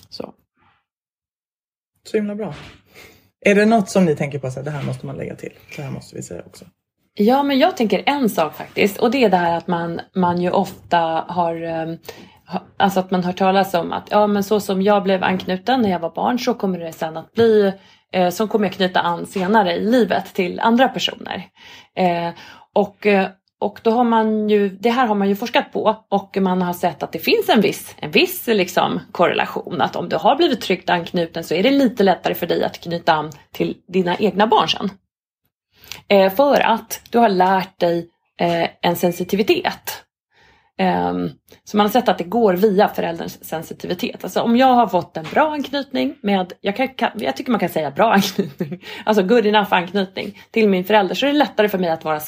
så. 0.09 0.33
Så 2.03 2.17
himla 2.17 2.35
bra. 2.35 2.53
Är 3.45 3.55
det 3.55 3.65
något 3.65 3.89
som 3.89 4.05
ni 4.05 4.15
tänker 4.15 4.39
på 4.39 4.47
att 4.47 4.65
det 4.65 4.71
här 4.71 4.83
måste 4.83 5.05
man 5.05 5.17
lägga 5.17 5.35
till? 5.35 5.53
Det 5.75 5.81
här 5.81 5.91
måste 5.91 6.15
vi 6.15 6.21
säga 6.21 6.41
också. 6.45 6.65
Ja, 7.13 7.43
men 7.43 7.59
jag 7.59 7.77
tänker 7.77 8.03
en 8.05 8.29
sak 8.29 8.55
faktiskt 8.55 8.97
och 8.97 9.11
det 9.11 9.23
är 9.23 9.29
det 9.29 9.37
här 9.37 9.57
att 9.57 9.67
man, 9.67 10.01
man 10.15 10.41
ju 10.41 10.49
ofta 10.49 10.97
har 11.27 11.61
ehm, 11.61 11.97
Alltså 12.77 12.99
att 12.99 13.11
man 13.11 13.23
hör 13.23 13.33
talas 13.33 13.73
om 13.73 13.93
att 13.93 14.07
ja 14.11 14.27
men 14.27 14.43
så 14.43 14.59
som 14.59 14.81
jag 14.81 15.03
blev 15.03 15.23
anknuten 15.23 15.81
när 15.81 15.89
jag 15.89 15.99
var 15.99 16.11
barn 16.15 16.39
så 16.39 16.53
kommer 16.53 16.79
det 16.79 16.93
sen 16.93 17.17
att 17.17 17.33
bli 17.33 17.73
eh, 18.13 18.29
så 18.29 18.47
kommer 18.47 18.65
jag 18.65 18.73
knyta 18.73 18.99
an 18.99 19.25
senare 19.25 19.73
i 19.75 19.79
livet 19.79 20.33
till 20.33 20.59
andra 20.59 20.87
personer. 20.87 21.45
Eh, 21.97 22.29
och 22.73 23.07
eh, 23.07 23.27
och 23.61 23.79
då 23.83 23.91
har 23.91 24.03
man 24.03 24.49
ju, 24.49 24.69
det 24.69 24.89
här 24.89 25.07
har 25.07 25.15
man 25.15 25.29
ju 25.29 25.35
forskat 25.35 25.73
på 25.73 26.03
och 26.09 26.37
man 26.41 26.61
har 26.61 26.73
sett 26.73 27.03
att 27.03 27.11
det 27.11 27.19
finns 27.19 27.49
en 27.49 27.61
viss, 27.61 27.95
en 27.99 28.11
viss 28.11 28.47
liksom 28.47 28.99
korrelation. 29.11 29.81
Att 29.81 29.95
om 29.95 30.09
du 30.09 30.15
har 30.15 30.35
blivit 30.35 30.61
tryggt 30.61 30.89
anknuten 30.89 31.43
så 31.43 31.53
är 31.53 31.63
det 31.63 31.71
lite 31.71 32.03
lättare 32.03 32.33
för 32.33 32.47
dig 32.47 32.63
att 32.63 32.81
knyta 32.81 33.13
an 33.13 33.31
till 33.51 33.77
dina 33.87 34.17
egna 34.17 34.47
barn 34.47 34.69
sen. 34.69 34.89
Eh, 36.07 36.33
för 36.33 36.59
att 36.59 37.01
du 37.09 37.17
har 37.17 37.29
lärt 37.29 37.79
dig 37.79 38.09
eh, 38.39 38.69
en 38.81 38.95
sensitivitet. 38.95 40.00
Ehm, 40.81 41.29
så 41.63 41.77
man 41.77 41.85
har 41.85 41.91
sett 41.91 42.09
att 42.09 42.17
det 42.17 42.23
går 42.23 42.53
via 42.53 42.87
förälderns 42.87 43.43
sensitivitet. 43.43 44.23
Alltså 44.23 44.41
om 44.41 44.57
jag 44.57 44.73
har 44.73 44.87
fått 44.87 45.17
en 45.17 45.25
bra 45.33 45.51
anknytning 45.53 46.15
med, 46.21 46.53
jag, 46.61 46.75
kan, 46.75 47.09
jag 47.15 47.35
tycker 47.35 47.51
man 47.51 47.59
kan 47.59 47.69
säga 47.69 47.91
bra 47.91 48.13
anknytning, 48.13 48.83
alltså 49.05 49.23
good 49.23 49.45
enough 49.45 49.73
anknytning 49.73 50.39
till 50.51 50.69
min 50.69 50.83
förälder 50.83 51.15
så 51.15 51.25
är 51.25 51.31
det 51.31 51.37
lättare 51.37 51.69
för 51.69 51.77
mig 51.77 51.89
att 51.89 52.05
vara 52.05 52.19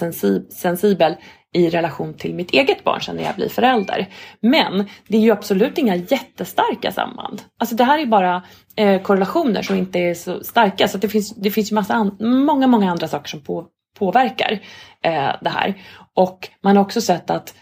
sensibel 0.50 1.16
i 1.54 1.70
relation 1.70 2.14
till 2.14 2.36
mitt 2.36 2.52
eget 2.52 2.84
barn 2.84 3.02
sen 3.02 3.16
när 3.16 3.24
jag 3.24 3.36
blir 3.36 3.50
förälder. 3.50 4.08
Men 4.40 4.90
det 5.08 5.18
är 5.18 5.22
ju 5.22 5.32
absolut 5.32 5.78
inga 5.78 5.96
jättestarka 5.96 6.92
samband. 6.92 7.42
Alltså 7.60 7.76
det 7.76 7.84
här 7.84 8.00
är 8.00 8.06
bara 8.06 8.44
eh, 8.76 9.02
korrelationer 9.02 9.62
som 9.62 9.76
inte 9.76 10.00
är 10.00 10.14
så 10.14 10.44
starka. 10.44 10.88
Så 10.88 10.98
det 10.98 11.10
finns, 11.10 11.36
det 11.36 11.52
finns 11.52 11.72
ju 11.72 11.76
massa 11.76 12.12
många, 12.20 12.68
många 12.68 12.92
andra 12.92 13.08
saker 13.08 13.30
som 13.30 13.42
på, 13.42 13.66
påverkar 14.00 14.60
eh, 15.04 15.32
det 15.42 15.50
här. 15.50 15.74
Och 16.16 16.50
man 16.62 16.78
har 16.78 16.84
också 16.84 17.02
sett 17.02 17.30
att 17.30 17.54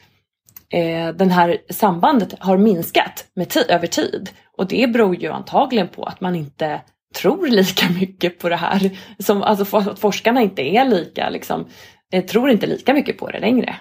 eh, 0.71 1.07
den 1.07 1.31
här 1.31 1.57
sambandet 1.69 2.35
har 2.39 2.57
minskat 2.57 3.25
med 3.35 3.57
över 3.69 3.87
tid. 3.87 4.29
Och 4.57 4.67
det 4.67 4.87
beror 4.87 5.15
ju 5.15 5.31
antagligen 5.31 5.87
på 5.87 6.03
att 6.03 6.21
man 6.21 6.35
inte 6.35 6.81
tror 7.15 7.47
lika 7.47 7.89
mycket 7.99 8.39
på 8.39 8.49
det 8.49 8.55
här. 8.55 8.97
Som, 9.19 9.43
alltså 9.43 9.77
att 9.77 9.99
forskarna 9.99 10.41
inte 10.41 10.61
är 10.61 10.85
lika, 10.85 11.29
liksom, 11.29 11.67
eh, 12.13 12.25
tror 12.25 12.49
inte 12.49 12.67
lika 12.67 12.93
mycket 12.93 13.17
på 13.17 13.27
det 13.27 13.39
längre. 13.39 13.75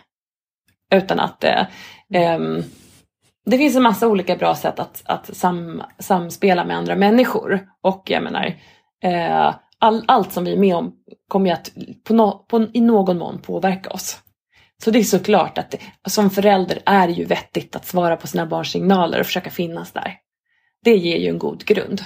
Utan 0.94 1.20
att 1.20 1.44
eh, 1.44 1.60
eh, 2.14 2.38
det 3.46 3.58
finns 3.58 3.76
en 3.76 3.82
massa 3.82 4.08
olika 4.08 4.36
bra 4.36 4.54
sätt 4.54 4.78
att, 4.78 5.02
att 5.04 5.36
sam, 5.36 5.82
samspela 5.98 6.64
med 6.64 6.76
andra 6.76 6.96
människor. 6.96 7.68
Och 7.82 8.02
jag 8.06 8.22
menar, 8.22 8.54
eh, 9.04 9.54
all, 9.78 10.04
allt 10.08 10.32
som 10.32 10.44
vi 10.44 10.52
är 10.52 10.58
med 10.58 10.76
om 10.76 10.92
kommer 11.28 11.46
ju 11.46 11.52
att 11.52 11.72
på 12.04 12.14
no, 12.14 12.46
på, 12.48 12.66
i 12.72 12.80
någon 12.80 13.18
mån 13.18 13.38
påverka 13.38 13.90
oss. 13.90 14.18
Så 14.84 14.90
det 14.90 14.98
är 14.98 15.04
såklart 15.04 15.58
att 15.58 15.70
det, 15.70 15.78
som 16.08 16.30
förälder 16.30 16.82
är 16.86 17.06
det 17.06 17.12
ju 17.12 17.24
vettigt 17.24 17.76
att 17.76 17.86
svara 17.86 18.16
på 18.16 18.26
sina 18.26 18.46
barns 18.46 18.70
signaler 18.70 19.20
och 19.20 19.26
försöka 19.26 19.50
finnas 19.50 19.92
där. 19.92 20.16
Det 20.84 20.96
ger 20.96 21.16
ju 21.16 21.28
en 21.28 21.38
god 21.38 21.64
grund. 21.64 22.02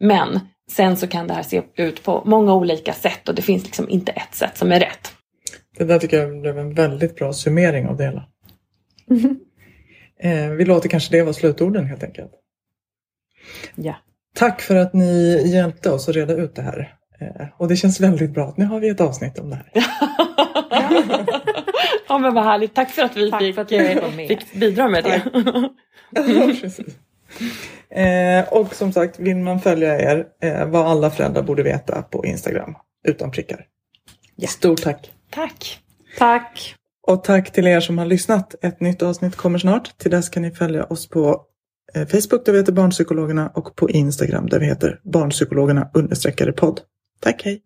Men 0.00 0.40
sen 0.70 0.96
så 0.96 1.06
kan 1.06 1.26
det 1.26 1.34
här 1.34 1.42
se 1.42 1.62
ut 1.76 2.02
på 2.02 2.22
många 2.24 2.54
olika 2.54 2.92
sätt 2.92 3.28
och 3.28 3.34
det 3.34 3.42
finns 3.42 3.64
liksom 3.64 3.88
inte 3.88 4.12
ett 4.12 4.34
sätt 4.34 4.56
som 4.56 4.72
är 4.72 4.80
rätt. 4.80 5.12
Det 5.78 5.84
där 5.84 5.98
tycker 5.98 6.18
jag 6.18 6.40
blev 6.40 6.58
en 6.58 6.74
väldigt 6.74 7.16
bra 7.16 7.32
summering 7.32 7.86
av 7.86 7.96
det 7.96 8.04
hela. 8.04 8.24
Mm. 9.10 9.40
Eh, 10.20 10.50
vi 10.50 10.64
låter 10.64 10.88
kanske 10.88 11.16
det 11.16 11.22
vara 11.22 11.32
slutorden 11.32 11.86
helt 11.86 12.02
enkelt. 12.02 12.32
Ja. 13.74 13.94
Tack 14.34 14.60
för 14.60 14.76
att 14.76 14.94
ni 14.94 15.42
hjälpte 15.52 15.90
oss 15.90 16.08
att 16.08 16.14
reda 16.14 16.34
ut 16.34 16.54
det 16.54 16.62
här. 16.62 16.94
Eh, 17.20 17.46
och 17.56 17.68
det 17.68 17.76
känns 17.76 18.00
väldigt 18.00 18.30
bra 18.30 18.48
att 18.48 18.56
nu 18.56 18.64
har 18.64 18.80
vi 18.80 18.88
ett 18.88 19.00
avsnitt 19.00 19.38
om 19.38 19.50
det 19.50 19.56
här. 19.56 19.84
ja 22.10 22.18
men 22.18 22.34
vad 22.34 22.44
härligt. 22.44 22.74
Tack 22.74 22.90
för 22.90 23.02
att 23.02 23.16
vi 23.16 23.32
fick, 23.38 23.58
att 23.58 23.68
fick, 24.28 24.54
bidra 24.54 24.88
med 24.88 25.04
det. 25.04 25.22
eh, 28.00 28.52
och 28.52 28.74
som 28.74 28.92
sagt, 28.92 29.18
vill 29.18 29.36
man 29.36 29.60
följa 29.60 30.00
er, 30.00 30.26
eh, 30.42 30.66
vad 30.66 30.86
alla 30.86 31.10
föräldrar 31.10 31.42
borde 31.42 31.62
veta 31.62 32.02
på 32.02 32.26
Instagram, 32.26 32.74
utan 33.08 33.30
prickar. 33.30 33.66
Ja. 34.36 34.48
Stort 34.48 34.82
tack! 34.82 35.12
Tack! 35.30 35.78
Tack! 36.18 36.74
Och 37.06 37.24
tack 37.24 37.52
till 37.52 37.66
er 37.66 37.80
som 37.80 37.98
har 37.98 38.06
lyssnat. 38.06 38.54
Ett 38.64 38.80
nytt 38.80 39.02
avsnitt 39.02 39.36
kommer 39.36 39.58
snart. 39.58 39.98
Till 39.98 40.10
dess 40.10 40.28
kan 40.28 40.42
ni 40.42 40.50
följa 40.50 40.84
oss 40.84 41.08
på 41.08 41.42
eh, 41.94 42.06
Facebook 42.06 42.44
där 42.44 42.52
vi 42.52 42.58
heter 42.58 42.72
Barnpsykologerna 42.72 43.48
och 43.54 43.76
på 43.76 43.90
Instagram 43.90 44.46
där 44.46 44.60
vi 44.60 44.66
heter 44.66 45.00
Barnpsykologerna 45.04 45.90
understreckade 45.94 46.52
podd. 46.52 46.80
Tack, 47.20 47.42
hej! 47.44 47.62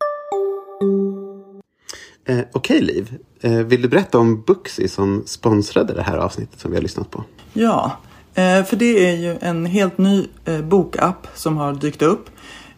Eh, 2.27 2.39
Okej 2.53 2.77
okay, 2.77 2.81
Liv, 2.81 3.19
eh, 3.41 3.53
vill 3.53 3.83
du 3.83 3.89
berätta 3.89 4.19
om 4.19 4.43
Booksy 4.43 4.89
som 4.89 5.23
sponsrade 5.27 5.95
det 5.95 6.03
här 6.03 6.17
avsnittet 6.17 6.61
som 6.61 6.71
vi 6.71 6.77
har 6.77 6.83
lyssnat 6.83 7.11
på? 7.11 7.25
Ja, 7.53 7.97
eh, 8.35 8.65
för 8.65 8.77
det 8.77 9.09
är 9.09 9.17
ju 9.17 9.37
en 9.41 9.67
helt 9.67 9.99
ny 9.99 10.27
eh, 10.45 10.61
bokapp 10.61 11.27
som 11.35 11.57
har 11.57 11.73
dykt 11.73 12.03
upp. 12.03 12.31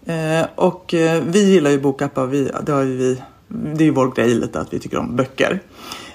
Eh, 0.06 0.46
och 0.54 0.94
eh, 0.94 1.22
vi 1.26 1.52
gillar 1.52 1.70
ju 1.70 1.80
bokappar, 1.80 2.26
vi, 2.26 2.50
det, 2.66 2.72
har 2.72 2.82
vi, 2.82 3.22
det 3.48 3.84
är 3.84 3.86
ju 3.86 3.90
vår 3.90 4.14
grej 4.14 4.34
lite 4.34 4.60
att 4.60 4.72
vi 4.72 4.78
tycker 4.78 4.98
om 4.98 5.16
böcker. 5.16 5.60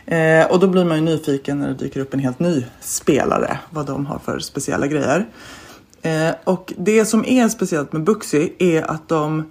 Eh, 0.05 0.51
och 0.51 0.59
då 0.59 0.67
blir 0.67 0.86
man 0.86 0.97
ju 0.97 1.03
nyfiken 1.03 1.59
när 1.59 1.67
det 1.67 1.73
dyker 1.73 1.99
upp 1.99 2.13
en 2.13 2.19
helt 2.19 2.39
ny 2.39 2.65
spelare, 2.82 3.59
vad 3.69 3.86
de 3.86 4.05
har 4.05 4.19
för 4.19 4.39
speciella 4.39 4.88
grejer. 4.88 5.25
Eh, 6.01 6.29
och 6.43 6.73
det 6.77 7.05
som 7.05 7.25
är 7.25 7.49
speciellt 7.49 7.93
med 7.93 8.03
Booksy 8.03 8.49
är 8.59 8.91
att 8.91 9.09
de 9.09 9.45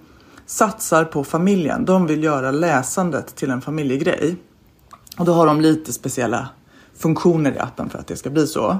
satsar 0.51 1.05
på 1.05 1.23
familjen. 1.23 1.85
De 1.85 2.07
vill 2.07 2.23
göra 2.23 2.51
läsandet 2.51 3.35
till 3.35 3.51
en 3.51 3.61
familjegrej. 3.61 4.35
Och 5.17 5.25
då 5.25 5.33
har 5.33 5.45
de 5.45 5.61
lite 5.61 5.93
speciella 5.93 6.49
funktioner 6.97 7.51
i 7.51 7.59
appen 7.59 7.89
för 7.89 7.99
att 7.99 8.07
det 8.07 8.17
ska 8.17 8.29
bli 8.29 8.47
så. 8.47 8.77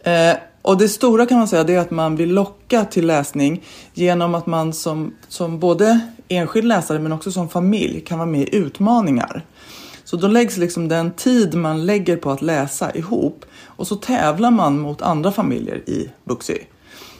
Eh, 0.00 0.36
och 0.62 0.78
det 0.78 0.88
stora 0.88 1.26
kan 1.26 1.38
man 1.38 1.48
säga 1.48 1.64
det 1.64 1.74
är 1.74 1.78
att 1.78 1.90
man 1.90 2.16
vill 2.16 2.34
locka 2.34 2.84
till 2.84 3.06
läsning 3.06 3.64
genom 3.94 4.34
att 4.34 4.46
man 4.46 4.72
som, 4.72 5.14
som 5.28 5.58
både 5.58 6.00
enskild 6.28 6.66
läsare 6.66 6.98
men 6.98 7.12
också 7.12 7.32
som 7.32 7.48
familj 7.48 8.00
kan 8.00 8.18
vara 8.18 8.28
med 8.28 8.40
i 8.40 8.56
utmaningar. 8.56 9.44
Så 10.04 10.16
då 10.16 10.28
läggs 10.28 10.56
liksom 10.56 10.88
den 10.88 11.10
tid 11.12 11.54
man 11.54 11.86
lägger 11.86 12.16
på 12.16 12.30
att 12.30 12.42
läsa 12.42 12.94
ihop 12.94 13.44
och 13.64 13.86
så 13.86 13.96
tävlar 13.96 14.50
man 14.50 14.78
mot 14.78 15.02
andra 15.02 15.32
familjer 15.32 15.76
i 15.76 16.10
Booksy. 16.24 16.58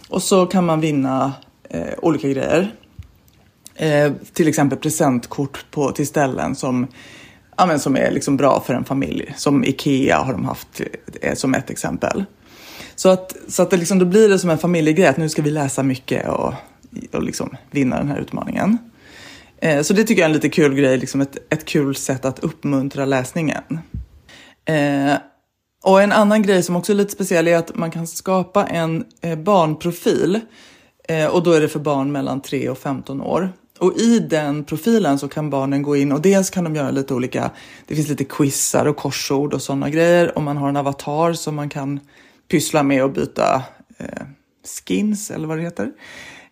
Och 0.08 0.22
så 0.22 0.46
kan 0.46 0.66
man 0.66 0.80
vinna 0.80 1.32
eh, 1.70 1.94
olika 2.02 2.28
grejer. 2.28 2.74
Eh, 3.78 4.12
till 4.32 4.48
exempel 4.48 4.78
presentkort 4.78 5.64
på, 5.70 5.90
till 5.92 6.06
ställen 6.06 6.54
som, 6.54 6.86
ja, 7.56 7.66
men 7.66 7.80
som 7.80 7.96
är 7.96 8.10
liksom 8.10 8.36
bra 8.36 8.62
för 8.66 8.74
en 8.74 8.84
familj. 8.84 9.34
Som 9.36 9.64
Ikea 9.64 10.18
har 10.18 10.32
de 10.32 10.44
haft 10.44 10.80
eh, 11.20 11.34
som 11.34 11.54
ett 11.54 11.70
exempel. 11.70 12.24
Så 12.94 13.08
att, 13.08 13.36
så 13.48 13.62
att 13.62 13.70
det 13.70 13.76
liksom, 13.76 13.98
då 13.98 14.04
blir 14.04 14.28
det 14.28 14.38
som 14.38 14.50
en 14.50 14.58
familjegrej 14.58 15.06
att 15.06 15.16
nu 15.16 15.28
ska 15.28 15.42
vi 15.42 15.50
läsa 15.50 15.82
mycket 15.82 16.28
och, 16.28 16.54
och 17.12 17.22
liksom 17.22 17.56
vinna 17.70 17.98
den 17.98 18.08
här 18.08 18.18
utmaningen. 18.18 18.78
Eh, 19.60 19.82
så 19.82 19.94
det 19.94 20.04
tycker 20.04 20.22
jag 20.22 20.26
är 20.26 20.30
en 20.30 20.34
lite 20.34 20.48
kul 20.48 20.74
grej, 20.74 20.98
liksom 20.98 21.20
ett, 21.20 21.36
ett 21.50 21.64
kul 21.64 21.96
sätt 21.96 22.24
att 22.24 22.38
uppmuntra 22.38 23.04
läsningen. 23.04 23.80
Eh, 24.64 25.14
och 25.84 26.02
en 26.02 26.12
annan 26.12 26.42
grej 26.42 26.62
som 26.62 26.76
också 26.76 26.92
är 26.92 26.96
lite 26.96 27.12
speciell 27.12 27.48
är 27.48 27.56
att 27.56 27.76
man 27.76 27.90
kan 27.90 28.06
skapa 28.06 28.66
en 28.66 29.04
eh, 29.20 29.38
barnprofil 29.38 30.40
eh, 31.08 31.26
och 31.26 31.42
då 31.42 31.52
är 31.52 31.60
det 31.60 31.68
för 31.68 31.80
barn 31.80 32.12
mellan 32.12 32.42
3 32.42 32.68
och 32.68 32.78
15 32.78 33.20
år. 33.20 33.52
Och 33.78 33.96
i 33.96 34.18
den 34.18 34.64
profilen 34.64 35.18
så 35.18 35.28
kan 35.28 35.50
barnen 35.50 35.82
gå 35.82 35.96
in 35.96 36.12
och 36.12 36.20
dels 36.20 36.50
kan 36.50 36.64
de 36.64 36.74
göra 36.74 36.90
lite 36.90 37.14
olika, 37.14 37.50
det 37.86 37.94
finns 37.94 38.08
lite 38.08 38.24
quizar 38.24 38.86
och 38.86 38.96
korsord 38.96 39.54
och 39.54 39.62
sådana 39.62 39.90
grejer. 39.90 40.36
Och 40.36 40.42
man 40.42 40.56
har 40.56 40.68
en 40.68 40.76
avatar 40.76 41.32
som 41.32 41.54
man 41.54 41.68
kan 41.68 42.00
pyssla 42.50 42.82
med 42.82 43.04
och 43.04 43.12
byta 43.12 43.62
eh, 43.98 44.22
skins 44.86 45.30
eller 45.30 45.48
vad 45.48 45.58
det 45.58 45.62
heter. 45.62 45.92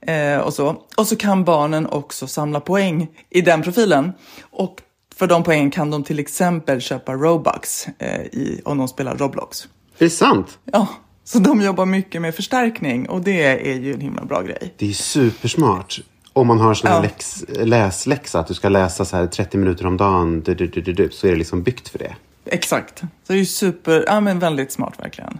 Eh, 0.00 0.38
och, 0.38 0.54
så. 0.54 0.82
och 0.96 1.06
så 1.06 1.16
kan 1.16 1.44
barnen 1.44 1.86
också 1.86 2.26
samla 2.26 2.60
poäng 2.60 3.08
i 3.30 3.40
den 3.40 3.62
profilen. 3.62 4.12
Och 4.40 4.82
för 5.16 5.26
de 5.26 5.42
poängen 5.42 5.70
kan 5.70 5.90
de 5.90 6.04
till 6.04 6.18
exempel 6.18 6.80
köpa 6.80 7.14
Robux 7.14 7.86
eh, 7.98 8.20
i, 8.20 8.60
om 8.64 8.78
de 8.78 8.88
spelar 8.88 9.16
Roblox. 9.16 9.68
Det 9.98 10.04
är 10.04 10.08
sant? 10.08 10.58
Ja, 10.64 10.88
så 11.24 11.38
de 11.38 11.60
jobbar 11.60 11.86
mycket 11.86 12.22
med 12.22 12.34
förstärkning 12.34 13.08
och 13.08 13.20
det 13.20 13.42
är 13.42 13.74
ju 13.74 13.94
en 13.94 14.00
himla 14.00 14.24
bra 14.24 14.42
grej. 14.42 14.74
Det 14.78 14.88
är 14.88 14.92
supersmart. 14.92 16.00
Om 16.36 16.46
man 16.46 16.60
har 16.60 16.74
sån 16.74 16.90
här 16.90 16.96
ja. 16.96 17.02
läx, 17.02 17.44
läsläxa, 17.48 18.40
att 18.40 18.46
du 18.46 18.54
ska 18.54 18.68
läsa 18.68 19.04
så 19.04 19.16
här 19.16 19.26
30 19.26 19.58
minuter 19.58 19.86
om 19.86 19.96
dagen, 19.96 20.42
du, 20.42 20.54
du, 20.54 20.80
du, 20.80 21.10
så 21.10 21.26
är 21.26 21.30
det 21.30 21.36
liksom 21.36 21.62
byggt 21.62 21.88
för 21.88 21.98
det. 21.98 22.14
Exakt. 22.44 22.98
Så 22.98 23.06
det 23.26 23.34
är 23.34 23.38
ju 23.38 23.46
super, 23.46 24.04
ja 24.06 24.20
men 24.20 24.38
väldigt 24.38 24.72
smart 24.72 24.94
verkligen. 24.98 25.38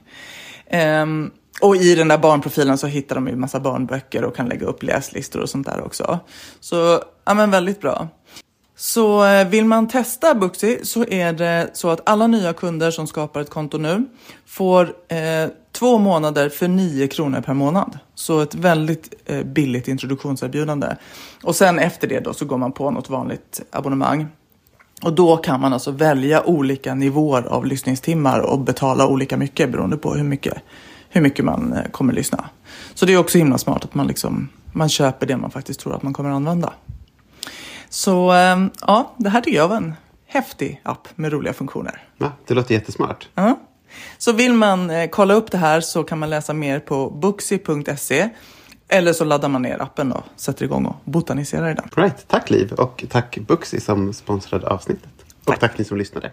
Um, 1.03 1.31
och 1.61 1.77
i 1.77 1.95
den 1.95 2.09
där 2.09 2.19
barnprofilen 2.19 2.79
så 2.79 2.87
hittar 2.87 3.15
de 3.15 3.29
ju 3.29 3.37
massa 3.37 3.61
barnböcker 3.61 4.25
och 4.25 4.37
kan 4.37 4.49
lägga 4.49 4.67
upp 4.67 4.83
läslistor 4.83 5.41
och 5.41 5.51
sånt 5.51 5.67
där 5.67 5.85
också. 5.85 6.19
Så, 6.61 7.03
ja 7.25 7.35
men 7.35 7.51
väldigt 7.51 7.81
bra. 7.81 8.09
Så 8.77 9.25
eh, 9.25 9.49
vill 9.49 9.65
man 9.65 9.89
testa 9.89 10.35
Booksy 10.35 10.79
så 10.83 11.05
är 11.09 11.33
det 11.33 11.71
så 11.73 11.91
att 11.91 12.09
alla 12.09 12.27
nya 12.27 12.53
kunder 12.53 12.91
som 12.91 13.07
skapar 13.07 13.41
ett 13.41 13.51
konto 13.51 13.79
nu 13.79 14.05
får 14.47 14.83
eh, 15.09 15.51
två 15.79 15.99
månader 15.99 16.49
för 16.49 16.69
9 16.69 17.09
kronor 17.09 17.41
per 17.41 17.55
månad. 17.55 17.99
Så 18.15 18.41
ett 18.41 18.55
väldigt 18.55 19.15
eh, 19.27 19.43
billigt 19.43 19.89
introduktionserbjudande. 19.89 20.97
Och 21.43 21.57
sen 21.57 21.79
efter 21.79 22.09
det 22.09 22.21
då 22.21 22.35
så 22.35 22.45
går 22.45 22.59
man 22.59 22.73
på 22.73 22.91
något 22.91 23.11
vanligt 23.11 23.61
abonnemang. 23.71 24.27
Och 25.03 25.13
då 25.13 25.37
kan 25.37 25.61
man 25.61 25.73
alltså 25.73 25.91
välja 25.91 26.47
olika 26.47 26.95
nivåer 26.95 27.43
av 27.43 27.67
lyssningstimmar 27.67 28.41
och 28.41 28.59
betala 28.59 29.07
olika 29.07 29.37
mycket 29.37 29.73
beroende 29.73 29.97
på 29.97 30.15
hur 30.15 30.25
mycket, 30.25 30.55
hur 31.09 31.21
mycket 31.21 31.45
man 31.45 31.73
eh, 31.73 31.91
kommer 31.91 32.13
lyssna. 32.13 32.45
Så 32.95 33.07
det 33.07 33.13
är 33.13 33.19
också 33.19 33.39
himla 33.39 33.59
smart 33.59 33.85
att 33.85 33.95
man, 33.95 34.07
liksom, 34.07 34.49
man 34.73 34.89
köper 34.89 35.27
det 35.27 35.37
man 35.37 35.51
faktiskt 35.51 35.81
tror 35.81 35.95
att 35.95 36.03
man 36.03 36.13
kommer 36.13 36.31
använda. 36.31 36.73
Så 37.89 38.33
ehm, 38.33 38.71
ja, 38.87 39.15
det 39.17 39.29
här 39.29 39.41
tycker 39.41 39.59
jag 39.59 39.69
var 39.69 39.77
en 39.77 39.95
häftig 40.27 40.81
app 40.83 41.09
med 41.15 41.33
roliga 41.33 41.53
funktioner. 41.53 42.03
Ja, 42.19 42.33
det 42.47 42.55
låter 42.55 42.75
jättesmart. 42.75 43.29
Ja. 43.35 43.59
Så 44.19 44.33
vill 44.33 44.53
man 44.53 44.91
eh, 44.91 45.09
kolla 45.11 45.35
upp 45.35 45.51
det 45.51 45.59
här 45.59 45.81
så 45.81 46.05
kan 46.05 46.19
man 46.19 46.31
läsa 46.31 46.53
mer 46.53 46.81
på 46.81 47.11
booksy.se 47.11 48.29
eller 48.89 49.13
så 49.13 49.25
laddar 49.25 49.49
man 49.49 49.63
ner 49.63 49.83
appen 49.83 50.13
och 50.13 50.25
sätter 50.37 50.65
igång 50.65 50.87
och 50.87 50.97
botaniserar 51.05 51.71
i 51.71 51.75
den. 51.75 51.89
Right. 51.97 52.29
Tack 52.29 52.51
Liv 52.51 52.73
och 52.73 53.05
tack 53.11 53.39
Booksy 53.39 53.81
som 53.81 54.13
sponsrade 54.13 54.67
avsnittet. 54.67 55.11
Och 55.41 55.47
tack, 55.47 55.61
tack 55.61 55.79
ni 55.79 55.85
som 55.85 55.97
lyssnade. 55.97 56.33